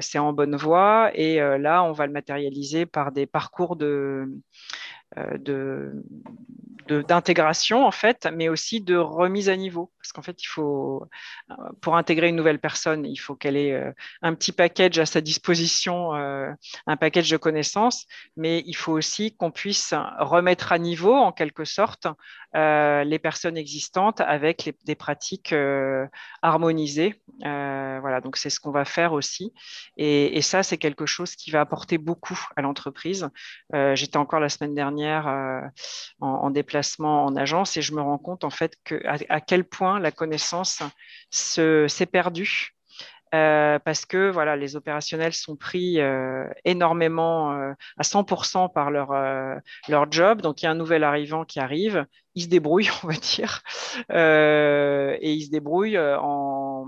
c'est 0.00 0.18
en 0.18 0.32
bonne 0.32 0.56
voie. 0.56 1.10
Et 1.14 1.38
là, 1.58 1.82
on 1.82 1.92
va 1.92 2.06
le 2.06 2.12
matérialiser 2.12 2.86
par 2.86 3.12
des 3.12 3.26
parcours 3.26 3.76
de 3.76 4.28
de 5.16 6.02
d'intégration 6.88 7.86
en 7.86 7.90
fait, 7.90 8.28
mais 8.32 8.48
aussi 8.48 8.80
de 8.80 8.96
remise 8.96 9.48
à 9.48 9.56
niveau. 9.56 9.92
Parce 10.00 10.12
qu'en 10.12 10.22
fait, 10.22 10.40
il 10.42 10.46
faut, 10.46 11.04
euh, 11.50 11.54
pour 11.80 11.96
intégrer 11.96 12.28
une 12.28 12.36
nouvelle 12.36 12.60
personne, 12.60 13.04
il 13.04 13.16
faut 13.16 13.34
qu'elle 13.34 13.56
ait 13.56 13.72
euh, 13.72 13.92
un 14.22 14.34
petit 14.34 14.52
package 14.52 14.98
à 14.98 15.06
sa 15.06 15.20
disposition, 15.20 16.14
euh, 16.14 16.52
un 16.86 16.96
package 16.96 17.30
de 17.30 17.36
connaissances, 17.36 18.06
mais 18.36 18.62
il 18.66 18.76
faut 18.76 18.92
aussi 18.92 19.34
qu'on 19.36 19.50
puisse 19.50 19.94
remettre 20.18 20.72
à 20.72 20.78
niveau, 20.78 21.14
en 21.14 21.32
quelque 21.32 21.64
sorte, 21.64 22.06
les 22.54 23.18
personnes 23.18 23.58
existantes 23.58 24.22
avec 24.22 24.74
des 24.84 24.94
pratiques 24.94 25.54
harmonisées. 26.40 27.20
voilà, 27.42 28.22
donc 28.22 28.38
c'est 28.38 28.48
ce 28.48 28.60
qu'on 28.60 28.70
va 28.70 28.86
faire 28.86 29.12
aussi. 29.12 29.52
Et, 29.98 30.40
ça, 30.40 30.62
c'est 30.62 30.78
quelque 30.78 31.04
chose 31.04 31.36
qui 31.36 31.50
va 31.50 31.60
apporter 31.60 31.98
beaucoup 31.98 32.38
à 32.56 32.62
l'entreprise. 32.62 33.28
J'étais 33.74 34.16
encore 34.16 34.40
la 34.40 34.48
semaine 34.48 34.74
dernière 34.74 34.95
en, 35.04 35.70
en 36.20 36.50
déplacement 36.50 37.24
en 37.24 37.36
agence 37.36 37.76
et 37.76 37.82
je 37.82 37.92
me 37.94 38.00
rends 38.00 38.18
compte 38.18 38.44
en 38.44 38.50
fait 38.50 38.74
que, 38.84 39.00
à, 39.06 39.40
quel 39.40 39.64
point 39.64 39.98
la 39.98 40.10
connaissance 40.10 40.82
s'est 41.30 42.06
perdue. 42.10 42.72
Euh, 43.34 43.78
parce 43.80 44.06
que 44.06 44.30
voilà, 44.30 44.56
les 44.56 44.76
opérationnels 44.76 45.32
sont 45.32 45.56
pris 45.56 46.00
euh, 46.00 46.46
énormément 46.64 47.52
euh, 47.52 47.72
à 47.98 48.02
100% 48.02 48.72
par 48.72 48.90
leur, 48.90 49.12
leur 49.88 50.10
job. 50.10 50.42
Donc, 50.42 50.62
il 50.62 50.66
y 50.66 50.68
a 50.68 50.70
un 50.70 50.76
nouvel 50.76 51.04
arrivant 51.04 51.44
qui 51.44 51.58
arrive, 51.58 52.06
il 52.34 52.44
se 52.44 52.48
débrouille, 52.48 52.88
on 53.02 53.08
va 53.08 53.14
dire, 53.14 53.62
et 54.10 55.32
il 55.32 55.42
se 55.44 55.50
débrouille 55.50 55.98
en, 55.98 56.86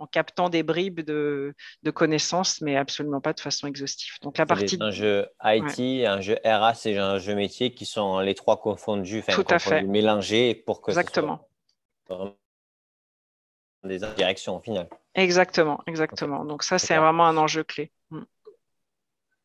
en 0.00 0.06
captant 0.06 0.48
des 0.48 0.62
bribes 0.62 1.00
de, 1.00 1.54
connaissances, 1.94 2.60
mais 2.60 2.76
absolument 2.76 3.20
pas 3.20 3.32
de 3.32 3.40
façon 3.40 3.66
exhaustive. 3.66 4.14
Donc 4.22 4.38
la 4.38 4.46
partie 4.46 4.78
un 4.80 4.90
jeu 4.90 5.26
IT, 5.44 6.06
un 6.06 6.20
jeu 6.20 6.38
RAS 6.44 6.86
et 6.86 6.96
un 6.96 7.18
jeu 7.18 7.34
métier 7.34 7.74
qui 7.74 7.84
sont 7.84 8.20
les 8.20 8.34
trois 8.34 8.60
confondus, 8.60 9.22
Tout 9.28 9.44
à 9.50 9.58
fait. 9.58 9.82
mélangés 9.82 10.54
pour 10.54 10.80
que 10.80 10.90
exactement 10.90 11.46
des 13.84 13.98
directions 14.16 14.56
au 14.56 14.60
final. 14.60 14.88
Exactement, 15.14 15.82
exactement. 15.86 16.44
Donc 16.44 16.62
ça 16.62 16.78
c'est 16.78 16.96
vraiment 16.96 17.26
un 17.26 17.36
enjeu 17.36 17.64
clé. 17.64 17.90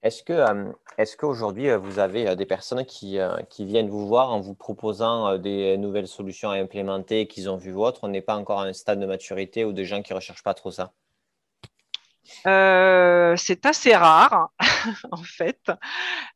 Est-ce 0.06 0.22
que 0.22 0.34
euh, 0.34 0.72
est-ce 1.00 1.18
qu'aujourd'hui 1.18 1.68
euh, 1.68 1.80
vous 1.80 1.98
avez 1.98 2.28
euh, 2.28 2.36
des 2.36 2.46
personnes 2.46 2.86
qui, 2.86 3.18
viennent 3.60 3.90
vous 3.90 4.08
voir 4.08 4.32
en 4.32 4.40
vous 4.40 4.54
proposant 4.54 5.40
des 5.40 5.78
nouvelles 5.78 6.08
solutions 6.08 6.52
à 6.52 6.58
implémenter 6.58 7.26
qu'ils 7.26 7.50
ont 7.50 7.58
vu 7.58 7.72
votre 7.72 8.04
On 8.04 8.10
n'est 8.10 8.22
pas 8.22 8.36
encore 8.36 8.62
à 8.62 8.66
un 8.66 8.74
stade 8.74 9.00
de 9.00 9.08
maturité 9.08 9.66
ou 9.66 9.74
des 9.74 9.84
gens 9.84 10.04
qui 10.04 10.14
ne 10.14 10.18
recherchent 10.18 10.44
pas 10.44 10.54
trop 10.54 10.70
ça. 10.70 10.94
C'est 12.44 13.66
assez 13.66 13.96
rare, 13.96 14.52
en 15.12 15.24
fait, 15.24 15.72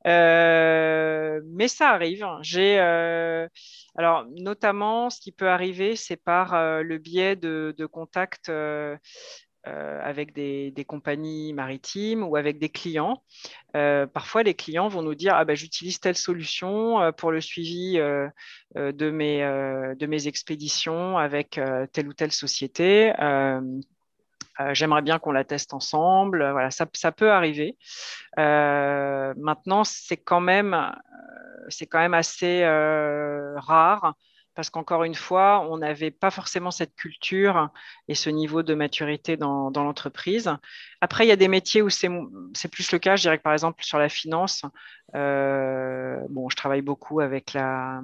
mais 0.03 1.67
ça 1.67 1.89
arrive. 1.89 2.25
J'ai, 2.41 2.79
alors, 3.95 4.25
notamment, 4.35 5.11
ce 5.11 5.19
qui 5.19 5.31
peut 5.31 5.49
arriver, 5.49 5.95
c'est 5.95 6.17
par 6.17 6.53
le 6.81 6.97
biais 6.97 7.35
de 7.35 7.85
contacts 7.85 8.51
euh, 9.67 9.99
avec 10.01 10.33
des, 10.33 10.85
compagnies 10.87 11.51
maritimes 11.51 12.23
ou 12.23 12.37
avec 12.37 12.59
des 12.59 12.69
clients. 12.69 13.21
Euh, 13.75 14.07
parfois, 14.07 14.41
les 14.41 14.53
clients 14.53 14.87
vont 14.87 15.01
nous 15.01 15.15
dire 15.15 15.35
ah 15.35 15.43
ben, 15.43 15.53
j'utilise 15.53 15.99
telle 15.99 16.15
solution 16.15 17.01
euh, 17.01 17.11
pour 17.11 17.29
le 17.31 17.41
suivi 17.41 17.97
de, 17.97 19.11
mes, 19.11 19.39
de 19.41 20.05
mes 20.05 20.27
expéditions 20.27 21.17
avec 21.17 21.59
telle 21.91 22.07
ou 22.07 22.13
telle 22.13 22.31
société. 22.31 23.11
J'aimerais 24.71 25.01
bien 25.01 25.19
qu'on 25.19 25.31
la 25.33 25.43
teste 25.43 25.73
ensemble. 25.73 26.49
Voilà, 26.51 26.71
ça, 26.71 26.87
ça 26.93 27.11
peut 27.11 27.31
arriver. 27.31 27.77
maintenant, 28.37 29.83
c'est 29.83 30.17
quand 30.17 30.41
c'est 31.67 31.85
quand 31.85 31.99
même 31.99 32.13
assez 32.13 32.63
rare 32.65 34.15
parce 34.55 34.69
qu'encore 34.69 35.03
une 35.03 35.15
fois, 35.15 35.65
on 35.69 35.77
n'avait 35.77 36.11
pas 36.11 36.31
forcément 36.31 36.71
cette 36.71 36.95
culture 36.95 37.69
et 38.07 38.15
ce 38.15 38.29
niveau 38.29 38.63
de 38.63 38.73
maturité 38.73 39.37
dans, 39.37 39.69
l'entreprise. 39.69 40.51
Après, 41.01 41.25
il 41.25 41.29
y 41.29 41.31
a 41.31 41.37
des 41.37 41.47
métiers 41.47 41.81
où 41.81 41.89
c'est 41.89 42.09
plus 42.71 42.91
le 42.91 42.99
cas. 42.99 43.15
Je 43.15 43.21
dirais 43.21 43.37
que 43.37 43.43
par 43.43 43.53
exemple 43.53 43.83
sur 43.83 43.97
la 43.99 44.09
finance, 44.09 44.63
euh, 45.15 46.19
bon, 46.29 46.49
je 46.49 46.55
travaille 46.55 46.81
beaucoup 46.81 47.19
avec 47.19 47.53
la, 47.53 48.01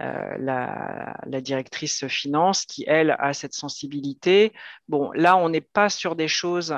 euh, 0.00 0.36
la, 0.38 1.16
la, 1.26 1.40
directrice 1.40 2.06
finance 2.06 2.64
qui, 2.64 2.84
elle, 2.86 3.16
a 3.18 3.32
cette 3.34 3.54
sensibilité. 3.54 4.52
Bon, 4.88 5.10
là, 5.12 5.36
on 5.36 5.48
n'est 5.48 5.60
pas 5.60 5.88
sur 5.88 6.16
des 6.16 6.28
choses 6.28 6.74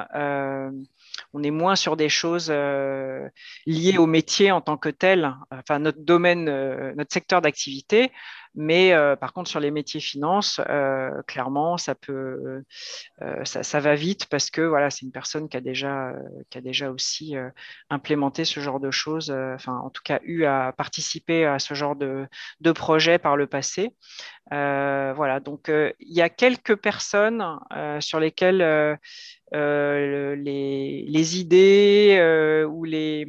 on 1.33 1.43
est 1.43 1.51
moins 1.51 1.77
sur 1.77 1.97
des 1.97 2.09
choses 2.09 2.49
euh, 2.51 3.29
liées 3.67 3.99
au 3.99 4.07
métier 4.07 4.51
en 4.51 4.61
tant 4.61 4.77
que 4.77 4.89
tel, 4.89 5.35
enfin 5.51 5.79
notre 5.79 6.01
domaine, 6.01 6.49
euh, 6.49 6.93
notre 6.97 7.13
secteur 7.13 7.41
d'activité. 7.41 8.11
Mais 8.57 8.93
euh, 8.93 9.15
par 9.15 9.33
contre, 9.33 9.49
sur 9.49 9.61
les 9.61 9.71
métiers 9.71 10.01
finances, 10.01 10.61
clairement, 11.29 11.79
ça 11.79 11.95
peut, 11.95 12.65
ça, 13.45 13.79
va 13.79 13.95
vite 13.95 14.27
parce 14.27 14.51
que 14.51 14.63
voilà, 14.63 14.91
c'est 14.91 15.07
une 15.07 15.13
personne 15.13 15.49
qui 15.49 15.57
a 15.57 15.61
déjà, 15.61 16.13
qui 16.51 16.59
a 16.59 16.61
déjà 16.61 16.91
aussi 16.91 17.37
implémenté 17.91 18.45
ce 18.45 18.59
genre 18.59 18.81
de 18.81 18.91
choses, 18.91 19.31
enfin, 19.31 19.77
en 19.77 19.91
tout 19.91 20.03
cas, 20.05 20.19
eu 20.25 20.47
à 20.47 20.75
participer 20.77 21.47
à 21.47 21.61
ce 21.61 21.75
genre 21.75 21.95
de, 21.95 22.27
de 22.61 22.73
projet 22.73 23.21
par 23.21 23.37
le 23.37 23.47
passé. 23.47 23.91
voilà, 24.51 25.39
donc 25.39 25.69
il 25.69 26.13
y 26.13 26.21
a 26.21 26.29
quelques 26.29 26.75
personnes 26.75 27.45
sur 28.01 28.19
lesquelles 28.19 28.99
euh, 29.53 30.37
les, 30.37 31.41
idées 31.41 32.17
euh, 32.21 32.65
ou 32.65 32.85
les, 32.85 33.27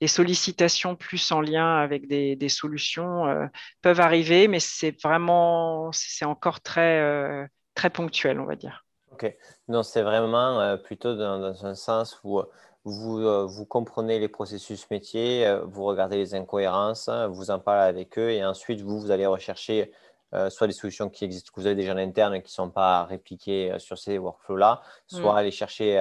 les, 0.00 0.06
sollicitations 0.06 0.94
plus 0.94 1.32
en 1.32 1.40
lien 1.40 1.76
avec 1.76 2.06
des, 2.06 2.48
solutions 2.48 3.26
euh, 3.26 3.46
peuvent 3.82 4.00
arriver, 4.00 4.46
mais 4.46 4.60
c'est 4.60 5.00
vraiment, 5.02 5.90
c'est 5.92 6.24
encore 6.24 6.60
très, 6.60 7.48
très 7.74 7.90
ponctuel, 7.90 8.38
on 8.38 8.46
va 8.46 8.54
dire. 8.54 8.84
Ok, 9.12 9.34
donc 9.66 9.84
c'est 9.84 10.02
vraiment 10.02 10.76
plutôt 10.78 11.16
dans, 11.16 11.66
un 11.66 11.74
sens 11.74 12.20
où 12.22 12.40
vous, 12.84 13.48
vous 13.48 13.66
comprenez 13.66 14.20
les 14.20 14.28
processus 14.28 14.88
métiers, 14.88 15.52
vous 15.64 15.84
regardez 15.84 16.16
les 16.16 16.36
incohérences, 16.36 17.10
vous 17.30 17.50
en 17.50 17.58
parlez 17.58 17.88
avec 17.88 18.18
eux 18.18 18.30
et 18.30 18.44
ensuite 18.44 18.82
vous, 18.82 19.00
vous 19.00 19.10
allez 19.10 19.26
rechercher 19.26 19.90
euh, 20.34 20.50
soit 20.50 20.66
des 20.66 20.74
solutions 20.74 21.08
qui 21.08 21.24
existent, 21.24 21.50
que 21.54 21.60
vous 21.60 21.66
avez 21.66 21.74
déjà 21.74 21.94
en 21.94 21.98
interne 21.98 22.34
et 22.34 22.42
qui 22.42 22.50
ne 22.50 22.54
sont 22.54 22.70
pas 22.70 23.04
répliquées 23.04 23.72
euh, 23.72 23.78
sur 23.78 23.96
ces 23.96 24.18
workflows-là, 24.18 24.82
soit 25.06 25.32
mm. 25.32 25.36
aller 25.36 25.50
chercher 25.50 26.00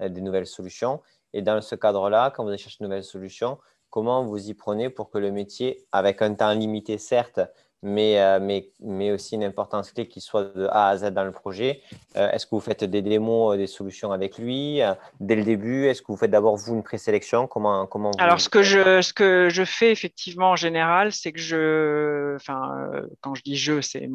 euh, 0.00 0.08
des 0.08 0.20
nouvelles 0.20 0.46
solutions. 0.46 1.00
Et 1.32 1.42
dans 1.42 1.60
ce 1.60 1.74
cadre-là, 1.74 2.32
quand 2.34 2.42
vous 2.42 2.48
allez 2.48 2.58
chercher 2.58 2.78
de 2.80 2.84
nouvelles 2.84 3.04
solutions, 3.04 3.58
comment 3.90 4.24
vous 4.24 4.50
y 4.50 4.54
prenez 4.54 4.90
pour 4.90 5.10
que 5.10 5.18
le 5.18 5.30
métier, 5.30 5.86
avec 5.92 6.22
un 6.22 6.34
temps 6.34 6.52
limité 6.52 6.98
certes, 6.98 7.40
mais, 7.82 8.20
euh, 8.20 8.40
mais, 8.40 8.70
mais 8.80 9.12
aussi 9.12 9.36
une 9.36 9.44
importance 9.44 9.92
clé 9.92 10.08
qui 10.08 10.20
soit 10.20 10.44
de 10.44 10.66
A 10.70 10.88
à 10.88 10.96
Z 10.96 11.10
dans 11.12 11.24
le 11.24 11.30
projet. 11.30 11.82
Euh, 12.16 12.30
est-ce 12.30 12.46
que 12.46 12.50
vous 12.50 12.60
faites 12.60 12.82
des 12.82 13.02
démos, 13.02 13.54
euh, 13.54 13.56
des 13.56 13.68
solutions 13.68 14.10
avec 14.10 14.38
lui 14.38 14.80
dès 15.20 15.36
le 15.36 15.44
début? 15.44 15.86
Est-ce 15.86 16.02
que 16.02 16.08
vous 16.08 16.16
faites 16.16 16.30
d'abord 16.30 16.56
vous 16.56 16.74
une 16.74 16.82
présélection? 16.82 17.46
Comment, 17.46 17.86
comment 17.86 18.10
Alors, 18.18 18.40
ce 18.40 18.48
que, 18.48 18.62
je, 18.62 19.00
ce 19.00 19.12
que 19.12 19.48
je 19.50 19.64
fais 19.64 19.92
effectivement 19.92 20.50
en 20.50 20.56
général, 20.56 21.12
c'est 21.12 21.32
que 21.32 21.40
je, 21.40 22.34
enfin, 22.36 22.90
quand 23.20 23.34
je 23.34 23.42
dis 23.42 23.56
je, 23.56 23.80
c'est 23.80 24.08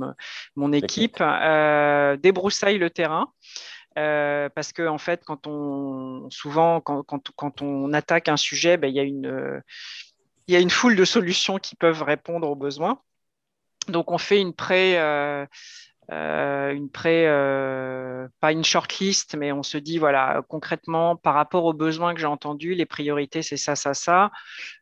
mon 0.55 0.71
équipe, 0.73 1.23
débroussaille 2.21 2.77
le 2.77 2.89
terrain. 2.89 3.31
parce 3.95 4.73
que 4.73 4.85
en 4.87 4.97
fait, 4.97 5.23
quand 5.25 5.47
on 5.47 6.29
souvent 6.29 6.81
quand, 6.81 7.03
quand, 7.03 7.31
quand 7.35 7.61
on 7.61 7.93
attaque 7.93 8.27
un 8.27 8.37
sujet, 8.37 8.75
ben, 8.75 8.89
il 8.89 8.95
y 8.95 8.99
a 8.99 9.03
une 9.03 9.61
il 10.47 10.53
y 10.53 10.57
a 10.57 10.59
une 10.59 10.69
foule 10.69 10.97
de 10.97 11.05
solutions 11.05 11.57
qui 11.57 11.75
peuvent 11.75 12.03
répondre 12.03 12.49
aux 12.49 12.55
besoins. 12.55 12.99
Donc 13.87 14.11
on 14.11 14.17
fait 14.17 14.39
une 14.41 14.53
pré, 14.53 14.99
euh, 14.99 15.45
euh, 16.11 16.73
une 16.73 16.89
pré, 16.89 17.27
euh, 17.27 18.27
pas 18.39 18.51
une 18.51 18.63
shortlist, 18.63 19.35
mais 19.35 19.51
on 19.51 19.63
se 19.63 19.77
dit 19.77 19.99
voilà 19.99 20.41
concrètement 20.47 21.15
par 21.15 21.35
rapport 21.35 21.65
aux 21.65 21.73
besoins 21.73 22.13
que 22.13 22.19
j'ai 22.19 22.25
entendus, 22.25 22.73
les 22.73 22.85
priorités 22.85 23.41
c'est 23.43 23.57
ça, 23.57 23.75
ça, 23.75 23.93
ça. 23.93 24.31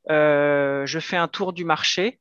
je 0.08 1.00
fais 1.02 1.18
un 1.18 1.28
tour 1.28 1.54
du 1.54 1.66
marché 1.66 2.21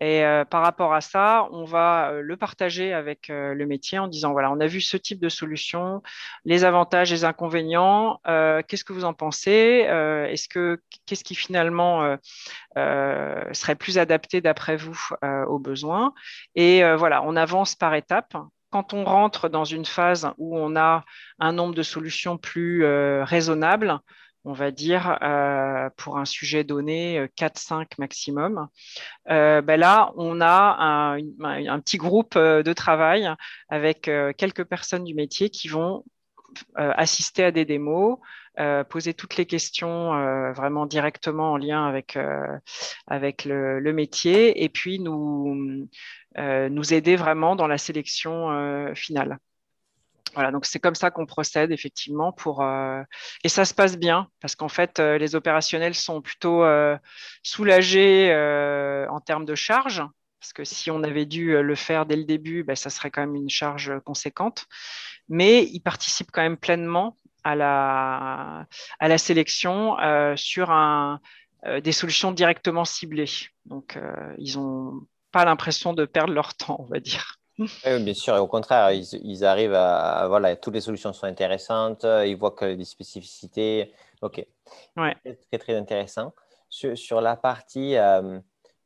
et 0.00 0.24
euh, 0.24 0.44
par 0.44 0.62
rapport 0.62 0.92
à 0.92 1.00
ça, 1.00 1.48
on 1.52 1.64
va 1.64 2.10
euh, 2.10 2.20
le 2.20 2.36
partager 2.36 2.92
avec 2.92 3.30
euh, 3.30 3.54
le 3.54 3.66
métier 3.66 3.98
en 3.98 4.08
disant, 4.08 4.32
voilà, 4.32 4.50
on 4.50 4.60
a 4.60 4.66
vu 4.66 4.80
ce 4.80 4.96
type 4.96 5.20
de 5.20 5.28
solution, 5.28 6.02
les 6.44 6.64
avantages, 6.64 7.10
les 7.10 7.24
inconvénients, 7.24 8.20
qu'est-ce 8.68 8.84
que 8.84 8.92
vous 8.92 9.04
en 9.04 9.14
pensez 9.14 9.86
Est-ce 9.88 10.48
que 10.48 10.80
qu'est-ce 11.06 11.24
qui 11.24 11.34
finalement 11.34 12.16
serait 12.74 13.74
plus 13.74 13.98
adapté 13.98 14.40
d'après 14.40 14.76
vous 14.76 14.98
aux 15.48 15.58
besoins. 15.58 16.12
Et 16.54 16.82
voilà, 16.94 17.22
on 17.24 17.36
avance 17.36 17.74
par 17.74 17.94
étapes. 17.94 18.36
Quand 18.70 18.92
on 18.92 19.04
rentre 19.04 19.48
dans 19.48 19.64
une 19.64 19.84
phase 19.84 20.30
où 20.38 20.58
on 20.58 20.76
a 20.76 21.04
un 21.38 21.52
nombre 21.52 21.74
de 21.74 21.82
solutions 21.82 22.36
plus 22.36 22.84
raisonnable, 23.22 24.00
on 24.46 24.52
va 24.52 24.70
dire, 24.70 25.18
euh, 25.22 25.90
pour 25.96 26.18
un 26.18 26.24
sujet 26.24 26.62
donné, 26.62 27.28
4-5 27.36 27.80
euh, 27.80 27.84
maximum. 27.98 28.68
Euh, 29.28 29.60
ben 29.60 29.78
là, 29.78 30.12
on 30.16 30.40
a 30.40 31.16
un, 31.18 31.80
petit 31.80 31.96
groupe 31.96 32.38
de 32.38 32.72
travail 32.72 33.28
avec 33.68 34.02
quelques 34.38 34.64
personnes 34.64 35.02
du 35.02 35.14
métier 35.14 35.50
qui 35.50 35.66
vont 35.68 36.04
assister 36.76 37.44
à 37.44 37.50
des 37.50 37.64
démos, 37.64 38.18
poser 38.88 39.14
toutes 39.14 39.36
les 39.36 39.46
questions 39.46 40.52
vraiment 40.52 40.86
directement 40.86 41.52
en 41.52 41.56
lien 41.56 41.84
avec, 41.86 42.16
avec 43.08 43.44
le, 43.44 43.92
métier 43.92 44.62
et 44.62 44.68
puis 44.68 45.00
nous, 45.00 45.88
nous 46.38 46.94
aider 46.94 47.16
vraiment 47.16 47.56
dans 47.56 47.66
la 47.66 47.78
sélection 47.78 48.94
finale. 48.94 49.38
Voilà, 50.34 50.50
donc 50.50 50.66
c'est 50.66 50.80
comme 50.80 50.94
ça 50.94 51.10
qu'on 51.10 51.24
procède 51.24 51.72
effectivement 51.72 52.32
pour 52.32 52.62
euh, 52.62 53.02
et 53.44 53.48
ça 53.48 53.64
se 53.64 53.72
passe 53.72 53.96
bien 53.96 54.28
parce 54.40 54.54
qu'en 54.54 54.68
fait 54.68 54.98
euh, 54.98 55.18
les 55.18 55.34
opérationnels 55.34 55.94
sont 55.94 56.20
plutôt 56.20 56.62
euh, 56.64 56.96
soulagés 57.42 58.32
en 59.08 59.20
termes 59.20 59.44
de 59.44 59.54
charge 59.54 60.02
parce 60.40 60.52
que 60.52 60.64
si 60.64 60.90
on 60.90 61.02
avait 61.02 61.26
dû 61.26 61.60
le 61.60 61.74
faire 61.74 62.06
dès 62.06 62.14
le 62.14 62.24
début, 62.24 62.62
ben, 62.62 62.76
ça 62.76 62.90
serait 62.90 63.10
quand 63.10 63.22
même 63.22 63.34
une 63.34 63.48
charge 63.50 63.98
conséquente, 64.04 64.66
mais 65.28 65.64
ils 65.64 65.80
participent 65.80 66.30
quand 66.30 66.42
même 66.42 66.58
pleinement 66.58 67.16
à 67.42 67.56
la 67.56 68.66
à 69.00 69.08
la 69.08 69.18
sélection 69.18 69.96
sur 70.36 70.70
des 71.82 71.92
solutions 71.92 72.32
directement 72.32 72.84
ciblées. 72.84 73.48
Donc 73.64 73.98
ils 74.38 74.56
n'ont 74.56 75.06
pas 75.32 75.44
l'impression 75.44 75.94
de 75.94 76.04
perdre 76.04 76.32
leur 76.32 76.54
temps, 76.54 76.76
on 76.78 76.84
va 76.84 77.00
dire. 77.00 77.40
Oui, 77.58 77.68
bien 78.00 78.14
sûr, 78.14 78.36
et 78.36 78.38
au 78.38 78.46
contraire, 78.46 78.92
ils, 78.92 79.44
arrivent 79.44 79.74
à, 79.74 80.26
Voilà, 80.28 80.56
toutes 80.56 80.74
les 80.74 80.80
solutions 80.80 81.12
sont 81.12 81.26
intéressantes, 81.26 82.04
ils 82.04 82.36
voient 82.36 82.50
que 82.50 82.74
des 82.74 82.84
spécificités. 82.84 83.92
OK. 84.22 84.46
Ouais. 84.96 85.14
Très, 85.50 85.58
très 85.58 85.74
intéressant. 85.74 86.32
Sur, 86.68 87.20
la 87.20 87.36
partie 87.36 87.96
euh, 87.96 88.38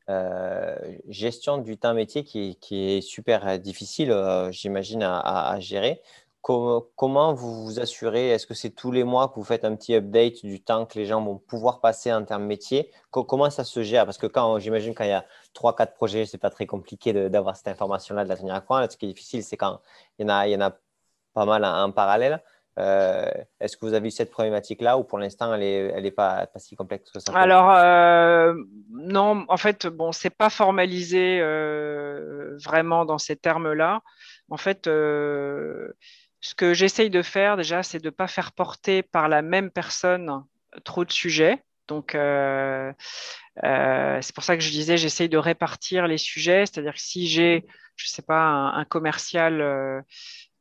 euh, 0.09 0.75
gestion 1.09 1.57
du 1.57 1.77
temps 1.77 1.93
métier 1.93 2.23
qui, 2.23 2.57
est 2.71 3.01
super 3.01 3.59
difficile, 3.59 4.11
euh, 4.11 4.51
j'imagine, 4.51 5.03
à, 5.03 5.57
gérer, 5.59 6.01
comment 6.41 7.33
vous 7.33 7.65
vous 7.65 7.79
assurez? 7.79 8.29
Est-ce 8.29 8.47
que 8.47 8.53
c'est 8.53 8.71
tous 8.71 8.91
les 8.91 9.03
mois 9.03 9.29
que 9.29 9.35
vous 9.35 9.43
faites 9.43 9.63
un 9.63 9.75
petit 9.75 9.95
update 9.95 10.43
du 10.43 10.61
temps 10.61 10.85
que 10.85 10.97
les 10.97 11.05
gens 11.05 11.23
vont 11.23 11.37
pouvoir 11.37 11.79
passer 11.81 12.11
en 12.11 12.23
termes 12.23 12.45
métier 12.45 12.91
Comment 13.11 13.49
ça 13.49 13.63
se 13.63 13.83
gère? 13.83 14.05
Parce 14.05 14.17
que 14.17 14.27
quand 14.27 14.57
j'imagine 14.59 14.95
quand 14.95 15.03
il 15.03 15.09
y 15.09 15.13
a 15.13 15.25
3-4 15.55 15.93
projets, 15.93 16.25
ce 16.25 16.35
n'est 16.35 16.39
pas 16.39 16.49
très 16.49 16.65
compliqué 16.65 17.29
d'avoir 17.29 17.55
cette 17.55 17.67
information-là, 17.67 18.23
de 18.23 18.29
la 18.29 18.37
tenir 18.37 18.55
à 18.55 18.61
coin. 18.61 18.87
Ce 18.89 18.97
qui 18.97 19.05
est 19.05 19.09
difficile, 19.09 19.43
c'est 19.43 19.57
quand 19.57 19.81
il 20.17 20.23
y, 20.23 20.25
en 20.25 20.33
a, 20.33 20.47
il 20.47 20.51
y 20.51 20.55
en 20.55 20.61
a 20.61 20.71
pas 21.33 21.45
mal 21.45 21.63
en, 21.63 21.91
parallèle. 21.91 22.41
Euh, 22.79 23.29
est-ce 23.59 23.75
que 23.75 23.85
vous 23.85 23.93
avez 23.93 24.07
eu 24.07 24.11
cette 24.11 24.31
problématique-là 24.31 24.97
ou 24.97 25.03
pour 25.03 25.19
l'instant, 25.19 25.53
elle 25.53 25.59
n'est 25.59 25.91
elle 25.93 26.05
est 26.05 26.11
pas, 26.11 26.47
pas, 26.47 26.57
si 26.57 26.75
complexe 26.75 27.11
que 27.11 27.19
ça 27.19 27.33
Alors, 27.35 27.69
euh, 27.69 28.53
non, 28.89 29.45
en 29.49 29.57
fait, 29.57 29.87
bon, 29.87 30.13
ce 30.13 30.27
n'est 30.27 30.31
pas 30.31 30.49
formalisé 30.49 31.39
euh, 31.41 32.57
vraiment 32.63 33.03
dans 33.03 33.17
ces 33.17 33.35
termes-là. 33.35 34.01
En 34.49 34.57
fait, 34.57 34.89
ce 36.41 36.55
que 36.55 36.73
j'essaye 36.73 37.09
de 37.09 37.21
faire 37.21 37.55
déjà, 37.55 37.83
c'est 37.83 37.99
de 37.99 38.05
ne 38.05 38.09
pas 38.09 38.27
faire 38.27 38.51
porter 38.51 39.03
par 39.03 39.29
la 39.29 39.41
même 39.41 39.71
personne 39.71 40.43
trop 40.83 41.05
de 41.05 41.11
sujets. 41.11 41.63
Donc, 41.87 42.15
euh, 42.15 42.93
euh, 43.63 44.19
c'est 44.21 44.33
pour 44.33 44.43
ça 44.43 44.55
que 44.55 44.63
je 44.63 44.69
disais, 44.69 44.97
j'essaye 44.97 45.29
de 45.29 45.37
répartir 45.37 46.07
les 46.07 46.17
sujets. 46.17 46.65
C'est-à-dire 46.65 46.93
que 46.93 47.01
si 47.01 47.27
j'ai, 47.27 47.65
je 47.97 48.05
ne 48.05 48.09
sais 48.09 48.21
pas, 48.21 48.43
un, 48.43 48.85
commercial 48.85 49.59
euh, 49.59 50.01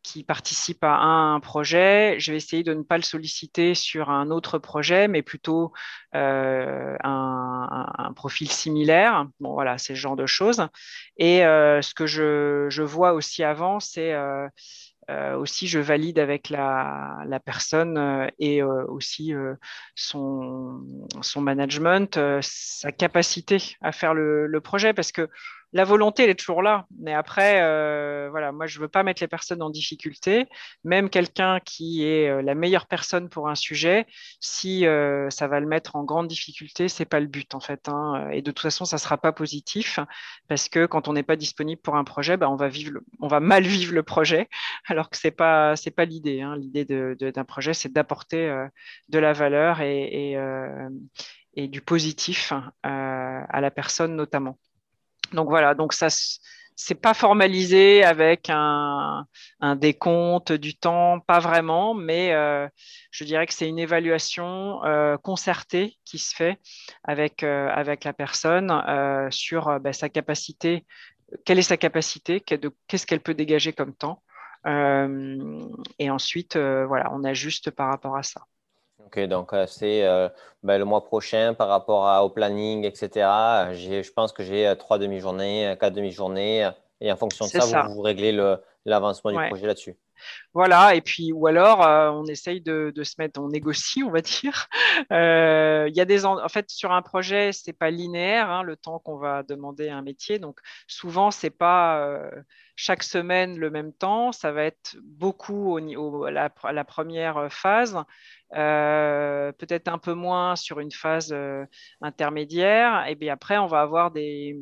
qui 0.02 0.24
participe 0.24 0.82
à 0.82 0.96
un, 0.96 1.38
projet, 1.38 2.16
je 2.18 2.32
vais 2.32 2.36
essayer 2.38 2.64
de 2.64 2.74
ne 2.74 2.82
pas 2.82 2.96
le 2.96 3.04
solliciter 3.04 3.76
sur 3.76 4.10
un 4.10 4.30
autre 4.30 4.58
projet, 4.58 5.06
mais 5.06 5.22
plutôt 5.22 5.72
un, 6.12 6.96
un, 7.00 8.12
profil 8.14 8.50
similaire. 8.50 9.26
Bon, 9.38 9.52
voilà, 9.52 9.78
c'est 9.78 9.94
ce 9.94 10.00
genre 10.00 10.16
de 10.16 10.26
choses. 10.26 10.66
Et 11.16 11.40
ce 11.42 11.94
que 11.94 12.06
je, 12.06 12.66
je, 12.70 12.82
vois 12.82 13.12
aussi 13.12 13.44
avant, 13.44 13.78
c'est 13.78 14.14
euh, 15.10 15.36
aussi, 15.36 15.66
je 15.66 15.80
valide 15.80 16.18
avec 16.18 16.50
la, 16.50 17.40
personne 17.44 17.98
euh, 17.98 18.28
et 18.38 18.62
euh, 18.62 18.84
aussi 18.86 19.32
son, 19.94 20.80
son 21.20 21.40
management, 21.40 22.18
sa 22.40 22.92
capacité 22.92 23.76
à 23.80 23.92
faire 23.92 24.14
le, 24.14 24.60
projet. 24.60 24.92
Parce 24.92 25.10
que 25.12 25.28
la 25.72 25.84
volonté, 25.84 26.24
elle 26.24 26.30
est 26.30 26.38
toujours 26.38 26.62
là. 26.62 26.86
Mais 26.98 27.14
après, 27.14 27.62
euh, 27.62 28.28
voilà, 28.30 28.50
moi, 28.52 28.66
je 28.66 28.78
ne 28.78 28.82
veux 28.82 28.88
pas 28.88 29.02
mettre 29.02 29.22
les 29.22 29.28
personnes 29.28 29.62
en 29.62 29.70
difficulté. 29.70 30.46
Même 30.84 31.10
quelqu'un 31.10 31.60
qui 31.60 32.04
est 32.04 32.28
euh, 32.28 32.42
la 32.42 32.54
meilleure 32.54 32.86
personne 32.86 33.28
pour 33.28 33.48
un 33.48 33.54
sujet, 33.54 34.06
si 34.40 34.86
euh, 34.86 35.30
ça 35.30 35.46
va 35.46 35.60
le 35.60 35.66
mettre 35.66 35.96
en 35.96 36.04
grande 36.04 36.26
difficulté, 36.28 36.88
c'est 36.88 37.04
pas 37.04 37.20
le 37.20 37.26
but 37.26 37.54
en 37.54 37.60
fait. 37.60 37.88
Hein. 37.88 38.28
Et 38.32 38.42
de 38.42 38.50
toute 38.50 38.60
façon, 38.60 38.84
ça 38.84 38.98
sera 38.98 39.16
pas 39.18 39.32
positif 39.32 40.00
parce 40.48 40.68
que 40.68 40.86
quand 40.86 41.06
on 41.08 41.12
n'est 41.12 41.22
pas 41.22 41.36
disponible 41.36 41.80
pour 41.80 41.96
un 41.96 42.04
projet, 42.04 42.36
bah, 42.36 42.50
on 42.50 42.56
va 43.28 43.40
mal 43.40 43.62
vivre 43.62 43.94
le 43.94 44.02
projet, 44.02 44.48
alors 44.86 45.08
que 45.10 45.28
pas, 45.30 45.76
c'est 45.76 45.90
pas 45.92 46.04
l'idée. 46.04 46.40
Hein. 46.40 46.56
L'idée 46.56 46.84
d'un 46.84 47.44
projet, 47.44 47.74
c'est 47.74 47.92
d'apporter 47.92 48.48
de 49.08 49.18
la 49.18 49.32
valeur 49.32 49.80
et 49.80 50.36
du 51.56 51.80
positif 51.80 52.52
à 52.82 53.60
la 53.60 53.70
personne 53.70 54.16
notamment. 54.16 54.58
Donc 55.32 55.48
voilà, 55.48 55.74
donc 55.74 55.92
ça 55.92 56.08
c'est 56.82 56.94
pas 56.94 57.12
formalisé 57.12 58.02
avec 58.04 58.48
un, 58.48 59.26
décompte 59.76 60.52
du 60.52 60.74
temps, 60.74 61.20
pas 61.20 61.38
vraiment, 61.38 61.92
mais 61.92 62.32
euh, 62.32 62.66
je 63.10 63.24
dirais 63.24 63.46
que 63.46 63.52
c'est 63.52 63.68
une 63.68 63.78
évaluation 63.78 64.82
euh, 64.84 65.18
concertée 65.18 65.98
qui 66.06 66.18
se 66.18 66.34
fait 66.34 66.58
avec, 67.04 67.42
euh, 67.42 67.68
la 68.02 68.12
personne 68.14 68.72
sur 69.30 69.78
ben, 69.80 69.92
sa 69.92 70.08
capacité, 70.08 70.86
quelle 71.44 71.58
est 71.58 71.62
sa 71.62 71.76
capacité, 71.76 72.40
qu'est-ce 72.40 73.06
qu'elle 73.06 73.20
peut 73.20 73.34
dégager 73.34 73.74
comme 73.74 73.94
temps. 73.94 74.22
et 74.66 76.10
ensuite, 76.10 76.56
voilà, 76.56 77.12
on 77.12 77.24
ajuste 77.24 77.70
par 77.70 77.88
rapport 77.88 78.16
à 78.16 78.22
ça. 78.22 78.40
Ok, 79.10 79.18
donc 79.26 79.52
euh, 79.52 79.66
c'est 79.66 80.04
euh, 80.04 80.28
ben, 80.62 80.78
le 80.78 80.84
mois 80.84 81.04
prochain 81.04 81.52
par 81.52 81.66
rapport 81.66 82.24
au 82.24 82.30
planning, 82.30 82.84
etc. 82.84 83.26
Je 83.72 84.12
pense 84.12 84.32
que 84.32 84.44
j'ai 84.44 84.68
euh, 84.68 84.76
trois 84.76 84.98
demi-journées, 84.98 85.74
quatre 85.80 85.94
demi-journées, 85.94 86.70
et 87.00 87.10
en 87.10 87.16
fonction 87.16 87.46
de 87.46 87.50
ça, 87.50 87.88
Vous, 87.88 88.02
réglez 88.02 88.30
l'avancement 88.84 89.32
du 89.32 89.48
projet 89.48 89.66
là-dessus. 89.66 89.96
Voilà, 90.54 90.94
et 90.94 91.00
puis 91.00 91.32
ou 91.32 91.46
alors 91.46 91.80
on 92.14 92.24
essaye 92.26 92.60
de, 92.60 92.92
se 93.02 93.14
mettre, 93.18 93.40
on 93.40 93.48
négocie, 93.48 94.02
on 94.02 94.10
va 94.10 94.20
dire. 94.20 94.68
Il 95.10 95.96
y 95.96 96.00
a 96.00 96.04
des, 96.04 96.26
en 96.26 96.48
fait, 96.48 96.70
sur 96.70 96.92
un 96.92 97.02
projet, 97.02 97.52
c'est 97.52 97.72
pas 97.72 97.90
linéaire 97.90 98.50
hein, 98.50 98.62
le 98.62 98.76
temps 98.76 98.98
qu'on 98.98 99.16
va 99.16 99.42
demander 99.42 99.88
un 99.88 100.02
métier, 100.02 100.38
donc 100.38 100.60
souvent 100.86 101.30
c'est 101.30 101.50
pas 101.50 102.30
chaque 102.76 103.02
semaine 103.02 103.58
le 103.58 103.70
même 103.70 103.92
temps, 103.92 104.32
ça 104.32 104.52
va 104.52 104.64
être 104.64 104.96
beaucoup 105.02 105.78
au, 105.78 106.24
à 106.24 106.72
la 106.72 106.84
première 106.84 107.52
phase, 107.52 107.96
euh, 108.54 109.52
peut-être 109.52 109.88
un 109.88 109.98
peu 109.98 110.14
moins 110.14 110.56
sur 110.56 110.80
une 110.80 110.90
phase 110.90 111.32
euh, 111.32 111.64
intermédiaire. 112.00 113.06
Et 113.06 113.14
bien 113.14 113.34
après, 113.34 113.58
on 113.58 113.66
va 113.66 113.80
avoir 113.82 114.10
des, 114.10 114.58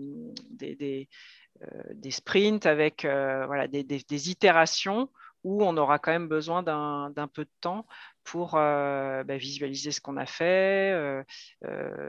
euh, 0.63 2.11
sprints 2.11 2.67
avec 2.67 3.05
voilà, 3.05 3.67
des, 3.69 4.31
itérations 4.31 5.11
où 5.45 5.65
on 5.65 5.77
aura 5.77 5.99
quand 5.99 6.13
même 6.13 6.29
besoin 6.29 6.63
d'un 6.63 7.29
peu 7.33 7.45
de 7.45 7.51
temps 7.61 7.87
pour 8.25 8.53
bah, 8.53 9.37
visualiser 9.37 9.91
ce 9.91 10.01
qu'on 10.01 10.17
a 10.17 10.27
fait, 10.27 11.25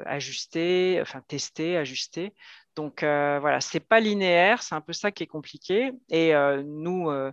ajuster, 0.05 0.99
enfin 1.01 1.21
tester, 1.27 1.77
ajuster. 1.77 2.34
Donc 2.80 3.03
euh, 3.03 3.39
voilà, 3.41 3.59
c'est 3.59 3.82
pas 3.82 3.99
linéaire, 3.99 4.63
c'est 4.63 4.73
un 4.73 4.80
peu 4.80 4.93
ça 4.93 5.11
qui 5.11 5.23
est 5.23 5.27
compliqué. 5.27 5.91
Et 6.09 6.34
euh, 6.34 6.63
nous, 6.63 7.09
euh, 7.09 7.32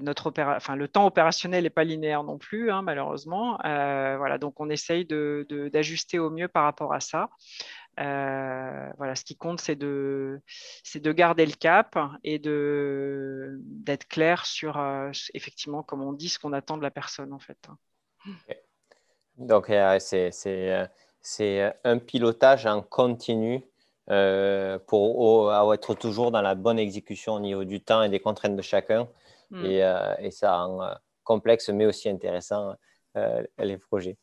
notre 0.00 0.32
enfin, 0.38 0.76
le 0.76 0.86
temps 0.86 1.04
opérationnel 1.04 1.64
n'est 1.64 1.70
pas 1.70 1.82
linéaire 1.82 2.22
non 2.22 2.38
plus, 2.38 2.70
hein, 2.70 2.82
malheureusement. 2.82 3.58
voilà, 3.64 4.38
donc 4.38 4.60
on 4.60 4.70
essaye 4.70 5.04
d'ajuster 5.04 6.20
au 6.20 6.30
mieux 6.30 6.46
par 6.46 6.62
rapport 6.62 6.94
à 6.94 7.00
ça. 7.00 7.28
Voilà, 7.98 9.14
ce 9.14 9.24
qui 9.24 9.36
compte, 9.36 9.60
c'est 9.60 9.76
de, 9.76 10.40
de 10.94 11.12
garder 11.12 11.46
le 11.46 11.52
cap 11.52 11.98
et 12.24 12.38
d'être 12.38 14.08
clair 14.08 14.46
sur, 14.46 14.80
effectivement, 15.34 15.82
comme 15.82 16.02
on 16.02 16.12
dit, 16.12 16.28
ce 16.28 16.38
qu'on 16.38 16.52
attend 16.52 16.76
de 16.76 16.82
la 16.82 16.90
personne, 16.90 17.32
en 17.32 17.38
fait. 17.38 17.68
Donc, 19.36 19.70
c'est 21.20 21.74
un 21.84 21.98
pilotage 21.98 22.66
en 22.66 22.82
continu 22.82 23.64
euh, 24.10 24.78
pour 24.86 25.74
être 25.74 25.94
toujours 25.94 26.30
dans 26.30 26.40
la 26.40 26.54
bonne 26.54 26.78
exécution 26.78 27.34
au 27.34 27.40
niveau 27.40 27.64
du 27.64 27.82
temps 27.82 28.02
et 28.02 28.08
des 28.08 28.20
contraintes 28.20 28.56
de 28.56 28.62
chacun. 28.62 29.06
Hmm. 29.50 29.64
Euh, 29.64 30.14
et, 30.18 30.30
ça 30.30 30.56
rend 30.56 30.82
euh, 30.82 30.94
complexe, 31.24 31.68
mais 31.68 31.84
aussi 31.84 32.08
intéressant 32.08 32.74
les 33.58 33.76
projets. 33.78 34.16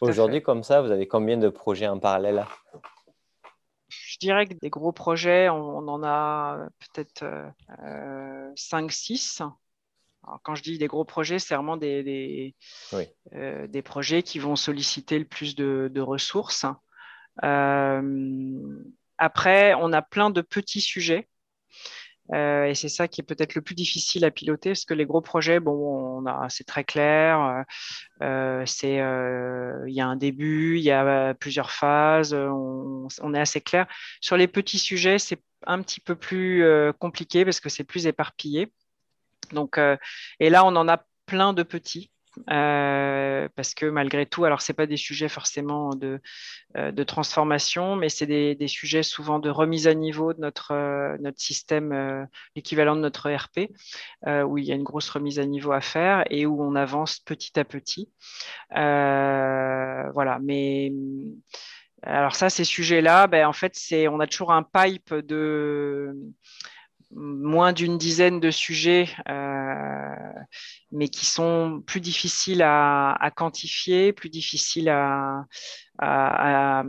Aujourd'hui, 0.00 0.42
comme 0.42 0.62
ça, 0.62 0.80
vous 0.80 0.90
avez 0.90 1.06
combien 1.06 1.36
de 1.36 1.50
projets 1.50 1.86
en 1.86 1.98
parallèle 1.98 2.46
je 4.20 4.26
dirais 4.26 4.46
que 4.46 4.54
des 4.54 4.70
gros 4.70 4.92
projets, 4.92 5.48
on, 5.48 5.88
en 5.88 6.02
a 6.02 6.68
peut-être 6.80 7.24
5-6. 8.56 9.42
quand 10.42 10.54
je 10.54 10.62
dis 10.62 10.78
des 10.78 10.88
gros 10.88 11.04
projets, 11.04 11.38
c'est 11.38 11.54
vraiment 11.54 11.76
des, 11.76 12.54
des, 12.92 13.82
projets 13.82 14.22
qui 14.22 14.38
vont 14.38 14.56
solliciter 14.56 15.18
le 15.18 15.24
plus 15.24 15.54
de, 15.54 15.88
de 15.92 16.00
ressources. 16.00 16.66
Après, 19.18 19.74
on 19.74 19.92
a 19.92 20.02
plein 20.02 20.30
de 20.30 20.40
petits 20.40 20.80
sujets. 20.80 21.28
Euh, 22.34 22.64
et 22.64 22.74
c'est 22.74 22.88
ça 22.88 23.08
qui 23.08 23.20
est 23.20 23.24
peut-être 23.24 23.54
le 23.54 23.62
plus 23.62 23.74
difficile 23.74 24.24
à 24.24 24.30
piloter, 24.30 24.70
parce 24.70 24.84
que 24.84 24.94
les 24.94 25.06
gros 25.06 25.20
projets, 25.20 25.60
bon, 25.60 26.24
c'est 26.48 26.66
très 26.66 26.84
clair. 26.84 27.64
Euh, 28.22 28.62
c'est, 28.66 28.96
il 28.96 29.94
y 29.94 30.00
a 30.00 30.06
un 30.06 30.16
début, 30.16 30.78
il 30.78 30.84
y 30.84 30.90
a 30.90 31.34
plusieurs 31.34 31.70
phases. 31.70 32.34
On, 32.34 33.34
est 33.34 33.40
assez 33.40 33.60
clair. 33.60 33.86
Sur 34.20 34.36
les 34.36 34.48
petits 34.48 34.78
sujets, 34.78 35.18
c'est 35.18 35.42
un 35.66 35.82
petit 35.82 36.00
peu 36.00 36.14
plus 36.14 36.64
compliqué 36.98 37.44
parce 37.44 37.60
que 37.60 37.68
c'est 37.68 37.84
plus 37.84 38.06
éparpillé. 38.06 38.72
Donc, 39.52 39.78
et 40.40 40.50
là, 40.50 40.64
on 40.64 40.76
en 40.76 40.88
a 40.88 41.04
plein 41.26 41.52
de 41.52 41.62
petits. 41.62 42.10
Euh, 42.50 43.48
parce 43.54 43.74
que 43.74 43.86
malgré 43.86 44.26
tout, 44.26 44.44
alors 44.44 44.62
ce 44.62 44.72
pas 44.72 44.86
des 44.86 44.96
sujets 44.96 45.28
forcément 45.28 45.90
de, 45.90 46.20
euh, 46.76 46.92
de 46.92 47.02
transformation, 47.04 47.96
mais 47.96 48.08
c'est 48.08 48.26
des, 48.26 48.54
des, 48.54 48.68
sujets 48.68 49.02
souvent 49.02 49.38
de 49.38 49.50
remise 49.50 49.86
à 49.88 49.94
niveau 49.94 50.32
de 50.34 50.40
notre, 50.40 50.72
euh, 50.72 51.16
notre 51.20 51.40
système, 51.40 52.28
l'équivalent 52.54 52.96
de 52.96 53.00
notre 53.00 53.26
ERP, 53.28 53.70
où 54.46 54.58
il 54.58 54.64
y 54.64 54.72
a 54.72 54.74
une 54.74 54.82
grosse 54.82 55.08
remise 55.10 55.38
à 55.38 55.46
niveau 55.46 55.72
à 55.72 55.80
faire 55.80 56.24
et 56.30 56.46
où 56.46 56.62
on 56.62 56.74
avance 56.74 57.18
petit 57.20 57.58
à 57.58 57.64
petit. 57.64 58.10
voilà, 58.70 60.38
mais 60.42 60.92
alors 62.02 62.36
ça, 62.36 62.48
ces 62.48 62.64
sujets-là, 62.64 63.26
ben, 63.26 63.46
en 63.46 63.52
fait, 63.52 63.74
c'est, 63.74 64.08
on 64.08 64.20
a 64.20 64.26
toujours 64.26 64.52
un 64.52 64.62
pipe 64.62 65.14
de 65.14 66.14
moins 67.10 67.72
d'une 67.72 67.98
dizaine 67.98 68.40
de 68.40 68.50
sujets, 68.50 69.08
euh, 69.28 70.32
mais 70.92 71.08
qui 71.08 71.26
sont 71.26 71.82
plus 71.86 72.00
difficiles 72.00 72.62
à, 72.62 73.30
quantifier, 73.34 74.12
plus 74.12 74.30
difficiles 74.30 74.88
à, 74.88 75.44
à, 75.98 76.84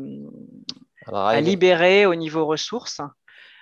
libérer 1.42 2.06
au 2.06 2.16
niveau 2.16 2.46
ressources. 2.46 3.02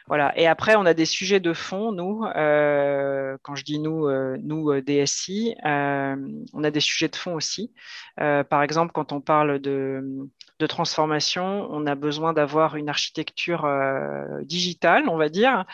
Voilà. 0.07 0.37
Et 0.37 0.47
après, 0.47 0.75
on 0.75 0.85
a 0.85 0.93
des 0.93 1.05
sujets 1.05 1.39
de 1.39 1.53
fond, 1.53 1.91
nous, 1.91 2.23
euh, 2.35 3.37
quand 3.41 3.55
je 3.55 3.63
dis 3.63 3.79
nous, 3.79 4.07
euh, 4.07 4.37
nous 4.41 4.79
DSI, 4.81 5.55
on 5.63 6.63
a 6.63 6.71
des 6.71 6.79
sujets 6.79 7.09
de 7.09 7.15
fond 7.15 7.35
aussi. 7.35 7.73
par 8.17 8.63
exemple, 8.63 8.91
quand 8.93 9.11
on 9.11 9.21
parle 9.21 9.59
de 9.59 10.29
de 10.59 10.65
transformation, 10.67 11.67
on 11.69 11.85
a 11.85 11.95
besoin 11.95 12.33
d'avoir 12.33 12.75
une 12.75 12.89
architecture 12.89 13.65
euh, 13.65 14.41
digitale, 14.43 15.07
on 15.07 15.17
va 15.17 15.29
dire. 15.29 15.65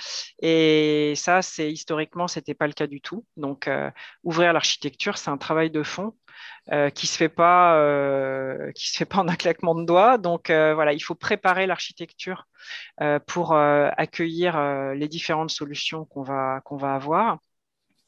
Et 0.42 1.14
ça, 1.16 1.42
c'est 1.42 1.72
historiquement, 1.72 2.28
c'était 2.28 2.54
pas 2.54 2.68
le 2.68 2.74
cas 2.74 2.88
du 2.88 3.00
tout. 3.00 3.26
Donc, 3.38 3.68
euh, 3.68 3.90
ouvrir 4.24 4.52
l'architecture, 4.52 5.18
c'est 5.18 5.30
un 5.30 5.38
travail 5.38 5.72
de 5.72 5.84
fond. 5.84 6.14
Euh, 6.72 6.90
qui 6.90 7.08
se 7.08 7.18
fait 7.18 7.30
pas 7.30 7.78
qui 8.74 8.90
se 8.90 8.98
fait 8.98 9.06
pas 9.06 9.18
en 9.18 9.28
un 9.28 9.36
claquement 9.36 9.76
de 9.76 9.84
doigts 9.86 10.18
donc 10.18 10.48
voilà 10.50 10.94
il 10.94 11.02
faut 11.02 11.16
préparer 11.16 11.68
l'architecture 11.68 12.46
pour 13.28 13.54
accueillir 13.54 14.94
les 14.94 15.08
différentes 15.10 15.52
solutions 15.52 16.06
qu'on 16.06 16.24
va 16.24 16.62
qu'on 16.64 16.78
va 16.78 16.96
avoir 16.96 17.40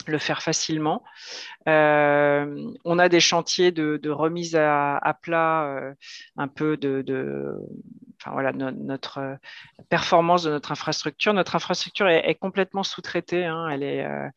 le 0.07 0.17
faire 0.17 0.41
facilement. 0.41 1.03
Euh, 1.67 2.71
on 2.83 2.99
a 2.99 3.09
des 3.09 3.19
chantiers 3.19 3.71
de, 3.71 4.09
remise 4.09 4.55
à, 4.55 5.17
plat, 5.21 5.65
euh, 5.65 5.93
un 6.37 6.47
peu 6.47 6.77
de, 6.77 7.03
voilà, 8.31 8.51
notre 8.53 9.17
euh, 9.19 9.35
performance 9.89 10.43
de 10.43 10.51
notre 10.51 10.71
infrastructure. 10.71 11.33
Notre 11.33 11.55
infrastructure 11.55 12.07
est, 12.07 12.35
complètement 12.35 12.83
sous-traitée. 12.83 13.45
Hein. 13.45 13.67
elle 13.69 13.83
est, 13.83 14.05
euh, 14.05 14.27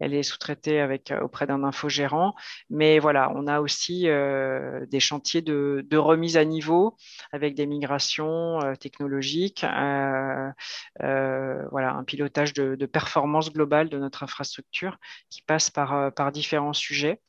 elle 0.00 0.14
est 0.14 0.22
sous-traitée 0.22 0.80
euh, 0.80 1.20
auprès 1.20 1.46
d'un 1.46 1.64
infogérant. 1.64 2.34
Mais 2.70 2.98
voilà, 2.98 3.32
on 3.34 3.46
a 3.46 3.60
aussi 3.60 4.02
des 4.04 5.00
chantiers 5.00 5.42
de, 5.42 5.96
remise 5.96 6.36
à 6.36 6.44
niveau 6.44 6.96
avec 7.32 7.54
des 7.54 7.66
migrations 7.66 8.58
technologiques. 8.80 9.64
voilà, 9.64 10.54
un 11.00 12.04
pilotage 12.04 12.52
de, 12.52 12.86
performance 12.86 13.52
globale 13.52 13.88
de 13.88 13.98
notre 13.98 14.22
infrastructure 14.22 14.96
qui 15.30 15.42
passe 15.42 15.70
par 15.70 16.32
différents 16.32 16.72
sujets. 16.72 17.20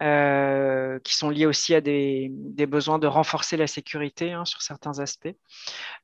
Qui 0.00 1.14
sont 1.14 1.30
liés 1.30 1.46
aussi 1.46 1.74
à 1.74 1.80
des, 1.80 2.30
besoins 2.68 2.98
de 2.98 3.06
renforcer 3.06 3.56
la 3.56 3.66
sécurité 3.66 4.32
hein, 4.32 4.44
sur 4.44 4.62
certains 4.62 4.98
aspects. 4.98 5.34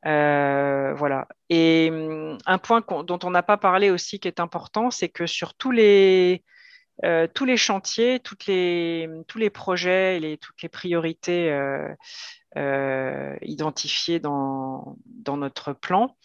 voilà. 0.04 1.28
Et 1.50 1.90
hum, 1.92 2.38
un 2.46 2.58
point 2.58 2.82
dont 3.04 3.18
on 3.22 3.30
n'a 3.30 3.42
pas 3.42 3.56
parlé 3.56 3.90
aussi 3.90 4.18
qui 4.18 4.28
est 4.28 4.40
important, 4.40 4.90
c'est 4.90 5.08
que 5.08 5.26
sur 5.26 5.54
tous 5.54 5.70
les 5.70 6.42
euh, 7.04 7.26
tous 7.26 7.44
les 7.44 7.56
chantiers, 7.56 8.20
toutes 8.20 8.46
les, 8.46 9.08
tous 9.26 9.38
les 9.38 9.50
projets, 9.50 10.20
les, 10.20 10.36
toutes 10.38 10.62
les 10.62 10.68
priorités 10.68 11.50
euh, 11.50 11.88
euh, 12.56 13.36
identifiées 13.42 14.20
dans, 14.20 14.96
dans, 15.06 15.36
notre 15.36 15.72
plan. 15.72 16.16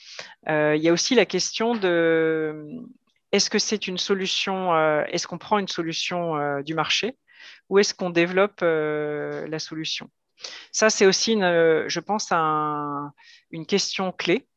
il 0.47 0.80
y 0.80 0.89
a 0.89 0.93
aussi 0.93 1.15
la 1.15 1.26
question 1.26 1.74
de 1.74 2.70
est-ce 3.38 3.50
que 3.50 3.60
c'est 3.60 3.88
une 3.88 3.98
solution, 3.98 4.76
est-ce 5.06 5.28
qu'on 5.28 5.38
prend 5.38 5.60
une 5.60 5.68
solution 5.68 6.62
du 6.62 6.74
marché 6.74 7.18
ou 7.70 7.80
est-ce 7.80 7.94
qu'on 7.94 8.10
développe 8.10 8.62
la 8.62 9.60
solution? 9.60 10.10
Ça, 10.72 10.90
c'est 10.90 11.06
aussi, 11.06 11.34
une, 11.34 11.86
je 11.88 12.00
pense, 12.00 12.32
une 12.32 13.66
question 13.66 14.12
clé. 14.12 14.48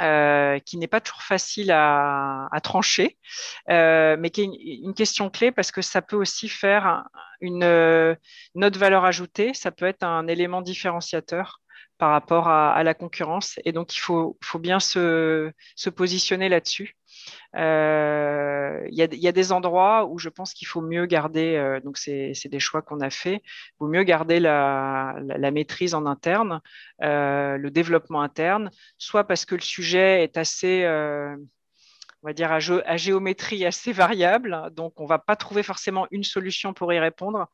Euh, 0.00 0.58
qui 0.60 0.78
n'est 0.78 0.86
pas 0.86 1.02
toujours 1.02 1.20
facile 1.20 1.70
à, 1.70 2.48
trancher, 2.62 3.18
euh, 3.68 4.16
mais 4.18 4.30
qui 4.30 4.40
est 4.40 4.44
une, 4.44 4.94
question 4.94 5.28
clé 5.28 5.52
parce 5.52 5.70
que 5.72 5.82
ça 5.82 6.00
peut 6.00 6.16
aussi 6.16 6.48
faire 6.48 7.04
une, 7.42 8.16
notre 8.54 8.78
valeur 8.78 9.04
ajoutée, 9.04 9.52
ça 9.52 9.70
peut 9.70 9.84
être 9.84 10.02
un 10.02 10.26
élément 10.26 10.62
différenciateur 10.62 11.60
par 11.98 12.12
rapport 12.12 12.48
à, 12.48 12.82
la 12.82 12.94
concurrence. 12.94 13.58
Et 13.66 13.72
donc, 13.72 13.94
il 13.94 13.98
faut, 13.98 14.38
faut 14.42 14.58
bien 14.58 14.80
se, 14.80 15.52
se 15.76 15.90
positionner 15.90 16.48
là-dessus. 16.48 16.96
Euh, 17.56 18.86
il 18.90 18.94
y, 18.94 19.28
a 19.28 19.32
des 19.32 19.52
endroits 19.52 20.06
où 20.06 20.18
je 20.18 20.28
pense 20.28 20.54
qu'il 20.54 20.68
faut 20.68 20.80
mieux 20.80 21.06
garder, 21.06 21.56
euh, 21.56 21.80
donc 21.80 21.98
c'est 21.98 22.32
des 22.44 22.60
choix 22.60 22.82
qu'on 22.82 23.00
a 23.00 23.10
fait, 23.10 23.42
il 23.44 23.76
faut 23.78 23.88
mieux 23.88 24.04
garder 24.04 24.40
la, 24.40 25.16
maîtrise 25.52 25.94
en 25.94 26.06
interne, 26.06 26.60
euh, 27.02 27.56
le 27.56 27.70
développement 27.70 28.22
interne, 28.22 28.70
soit 28.98 29.24
parce 29.24 29.44
que 29.44 29.54
le 29.54 29.60
sujet 29.60 30.22
est 30.22 30.36
assez 30.36 30.84
on 32.22 32.28
va 32.28 32.32
dire, 32.34 32.52
à, 32.52 32.96
géométrie 32.96 33.64
assez 33.64 33.92
variable. 33.92 34.70
Donc, 34.72 35.00
on 35.00 35.04
ne 35.04 35.08
va 35.08 35.18
pas 35.18 35.36
trouver 35.36 35.62
forcément 35.62 36.06
une 36.10 36.24
solution 36.24 36.74
pour 36.74 36.92
y 36.92 36.98
répondre. 36.98 37.48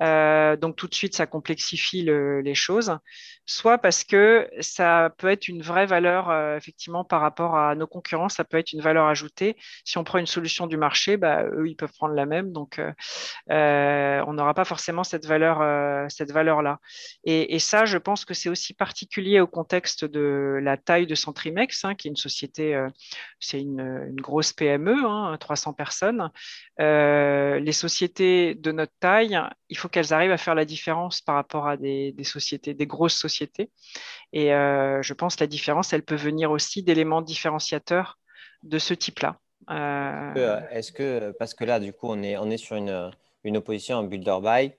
Euh, 0.00 0.56
donc, 0.56 0.76
tout 0.76 0.86
de 0.86 0.94
suite, 0.94 1.16
ça 1.16 1.26
complexifie 1.26 2.02
les 2.02 2.54
choses. 2.54 2.96
Soit 3.46 3.78
parce 3.78 4.04
que 4.04 4.48
ça 4.60 5.12
peut 5.18 5.28
être 5.28 5.48
une 5.48 5.62
vraie 5.62 5.86
valeur, 5.86 6.30
euh, 6.30 6.56
effectivement, 6.56 7.02
par 7.04 7.20
rapport 7.20 7.56
à 7.56 7.74
nos 7.74 7.88
concurrents, 7.88 8.28
ça 8.28 8.44
peut 8.44 8.58
être 8.58 8.72
une 8.72 8.80
valeur 8.80 9.06
ajoutée. 9.06 9.56
Si 9.84 9.98
on 9.98 10.04
prend 10.04 10.18
une 10.18 10.26
solution 10.26 10.68
du 10.68 10.76
marché, 10.76 11.16
bah, 11.16 11.42
eux, 11.44 11.68
ils 11.68 11.74
peuvent 11.74 11.92
prendre 11.92 12.14
la 12.14 12.26
même. 12.26 12.52
Donc, 12.52 12.80
euh, 13.50 14.22
on 14.26 14.34
n'aura 14.34 14.54
pas 14.54 14.64
forcément 14.64 15.02
cette 15.02 15.26
valeur, 15.26 16.08
cette 16.10 16.30
valeur-là. 16.30 16.78
Et, 17.24 17.58
ça, 17.58 17.84
je 17.84 17.98
pense 17.98 18.24
que 18.24 18.34
c'est 18.34 18.48
aussi 18.48 18.74
particulier 18.74 19.40
au 19.40 19.46
contexte 19.46 20.04
de 20.04 20.58
la 20.62 20.76
taille 20.76 21.06
de 21.06 21.14
Centrimex, 21.14 21.84
hein, 21.84 21.94
qui 21.94 22.08
est 22.08 22.10
une 22.10 22.16
société, 22.16 22.80
c'est 23.40 23.60
une 23.60 24.11
une 24.12 24.20
grosse 24.20 24.52
PME, 24.52 24.96
300 25.38 25.70
hein, 25.70 25.72
personnes. 25.72 26.30
Euh, 26.80 27.58
les 27.58 27.72
sociétés 27.72 28.54
de 28.54 28.72
notre 28.72 28.92
taille, 29.00 29.38
il 29.68 29.76
faut 29.76 29.88
qu'elles 29.88 30.12
arrivent 30.12 30.32
à 30.32 30.36
faire 30.36 30.54
la 30.54 30.64
différence 30.64 31.20
par 31.20 31.34
rapport 31.34 31.66
à 31.66 31.76
des, 31.76 32.14
sociétés, 32.22 32.74
des 32.74 32.86
grosses 32.86 33.16
sociétés. 33.16 33.70
Et 34.32 34.54
euh, 34.54 35.02
je 35.02 35.14
pense 35.14 35.36
que 35.36 35.44
la 35.44 35.48
différence, 35.48 35.92
elle 35.92 36.04
peut 36.04 36.14
venir 36.14 36.50
aussi 36.50 36.82
d'éléments 36.82 37.22
différenciateurs 37.22 38.18
de 38.62 38.78
ce 38.78 38.94
type-là. 38.94 39.38
Euh, 39.70 40.60
est-ce 40.70 40.92
que, 40.92 41.32
parce 41.38 41.54
que 41.54 41.64
là, 41.64 41.80
du 41.80 41.92
coup, 41.92 42.08
on 42.08 42.22
est, 42.22 42.36
on 42.36 42.50
est 42.50 42.56
sur 42.56 42.76
une, 42.76 43.10
une 43.44 43.56
opposition 43.56 43.96
en 43.96 44.02
builder 44.04 44.38
buy, 44.42 44.72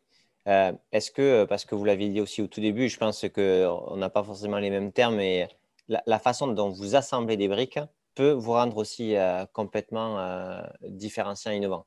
est-ce 0.45 1.09
que, 1.09 1.45
parce 1.45 1.65
que 1.65 1.73
vous 1.75 1.85
l'aviez 1.85 2.09
dit 2.09 2.21
aussi 2.21 2.41
au 2.41 2.47
tout 2.47 2.61
début, 2.61 2.89
je 2.89 2.97
pense 2.97 3.25
qu'on 3.33 3.95
n'a 3.95 4.09
pas 4.09 4.23
forcément 4.23 4.59
les 4.59 4.69
mêmes 4.69 4.91
termes, 4.91 5.15
mais 5.15 5.47
la, 5.87 6.19
façon 6.19 6.47
dont 6.47 6.69
vous 6.69 6.95
assemblez 6.95 7.37
des 7.37 7.47
briques, 7.47 7.79
peut 8.15 8.31
vous 8.31 8.53
rendre 8.53 8.77
aussi 8.77 9.15
euh, 9.15 9.45
complètement 9.53 10.19
euh, 10.19 10.61
différenciant 10.81 11.51
et 11.51 11.57
innovant. 11.57 11.85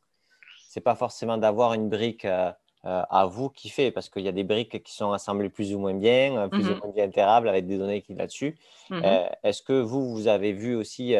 Ce 0.68 0.78
n'est 0.78 0.82
pas 0.82 0.94
forcément 0.94 1.38
d'avoir 1.38 1.74
une 1.74 1.88
brique 1.88 2.24
euh, 2.24 2.52
à 2.82 3.26
vous 3.26 3.50
qui 3.50 3.68
fait, 3.68 3.90
parce 3.90 4.08
qu'il 4.08 4.22
y 4.22 4.28
a 4.28 4.32
des 4.32 4.44
briques 4.44 4.82
qui 4.82 4.94
sont 4.94 5.12
assemblées 5.12 5.48
plus 5.48 5.74
ou 5.74 5.78
moins 5.78 5.94
bien, 5.94 6.48
plus 6.48 6.68
ou 6.68 6.74
mhm. 6.74 6.78
moins 6.78 6.92
bien 6.92 7.04
intérables 7.04 7.48
avec 7.48 7.66
des 7.66 7.78
données 7.78 8.02
qui 8.02 8.14
là-dessus. 8.14 8.58
Mhm. 8.90 9.02
Est-ce 9.42 9.62
que 9.62 9.80
vous, 9.80 10.08
vous 10.14 10.28
avez 10.28 10.52
vu 10.52 10.76
aussi 10.76 11.16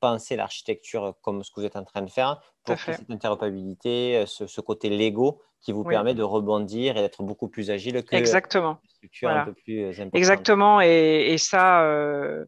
penser 0.00 0.36
l'architecture 0.36 1.14
comme 1.22 1.42
ce 1.42 1.50
que 1.50 1.60
vous 1.60 1.66
êtes 1.66 1.76
en 1.76 1.84
train 1.84 2.02
de 2.02 2.10
faire 2.10 2.42
pour 2.74 2.94
cette 2.94 3.10
interopérabilité, 3.10 4.24
ce, 4.26 4.60
côté 4.60 4.90
Lego 4.90 5.40
qui 5.60 5.72
vous 5.72 5.84
permet 5.84 6.14
de 6.14 6.22
rebondir 6.22 6.96
et 6.96 7.00
d'être 7.00 7.22
beaucoup 7.22 7.48
plus 7.48 7.70
agile 7.70 8.04
que 8.04 8.14
Exactement. 8.14 8.78
structure 8.94 9.30
un 9.30 9.46
peu 9.46 9.52
plus 9.52 10.00
Exactement. 10.12 10.80
Et, 10.80 11.36
ça, 11.38 11.82
euh, 11.82 12.44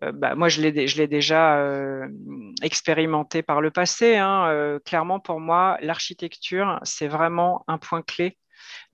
bah, 0.00 0.34
moi, 0.34 0.48
je 0.48 0.60
l'ai 0.60 1.06
déjà 1.06 1.58
euh, 1.58 2.08
expérimenté 2.62 3.42
par 3.42 3.60
le 3.60 3.70
passé. 3.70 4.16
Hein. 4.16 4.46
Euh, 4.48 4.78
clairement, 4.78 5.20
pour 5.20 5.40
moi, 5.40 5.76
l'architecture, 5.80 6.78
c'est 6.82 7.08
vraiment 7.08 7.64
un 7.68 7.78
point 7.78 8.02
clé 8.02 8.38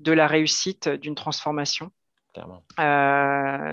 de 0.00 0.12
la 0.12 0.26
réussite 0.26 0.88
d'une 0.88 1.14
transformation. 1.14 1.90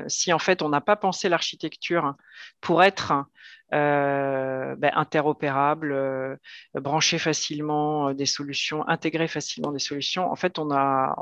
si 0.08 0.34
en 0.34 0.40
fait 0.40 0.62
on 0.62 0.70
n'a 0.70 0.82
pas 0.82 0.96
pensé 0.96 1.30
l'architecture 1.30 2.16
pour 2.62 2.84
être 2.84 3.14
ben, 3.72 4.92
interopérable, 4.96 6.40
brancher 6.74 7.18
facilement 7.18 8.14
des 8.14 8.26
solutions, 8.26 8.88
intégrer 8.88 9.28
facilement 9.28 9.72
des 9.72 9.80
solutions, 9.80 10.30
en 10.32 10.36
fait 10.36 10.60
on 10.60 10.72
a, 10.72 11.16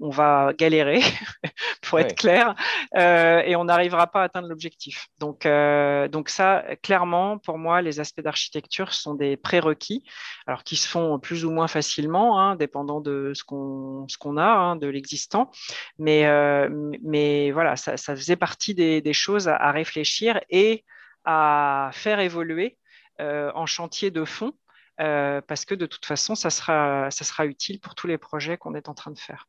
on 0.00 0.10
va 0.10 0.52
galérer, 0.56 1.00
pour 1.82 2.00
être 2.00 2.16
clair, 2.16 2.54
euh, 2.96 3.40
et 3.40 3.56
on 3.56 3.64
n'arrivera 3.64 4.06
pas 4.06 4.20
à 4.20 4.24
atteindre 4.24 4.48
l'objectif. 4.48 5.08
Donc, 5.18 5.46
euh, 5.46 6.08
donc 6.08 6.28
ça, 6.28 6.64
clairement, 6.82 7.38
pour 7.38 7.58
moi, 7.58 7.82
les 7.82 8.00
aspects 8.00 8.20
d'architecture 8.20 8.92
sont 8.92 9.14
des 9.14 9.36
prérequis, 9.36 10.04
alors 10.46 10.64
qui 10.64 10.76
se 10.76 10.88
font 10.88 11.18
plus 11.18 11.44
ou 11.44 11.50
moins 11.50 11.68
facilement, 11.68 12.40
hein, 12.40 12.56
dépendant 12.56 13.00
de 13.00 13.32
ce 13.34 13.44
qu'on 13.44 14.06
ce 14.08 14.18
qu'on 14.18 14.36
a, 14.36 14.44
hein, 14.44 14.76
de 14.76 14.86
l'existant. 14.86 15.50
Mais, 15.98 16.26
euh, 16.26 16.68
mais 17.02 17.50
voilà, 17.50 17.76
ça, 17.76 17.96
faisait 17.96 18.36
partie 18.36 18.74
des, 18.74 19.12
choses 19.12 19.48
à, 19.48 19.70
réfléchir 19.72 20.40
et 20.50 20.84
à 21.24 21.90
faire 21.92 22.20
évoluer 22.20 22.78
en 23.18 23.66
chantier 23.66 24.10
de 24.10 24.24
fond. 24.24 24.52
parce 24.96 25.64
que 25.64 25.74
de 25.74 25.86
toute 25.86 26.06
façon, 26.06 26.34
ça 26.34 26.50
sera, 26.50 27.10
ça 27.10 27.24
sera 27.24 27.46
utile 27.46 27.80
pour 27.80 27.94
tous 27.94 28.06
les 28.06 28.18
projets 28.18 28.56
qu'on 28.56 28.74
est 28.74 28.88
en 28.88 28.94
train 28.94 29.10
de 29.10 29.18
faire. 29.18 29.46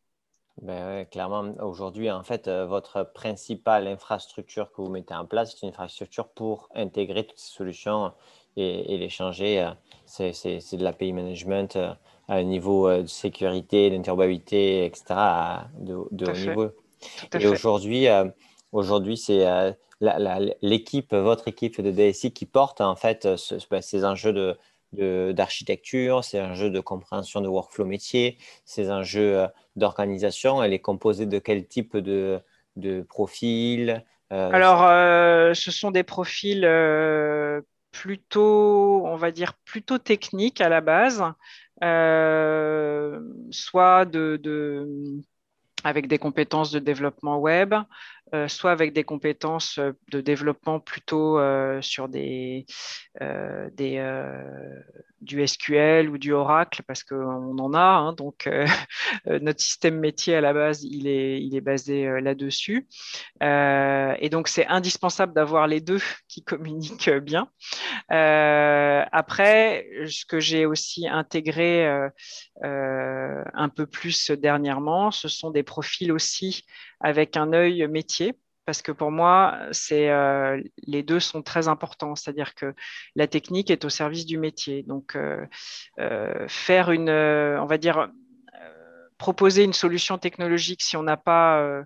Ben 0.62 1.06
clairement, 1.06 1.54
aujourd'hui, 1.62 2.12
en 2.12 2.24
fait, 2.24 2.48
euh, 2.48 2.66
votre 2.66 3.04
principale 3.14 3.88
infrastructure 3.88 4.72
que 4.72 4.82
vous 4.82 4.90
mettez 4.90 5.14
en 5.14 5.26
place, 5.26 5.52
c'est 5.52 5.66
une 5.66 5.70
infrastructure 5.70 6.28
pour 6.28 6.70
intégrer 6.76 7.26
toutes 7.26 7.40
ces 7.40 7.52
solutions 7.52 8.12
et, 8.58 8.98
les 8.98 9.10
changer. 9.10 9.62
Euh, 9.62 9.72
c'est, 10.06 10.32
de 10.32 10.84
l'API 10.84 11.14
management 11.14 11.76
euh, 11.78 11.94
à 12.28 12.36
un 12.36 12.44
niveau 12.44 12.92
de 12.92 13.08
sécurité, 13.08 13.90
d'interopérabilité, 13.90 14.86
etc., 14.86 15.06
de, 15.80 15.96
haut 15.96 16.10
niveau. 16.12 16.70
et 17.34 17.48
aujourd'hui, 17.48 18.08
aujourd'hui 18.72 19.18
c'est 19.18 19.46
l'équipe, 20.62 21.14
votre 21.14 21.48
équipe 21.48 21.80
de 21.82 21.92
DSI 21.92 22.32
qui 22.32 22.46
porte 22.46 22.82
en 22.82 22.96
fait 22.96 23.28
ben, 23.70 23.82
ces 23.82 24.04
enjeux 24.04 24.34
de, 24.34 24.58
d'architecture, 25.32 26.24
c'est 26.24 26.40
un 26.40 26.54
jeu 26.54 26.70
de 26.70 26.80
compréhension 26.80 27.42
de 27.42 27.48
workflow 27.48 27.86
métier, 27.86 28.38
c'est 28.66 28.90
un 28.90 29.04
jeu 29.04 29.40
euh, 29.40 29.48
d'organisation. 29.76 30.62
Elle 30.64 30.74
est 30.74 30.80
composée 30.80 31.26
de 31.26 31.40
quel 31.40 31.66
type 31.66 31.96
de, 31.96 32.40
de 32.76 33.02
profil 33.02 34.04
euh, 34.34 34.52
Alors, 34.52 34.84
euh, 34.84 35.54
ce 35.54 35.72
sont 35.72 35.92
des 35.92 36.04
profils 36.04 36.68
plutôt, 37.92 39.04
on 39.06 39.16
va 39.16 39.32
dire, 39.32 39.54
plutôt 39.66 39.98
techniques 39.98 40.62
à 40.62 40.70
la 40.70 40.82
base, 40.82 41.24
soit 43.52 44.06
de, 44.06 44.38
avec 45.84 46.08
des 46.08 46.18
compétences 46.18 46.72
de 46.72 46.80
développement 46.80 47.38
web, 47.40 47.74
euh, 48.34 48.48
soit 48.48 48.72
avec 48.72 48.94
des 48.94 49.04
compétences 49.04 49.78
euh, 49.78 49.92
de 50.10 50.22
développement 50.22 50.80
plutôt 50.80 51.38
euh, 51.38 51.82
sur 51.82 52.08
des, 52.08 52.66
du 55.20 55.46
SQL 55.46 56.10
ou 56.10 56.18
du 56.18 56.32
Oracle, 56.32 56.82
parce 56.88 57.04
qu'on 57.04 57.58
en 57.58 57.74
a. 57.74 57.80
Hein, 57.80 58.14
donc, 58.14 58.50
notre 59.26 59.60
système 59.60 60.00
métier 60.00 60.36
à 60.36 60.42
la 60.42 60.54
base, 60.54 60.84
il 60.84 61.08
est, 61.08 61.42
il 61.42 61.56
est 61.56 61.62
basé 61.62 62.22
là-dessus. 62.22 62.88
et 63.42 64.30
donc, 64.32 64.48
c'est 64.48 64.66
indispensable 64.66 65.34
d'avoir 65.34 65.68
les 65.68 65.82
deux 65.82 66.02
qui 66.30 66.42
communiquent 66.44 67.10
bien. 67.10 67.50
après, 68.10 69.88
ce 70.08 70.26
que 70.26 70.40
j'ai 70.40 70.66
aussi 70.66 71.08
intégré 71.08 71.86
un 72.64 73.70
peu 73.70 73.86
plus 73.86 74.32
dernièrement, 74.32 75.12
ce 75.12 75.28
sont 75.28 75.52
des 75.52 75.64
profils 75.64 76.12
aussi 76.12 76.66
avec 77.02 77.38
un 77.38 77.54
œil 77.54 77.88
métier. 77.88 78.34
parce 78.66 78.82
que 78.82 78.92
pour 78.92 79.12
moi, 79.12 79.58
c'est 79.72 80.10
les 80.88 81.04
deux 81.04 81.20
sont 81.20 81.42
très 81.42 81.68
importants. 81.68 82.16
C'est-à-dire 82.16 82.56
que 82.56 82.74
la 83.16 83.28
technique 83.28 83.72
est 83.72 83.86
au 83.86 83.90
service 83.90 84.26
du 84.26 84.38
métier. 84.38 84.84
Donc, 84.84 85.18
faire 86.48 86.92
une, 86.92 87.10
on 87.10 87.66
va 87.66 87.78
dire, 87.78 88.10
proposer 89.18 89.64
une 89.64 89.74
solution 89.74 90.18
technologique 90.18 90.82
si 90.82 90.96
on 90.96 91.04
n'a 91.04 91.18
pas 91.18 91.84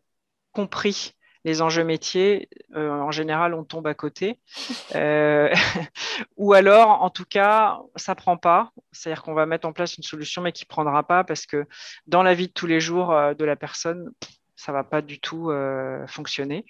compris 0.51 1.15
les 1.45 1.61
enjeux 1.61 1.83
métiers, 1.83 2.49
euh, 2.75 2.89
en 2.89 3.11
général, 3.11 3.53
on 3.53 3.63
tombe 3.63 3.87
à 3.87 3.93
côté. 3.93 4.39
Euh, 4.95 5.53
ou 6.37 6.53
alors, 6.53 7.01
en 7.01 7.09
tout 7.09 7.25
cas, 7.25 7.79
ça 7.95 8.15
prend 8.15 8.37
pas. 8.37 8.71
C'est-à-dire 8.93 9.23
qu'on 9.23 9.33
va 9.33 9.45
mettre 9.45 9.67
en 9.67 9.73
place 9.73 9.97
une 9.97 10.03
solution, 10.03 10.41
mais 10.41 10.53
qui 10.53 10.65
prendra 10.65 11.03
pas 11.03 11.25
parce 11.25 11.45
que 11.45 11.65
dans 12.07 12.23
la 12.23 12.33
vie 12.33 12.47
de 12.47 12.53
tous 12.53 12.65
les 12.65 12.79
jours 12.79 13.11
euh, 13.11 13.33
de 13.33 13.43
la 13.43 13.57
personne, 13.57 14.11
ça 14.55 14.71
va 14.71 14.83
pas 14.83 15.01
du 15.01 15.19
tout 15.19 15.51
fonctionner. 16.07 16.65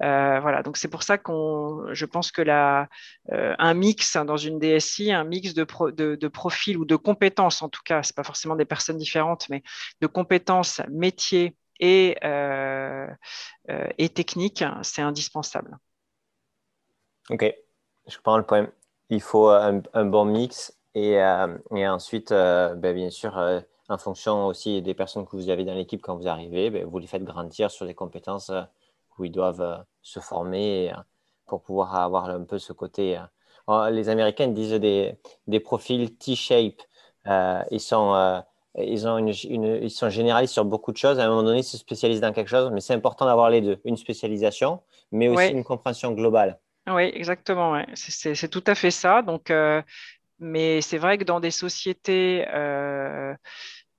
voilà, 0.00 0.62
donc 0.62 0.76
c'est 0.76 0.88
pour 0.88 1.02
ça 1.02 1.18
qu'on, 1.18 1.86
je 1.92 2.06
pense 2.06 2.30
que 2.30 2.42
la, 2.42 2.88
un 3.30 3.74
mix 3.74 4.16
dans 4.16 4.36
une 4.36 4.58
DSI, 4.58 5.12
un 5.12 5.24
mix 5.24 5.54
de, 5.54 5.66
de, 5.90 6.14
de 6.14 6.28
profils 6.28 6.76
ou 6.76 6.84
de 6.84 6.96
compétences, 6.96 7.62
en 7.62 7.68
tout 7.68 7.82
cas, 7.84 8.02
c'est 8.02 8.16
pas 8.16 8.24
forcément 8.24 8.56
des 8.56 8.64
personnes 8.64 8.98
différentes, 8.98 9.48
mais 9.48 9.62
de 10.00 10.06
compétences 10.06 10.80
métiers 10.90 11.56
et, 11.80 12.16
euh, 12.24 13.06
euh, 13.70 13.88
et 13.98 14.08
technique, 14.08 14.64
c'est 14.82 15.02
indispensable. 15.02 15.78
Ok, 17.30 17.44
je 18.06 18.18
prends 18.22 18.38
le 18.38 18.44
point. 18.44 18.68
Il 19.10 19.20
faut 19.20 19.48
un, 19.48 19.82
bon 20.04 20.24
mix 20.24 20.76
et, 20.94 21.22
euh, 21.22 21.56
et 21.74 21.86
ensuite, 21.86 22.30
ben, 22.30 22.94
bien 22.94 23.10
sûr, 23.10 23.36
en 23.88 23.98
fonction 23.98 24.46
aussi 24.46 24.82
des 24.82 24.94
personnes 24.94 25.26
que 25.26 25.36
vous 25.36 25.48
avez 25.48 25.64
dans 25.64 25.74
l'équipe 25.74 26.02
quand 26.02 26.16
vous 26.16 26.28
arrivez, 26.28 26.70
ben, 26.70 26.84
vous 26.84 26.98
les 26.98 27.06
faites 27.06 27.24
grandir 27.24 27.70
sur 27.70 27.86
des 27.86 27.94
compétences 27.94 28.50
où 29.18 29.24
ils 29.24 29.32
doivent 29.32 29.84
se 30.02 30.20
former 30.20 30.92
pour 31.46 31.62
pouvoir 31.62 31.94
avoir 31.94 32.26
un 32.26 32.44
peu 32.44 32.58
ce 32.58 32.72
côté. 32.72 33.18
les 33.90 34.08
Américains 34.08 34.48
disent 34.48 34.72
des, 34.72 35.16
des 35.46 35.60
profils 35.60 36.16
T-shape. 36.16 36.82
ils 37.70 37.80
sont 37.80 38.42
ils, 38.78 39.08
ont 39.08 39.18
une, 39.18 39.28
ils 39.28 39.90
sont 39.90 40.10
généralistes 40.10 40.52
sur 40.52 40.64
beaucoup 40.64 40.92
de 40.92 40.96
choses. 40.96 41.18
À 41.18 41.24
un 41.24 41.28
moment 41.28 41.42
donné, 41.42 41.60
ils 41.60 41.64
se 41.64 41.78
spécialisent 41.78 42.20
dans 42.20 42.32
quelque 42.32 42.48
chose, 42.48 42.70
mais 42.72 42.80
c'est 42.80 42.94
important 42.94 43.24
d'avoir 43.24 43.50
les 43.50 43.60
deux. 43.60 43.78
Une 43.84 43.96
spécialisation, 43.96 44.82
mais 45.12 45.28
aussi 45.28 45.48
une 45.48 45.64
compréhension 45.64 46.12
globale. 46.12 46.58
Oui, 46.88 47.10
exactement. 47.14 47.82
C'est 47.94 48.48
tout 48.48 48.62
à 48.66 48.74
fait 48.74 48.92
ça. 48.92 49.22
Donc, 49.22 49.50
euh, 49.50 49.82
mais 50.38 50.80
c'est 50.80 50.98
vrai 50.98 51.18
que 51.18 51.24
dans 51.24 51.40
des 51.40 51.50
sociétés 51.50 52.46
euh, 52.52 53.34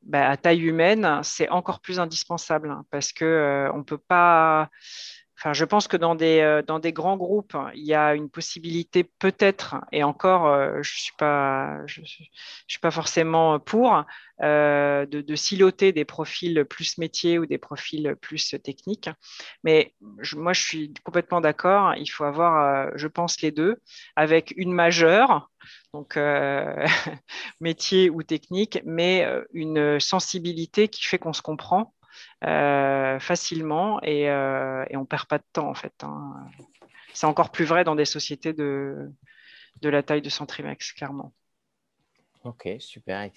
bah, 0.03 0.29
à 0.29 0.37
taille 0.37 0.61
humaine, 0.61 1.19
c'est 1.23 1.49
encore 1.49 1.81
plus 1.81 1.99
indispensable 1.99 2.71
hein, 2.71 2.85
parce 2.91 3.11
qu'on 3.13 3.25
euh, 3.25 3.71
on 3.73 3.79
ne 3.79 3.83
peut 3.83 3.97
pas 3.97 4.69
Enfin, 5.39 5.53
je 5.53 5.65
pense 5.65 5.87
que 5.87 5.97
dans 5.97 6.15
des, 6.15 6.39
euh, 6.39 6.63
dans 6.63 6.79
des 6.79 6.91
grands 6.91 7.15
groupes, 7.15 7.55
il 7.75 7.85
y 7.85 7.93
a 7.93 8.15
une 8.15 8.27
possibilité 8.27 9.03
peut-être, 9.03 9.75
et 9.91 10.03
encore, 10.03 10.47
euh, 10.47 10.71
je 10.81 10.95
ne 10.95 10.99
suis, 10.99 11.13
pas, 11.15 11.85
je, 11.85 12.01
suis 12.03 12.79
pas 12.81 12.89
forcément 12.89 13.59
pour, 13.59 14.03
euh, 14.41 15.05
de, 15.05 15.21
de, 15.21 15.35
siloter 15.35 15.91
des 15.91 16.05
profils 16.05 16.65
plus 16.65 16.97
métiers 16.97 17.37
ou 17.37 17.45
des 17.45 17.59
profils 17.59 18.15
plus 18.19 18.55
techniques. 18.63 19.11
Mais 19.63 19.93
moi, 20.35 20.53
je 20.53 20.61
suis 20.61 20.93
complètement 21.03 21.41
d'accord. 21.41 21.93
Il 21.95 22.07
faut 22.07 22.23
avoir, 22.23 22.91
je 22.97 23.07
pense, 23.07 23.39
les 23.41 23.51
deux, 23.51 23.77
avec 24.15 24.53
une 24.57 24.71
majeure, 24.71 25.51
donc 25.93 26.17
métier 27.59 28.09
ou 28.09 28.23
technique, 28.23 28.79
mais 28.85 29.27
une 29.53 29.99
sensibilité 29.99 30.87
qui 30.87 31.03
fait 31.03 31.19
qu'on 31.19 31.33
se 31.33 31.43
comprend 31.43 31.93
facilement 33.19 34.01
et, 34.03 34.29
euh, 34.29 34.85
et 34.89 34.97
on 34.97 35.01
ne 35.01 35.05
perd 35.05 35.25
pas 35.25 35.37
de 35.37 35.45
temps 35.53 35.69
en 35.69 35.73
fait. 35.73 35.93
Hein. 36.03 36.35
C'est 37.13 37.25
encore 37.25 37.51
plus 37.51 37.65
vrai 37.65 37.83
dans 37.83 37.95
des 37.95 38.05
sociétés 38.05 38.53
de, 38.53 39.11
de 39.81 39.89
la 39.89 40.03
taille 40.03 40.21
de 40.21 40.29
Centrimex, 40.29 40.93
clairement. 40.93 41.33
Ok, 42.43 42.69
super. 42.79 43.29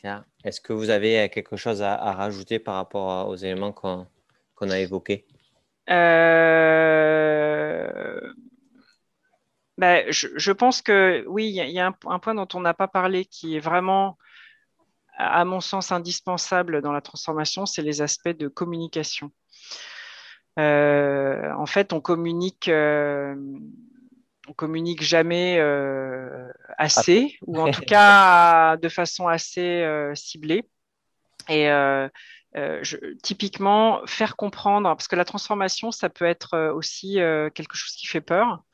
Est-ce 0.44 0.60
que 0.60 0.72
vous 0.72 0.90
avez 0.90 1.28
quelque 1.30 1.56
chose 1.56 1.82
à, 1.82 1.96
rajouter 2.12 2.58
par 2.58 2.74
rapport 2.76 3.28
aux 3.28 3.36
éléments 3.36 3.72
qu'on 3.72 4.06
a 4.60 4.78
évoqués? 4.78 5.26
Euh, 5.88 6.70
ben, 9.78 10.04
je, 10.10 10.52
pense 10.52 10.82
que 10.82 11.24
oui, 11.26 11.48
il 11.48 11.54
y, 11.54 11.80
a 11.80 11.86
un, 11.86 11.94
un, 12.06 12.18
point 12.18 12.34
dont 12.34 12.46
on 12.54 12.60
n'a 12.60 12.74
pas 12.74 12.86
parlé 12.86 13.24
qui 13.24 13.56
est 13.56 13.60
vraiment 13.60 14.18
à 15.20 15.44
mon 15.44 15.60
sens, 15.60 15.92
indispensable 15.92 16.80
dans 16.80 16.92
la 16.92 17.00
transformation, 17.00 17.66
c'est 17.66 17.82
les 17.82 18.02
aspects 18.02 18.28
de 18.28 18.48
communication. 18.48 19.30
Euh, 20.58 21.52
en 21.52 21.66
fait, 21.66 21.92
on 21.92 22.00
communique, 22.00 22.68
euh, 22.68 23.34
on 24.48 24.52
communique 24.52 25.02
jamais 25.02 25.58
euh, 25.58 26.48
assez, 26.76 27.38
ou 27.46 27.60
en 27.60 27.70
tout 27.70 27.82
cas 27.82 28.76
de 28.82 28.88
façon 28.88 29.28
assez 29.28 29.84
ciblée. 30.14 30.64
Et 31.48 31.68
typiquement, 33.22 34.00
faire 34.06 34.36
comprendre, 34.36 34.88
parce 34.88 35.08
que 35.08 35.16
la 35.16 35.24
transformation, 35.24 35.90
ça 35.90 36.08
peut 36.08 36.24
être 36.24 36.70
aussi 36.70 37.14
quelque 37.54 37.74
chose 37.74 37.94
qui 37.94 38.06
fait 38.06 38.20
peur 38.20 38.64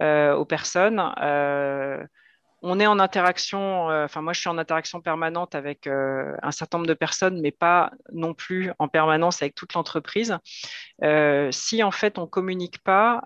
aux 0.00 0.44
personnes 0.44 1.00
on 2.62 2.80
est 2.80 2.86
en 2.86 2.98
interaction, 2.98 3.90
euh, 3.90 4.04
enfin 4.04 4.20
moi 4.20 4.32
je 4.32 4.40
suis 4.40 4.48
en 4.48 4.58
interaction 4.58 5.00
permanente 5.00 5.54
avec 5.54 5.86
euh, 5.86 6.34
un 6.42 6.50
certain 6.50 6.78
nombre 6.78 6.88
de 6.88 6.94
personnes, 6.94 7.40
mais 7.40 7.52
pas 7.52 7.92
non 8.12 8.34
plus 8.34 8.72
en 8.78 8.88
permanence 8.88 9.42
avec 9.42 9.54
toute 9.54 9.74
l'entreprise. 9.74 10.36
Euh, 11.04 11.50
si 11.52 11.82
en 11.82 11.90
fait 11.90 12.18
on 12.18 12.26
communique 12.26 12.82
pas, 12.82 13.22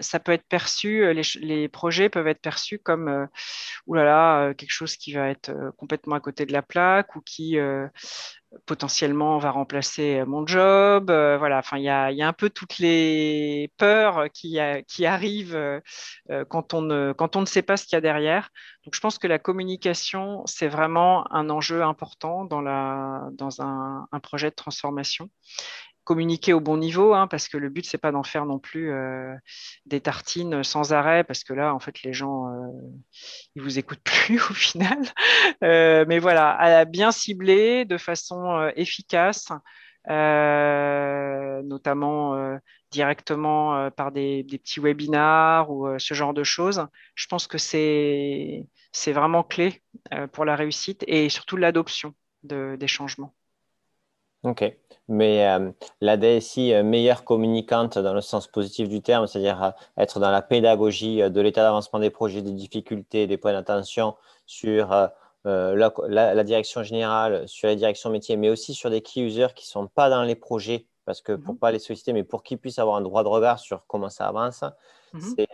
ça 0.00 0.20
peut 0.20 0.32
être 0.32 0.46
perçu, 0.48 1.12
les, 1.12 1.68
projets 1.68 2.08
peuvent 2.08 2.28
être 2.28 2.40
perçus 2.40 2.78
comme 2.78 3.28
oulala, 3.86 4.54
quelque 4.56 4.70
chose 4.70 4.96
qui 4.96 5.12
va 5.12 5.28
être 5.28 5.52
complètement 5.76 6.14
à 6.14 6.20
côté 6.20 6.46
de 6.46 6.52
la 6.52 6.62
plaque 6.62 7.16
ou 7.16 7.20
qui 7.20 7.58
potentiellement 8.66 9.38
va 9.38 9.50
remplacer 9.50 10.24
mon 10.26 10.46
job. 10.46 11.10
Euh, 11.10 11.36
voilà, 11.38 11.58
enfin, 11.58 11.78
il 11.78 11.84
y 11.84 11.88
a, 11.88 12.06
un 12.06 12.32
peu 12.32 12.50
toutes 12.50 12.78
les 12.78 13.70
peurs 13.76 14.30
qui, 14.32 14.58
qui 14.86 15.06
arrivent 15.06 15.56
euh, 15.56 15.80
quand, 16.48 16.74
on 16.74 16.82
ne, 16.82 17.12
quand 17.12 17.36
on 17.36 17.40
ne 17.40 17.46
sait 17.46 17.62
pas 17.62 17.76
ce 17.76 17.84
qu'il 17.84 17.96
y 17.96 17.98
a 17.98 18.00
derrière. 18.00 18.50
Donc, 18.84 18.94
je 18.94 19.00
pense 19.00 19.18
que 19.18 19.26
la 19.26 19.38
communication, 19.38 20.42
c'est 20.46 20.68
vraiment 20.68 21.30
un 21.32 21.50
enjeu 21.50 21.82
important 21.82 22.44
dans, 22.44 22.60
la, 22.60 23.28
dans 23.32 23.60
un 23.60 24.20
projet 24.22 24.50
de 24.50 24.54
transformation 24.54 25.30
communiquer 26.08 26.54
au 26.54 26.60
bon 26.60 26.78
niveau, 26.78 27.12
hein, 27.12 27.26
parce 27.26 27.48
que 27.48 27.58
le 27.58 27.68
but, 27.68 27.84
c'est 27.84 27.98
pas 27.98 28.12
d'en 28.12 28.22
faire 28.22 28.46
non 28.46 28.58
plus 28.58 28.90
euh, 28.90 29.34
des 29.84 30.00
tartines 30.00 30.64
sans 30.64 30.94
arrêt, 30.94 31.22
parce 31.22 31.44
que 31.44 31.52
là, 31.52 31.74
en 31.74 31.80
fait, 31.80 32.02
les 32.02 32.14
gens, 32.14 32.48
euh, 32.48 32.66
ils 33.54 33.60
vous 33.60 33.78
écoutent 33.78 34.00
plus 34.04 34.36
au 34.36 34.54
final. 34.54 35.02
Euh, 35.62 36.06
mais 36.08 36.18
voilà, 36.18 36.52
à 36.56 36.86
bien 36.86 37.10
cibler 37.12 37.84
de 37.84 37.98
façon 37.98 38.70
efficace, 38.74 39.52
notamment 41.62 42.58
directement 42.90 43.90
par 43.90 44.10
des, 44.10 44.46
petits 44.50 44.80
webinars 44.80 45.70
ou 45.70 45.98
ce 45.98 46.14
genre 46.14 46.32
de 46.32 46.42
choses. 46.42 46.86
Je 47.16 47.26
pense 47.26 47.46
que 47.46 47.58
c'est 47.58 48.66
vraiment 49.08 49.42
clé 49.42 49.82
pour 50.32 50.46
la 50.46 50.56
réussite 50.56 51.04
et 51.06 51.28
surtout 51.28 51.58
l'adoption 51.58 52.14
de, 52.44 52.76
des 52.80 52.88
changements. 52.88 53.34
Ok, 54.42 54.64
mais 55.08 55.48
euh, 55.48 55.70
la 56.00 56.16
DSI 56.16 56.74
euh, 56.74 56.82
meilleure 56.82 57.24
communicante 57.24 57.98
dans 57.98 58.12
le 58.12 58.20
sens 58.20 58.46
positif 58.46 58.88
du 58.88 59.00
terme, 59.00 59.26
c'est-à-dire 59.26 59.62
euh, 59.62 59.70
être 59.96 60.20
dans 60.20 60.30
la 60.30 60.42
pédagogie 60.42 61.18
de 61.18 61.40
l'état 61.40 61.62
d'avancement 61.62 61.98
des 61.98 62.10
projets, 62.10 62.42
des 62.42 62.52
difficultés, 62.52 63.26
des 63.26 63.38
points 63.38 63.52
d'attention 63.52 64.14
sur 64.46 64.90
la, 65.44 66.44
direction 66.44 66.82
générale, 66.82 67.48
sur 67.48 67.68
la 67.68 67.74
direction 67.74 68.10
métier, 68.10 68.36
mais 68.36 68.50
aussi 68.50 68.74
sur 68.74 68.90
des 68.90 69.00
key 69.00 69.20
users 69.20 69.48
qui 69.54 69.64
ne 69.64 69.70
sont 69.70 69.86
pas 69.86 70.10
dans 70.10 70.22
les 70.22 70.34
projets, 70.34 70.86
parce 71.06 71.22
que 71.22 71.32
pour 71.32 71.54
ne 71.54 71.56
mhm. 71.56 71.58
pas 71.58 71.72
les 71.72 71.78
solliciter, 71.78 72.12
mais 72.12 72.24
pour 72.24 72.42
qu'ils 72.42 72.58
puissent 72.58 72.78
avoir 72.78 72.96
un 72.96 73.00
droit 73.00 73.22
de 73.22 73.28
regard 73.28 73.58
sur 73.58 73.86
comment 73.86 74.10
ça 74.10 74.28
avance, 74.28 74.62
mhm. 75.14 75.20
c'est 75.36 75.48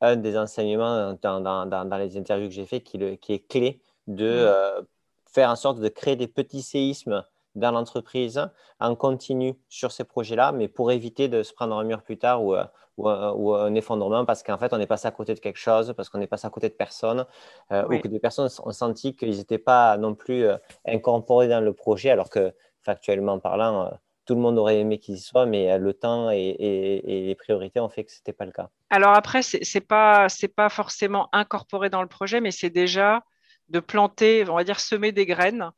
un 0.00 0.16
des 0.16 0.38
enseignements 0.38 1.14
dans, 1.20 1.98
les 1.98 2.16
interviews 2.16 2.48
que 2.48 2.54
j'ai 2.54 2.66
fait 2.66 2.80
qui, 2.80 3.18
qui, 3.18 3.34
est 3.34 3.46
clé 3.46 3.82
de 4.06 4.46
mhm. 4.78 4.86
faire 5.26 5.50
en 5.50 5.56
sorte 5.56 5.78
de 5.78 5.88
créer 5.88 6.16
des 6.16 6.28
petits 6.28 6.62
séismes 6.62 7.22
dans 7.58 7.72
l'entreprise 7.72 8.48
en 8.80 8.94
continu 8.94 9.54
sur 9.68 9.92
ces 9.92 10.04
projets-là, 10.04 10.52
mais 10.52 10.68
pour 10.68 10.92
éviter 10.92 11.28
de 11.28 11.42
se 11.42 11.52
prendre 11.52 11.76
un 11.76 11.84
mur 11.84 12.02
plus 12.02 12.18
tard 12.18 12.42
ou, 12.44 12.54
euh, 12.54 12.64
euh, 13.00 13.32
ou, 13.32 13.54
un 13.54 13.74
effondrement 13.74 14.24
parce 14.24 14.42
qu'en 14.42 14.58
fait, 14.58 14.72
on 14.72 14.80
est 14.80 14.86
passé 14.86 15.06
à 15.08 15.10
côté 15.10 15.34
de 15.34 15.40
quelque 15.40 15.58
chose, 15.58 15.92
parce 15.96 16.08
qu'on 16.08 16.20
est 16.20 16.26
passé 16.26 16.46
à 16.46 16.50
côté 16.50 16.68
de 16.68 16.74
personnes, 16.74 17.26
euh, 17.72 17.84
ou 17.86 17.98
que 17.98 18.08
des 18.08 18.18
personnes 18.18 18.48
ont 18.64 18.72
senti 18.72 19.14
qu'ils 19.14 19.36
n'étaient 19.36 19.58
pas 19.58 19.96
non 19.96 20.14
plus 20.14 20.46
incorporés 20.86 21.48
dans 21.48 21.60
le 21.60 21.72
projet, 21.72 22.10
alors 22.10 22.30
que 22.30 22.52
factuellement 22.82 23.38
parlant, 23.38 23.90
tout 24.24 24.34
le 24.34 24.40
monde 24.40 24.58
aurait 24.58 24.78
aimé 24.78 24.98
qu'ils 24.98 25.16
y 25.16 25.20
soient, 25.20 25.46
mais 25.46 25.78
le 25.78 25.94
temps 25.94 26.30
et, 26.30 26.38
et, 26.38 27.26
les 27.26 27.34
priorités 27.34 27.80
ont 27.80 27.88
fait 27.88 28.04
que 28.04 28.12
ce 28.12 28.18
n'était 28.18 28.32
pas 28.32 28.44
le 28.44 28.52
cas. 28.52 28.68
Alors 28.90 29.14
après, 29.14 29.42
ce 29.42 29.56
n'est 29.56 29.84
pas, 29.84 30.26
pas 30.54 30.68
forcément 30.68 31.28
incorporé 31.32 31.90
dans 31.90 32.02
le 32.02 32.08
projet, 32.08 32.40
mais 32.40 32.50
c'est 32.50 32.70
déjà 32.70 33.22
de 33.68 33.80
planter, 33.80 34.48
on 34.48 34.54
va 34.54 34.64
dire 34.64 34.80
semer 34.80 35.12
des 35.12 35.26
graines 35.26 35.70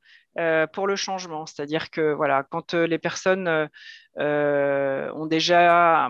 pour 0.73 0.87
le 0.87 0.97
changement. 0.97 1.47
C'est-à-dire 1.47 1.91
que 1.91 2.13
voilà, 2.13 2.45
quand 2.45 2.75
les 2.75 2.99
personnes 2.99 3.69
ont 4.19 5.27
déjà 5.27 6.09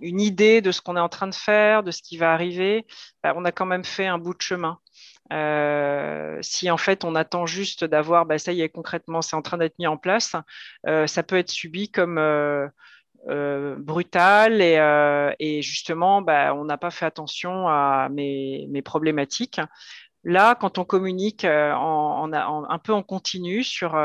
une 0.00 0.20
idée 0.20 0.60
de 0.60 0.72
ce 0.72 0.80
qu'on 0.80 0.96
est 0.96 1.00
en 1.00 1.08
train 1.08 1.28
de 1.28 1.34
faire, 1.34 1.82
de 1.82 1.90
ce 1.90 2.02
qui 2.02 2.16
va 2.16 2.32
arriver, 2.32 2.86
bah, 3.22 3.32
on 3.36 3.44
a 3.44 3.52
quand 3.52 3.66
même 3.66 3.84
fait 3.84 4.06
un 4.06 4.18
bout 4.18 4.34
de 4.34 4.42
chemin. 4.42 4.78
si 6.42 6.70
en 6.70 6.76
fait 6.76 7.04
on 7.04 7.14
attend 7.14 7.46
juste 7.46 7.84
d'avoir, 7.84 8.26
bah, 8.26 8.38
ça 8.38 8.52
y 8.52 8.60
est, 8.62 8.68
concrètement, 8.68 9.22
c'est 9.22 9.36
en 9.36 9.42
train 9.42 9.58
d'être 9.58 9.78
mis 9.78 9.86
en 9.86 9.96
place, 9.96 10.36
ça 10.84 11.22
peut 11.22 11.36
être 11.36 11.50
subi 11.50 11.90
comme 11.90 12.18
euh, 13.28 13.76
brutal 13.78 14.60
et, 14.60 14.78
euh, 14.78 15.32
et 15.38 15.62
justement, 15.62 16.22
bah, 16.22 16.54
on 16.56 16.64
n'a 16.64 16.76
pas 16.76 16.90
fait 16.90 17.06
attention 17.06 17.68
à 17.68 18.08
mes, 18.10 18.66
mes, 18.68 18.82
problématiques. 18.82 19.60
Là, 20.24 20.54
quand 20.54 20.78
on 20.78 20.84
communique 20.84 21.44
euh, 21.44 21.72
un 21.74 22.78
peu 22.78 22.92
en 22.92 23.02
continu 23.02 23.64
sur, 23.64 24.00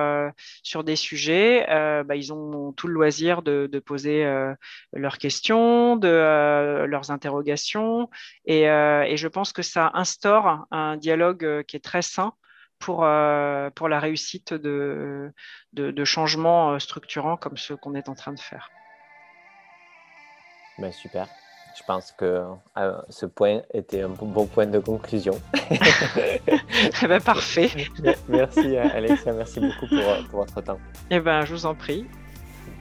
sur 0.63 0.83
des 0.83 0.95
sujets, 0.95 1.65
bah, 2.05 2.15
ils 2.15 2.33
ont 2.33 2.73
tout 2.73 2.87
le 2.87 2.93
loisir 2.93 3.41
de, 3.41 3.79
poser 3.85 4.25
leurs 4.93 5.17
questions, 5.19 5.95
de 5.95 6.85
leurs 6.87 7.11
interrogations, 7.11 8.09
et, 8.45 8.63
et, 8.63 9.17
je 9.17 9.27
pense 9.27 9.53
que 9.53 9.61
ça 9.61 9.91
instaure 9.93 10.65
un 10.71 10.97
dialogue 10.97 11.63
qui 11.67 11.75
est 11.75 11.83
très 11.83 12.01
sain 12.01 12.33
pour, 12.79 13.07
pour 13.75 13.89
la 13.89 13.99
réussite 13.99 14.53
de, 14.53 15.31
de, 15.73 15.91
de 15.91 16.05
changements 16.05 16.79
structurants 16.79 17.37
comme 17.37 17.57
ceux 17.57 17.77
qu'on 17.77 17.93
est 17.93 18.09
en 18.09 18.15
train 18.15 18.33
de 18.33 18.39
faire. 18.39 18.71
Ben, 20.77 20.91
super. 20.91 21.27
Je 21.77 21.83
pense 21.83 22.11
que 22.11 22.43
euh, 22.77 22.97
ce 23.09 23.25
point 23.27 23.61
était 23.71 24.01
un 24.01 24.09
bon 24.09 24.47
point 24.47 24.65
de 24.65 24.79
conclusion. 24.79 25.39
Eh 27.01 27.07
ben, 27.07 27.19
parfait. 27.19 27.69
merci 28.29 28.77
Alexia, 28.77 29.33
merci 29.33 29.59
beaucoup 29.59 29.87
pour, 29.87 30.29
pour, 30.29 30.39
votre 30.41 30.61
temps. 30.61 30.79
Eh 31.09 31.19
ben, 31.19 31.43
je 31.43 31.53
vous 31.53 31.65
en 31.65 31.75
prie. 31.75 32.05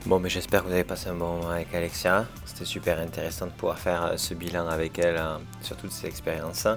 Bon, 0.04 0.18
mais 0.18 0.28
j'espère 0.28 0.62
que 0.62 0.68
vous 0.68 0.72
avez 0.72 0.84
passé 0.84 1.08
un 1.08 1.14
bon 1.14 1.36
moment 1.36 1.50
avec 1.50 1.74
Alexia. 1.74 2.26
C'était 2.44 2.64
super 2.64 2.98
intéressant 2.98 3.46
de 3.46 3.52
pouvoir 3.52 3.78
faire 3.78 4.04
euh, 4.04 4.16
ce 4.16 4.34
bilan 4.34 4.68
avec 4.68 4.98
elle 4.98 5.16
hein, 5.16 5.40
sur 5.62 5.76
toutes 5.76 5.92
ces 5.92 6.06
expériences. 6.06 6.68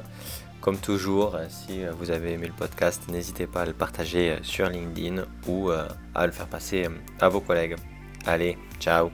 Comme 0.61 0.77
toujours, 0.77 1.35
euh, 1.35 1.45
si 1.49 1.83
vous 1.97 2.11
avez 2.11 2.33
aimé 2.33 2.47
le 2.47 2.53
podcast, 2.53 3.03
n'hésitez 3.09 3.47
pas 3.47 3.61
à 3.61 3.65
le 3.65 3.73
partager 3.73 4.37
sur 4.41 4.69
LinkedIn 4.69 5.23
ou 5.47 5.71
à 5.71 6.25
le 6.25 6.31
faire 6.31 6.47
passer 6.47 6.87
à 7.19 7.29
vos 7.29 7.41
collègues. 7.41 7.75
Allez, 8.25 8.57
ciao 8.79 9.09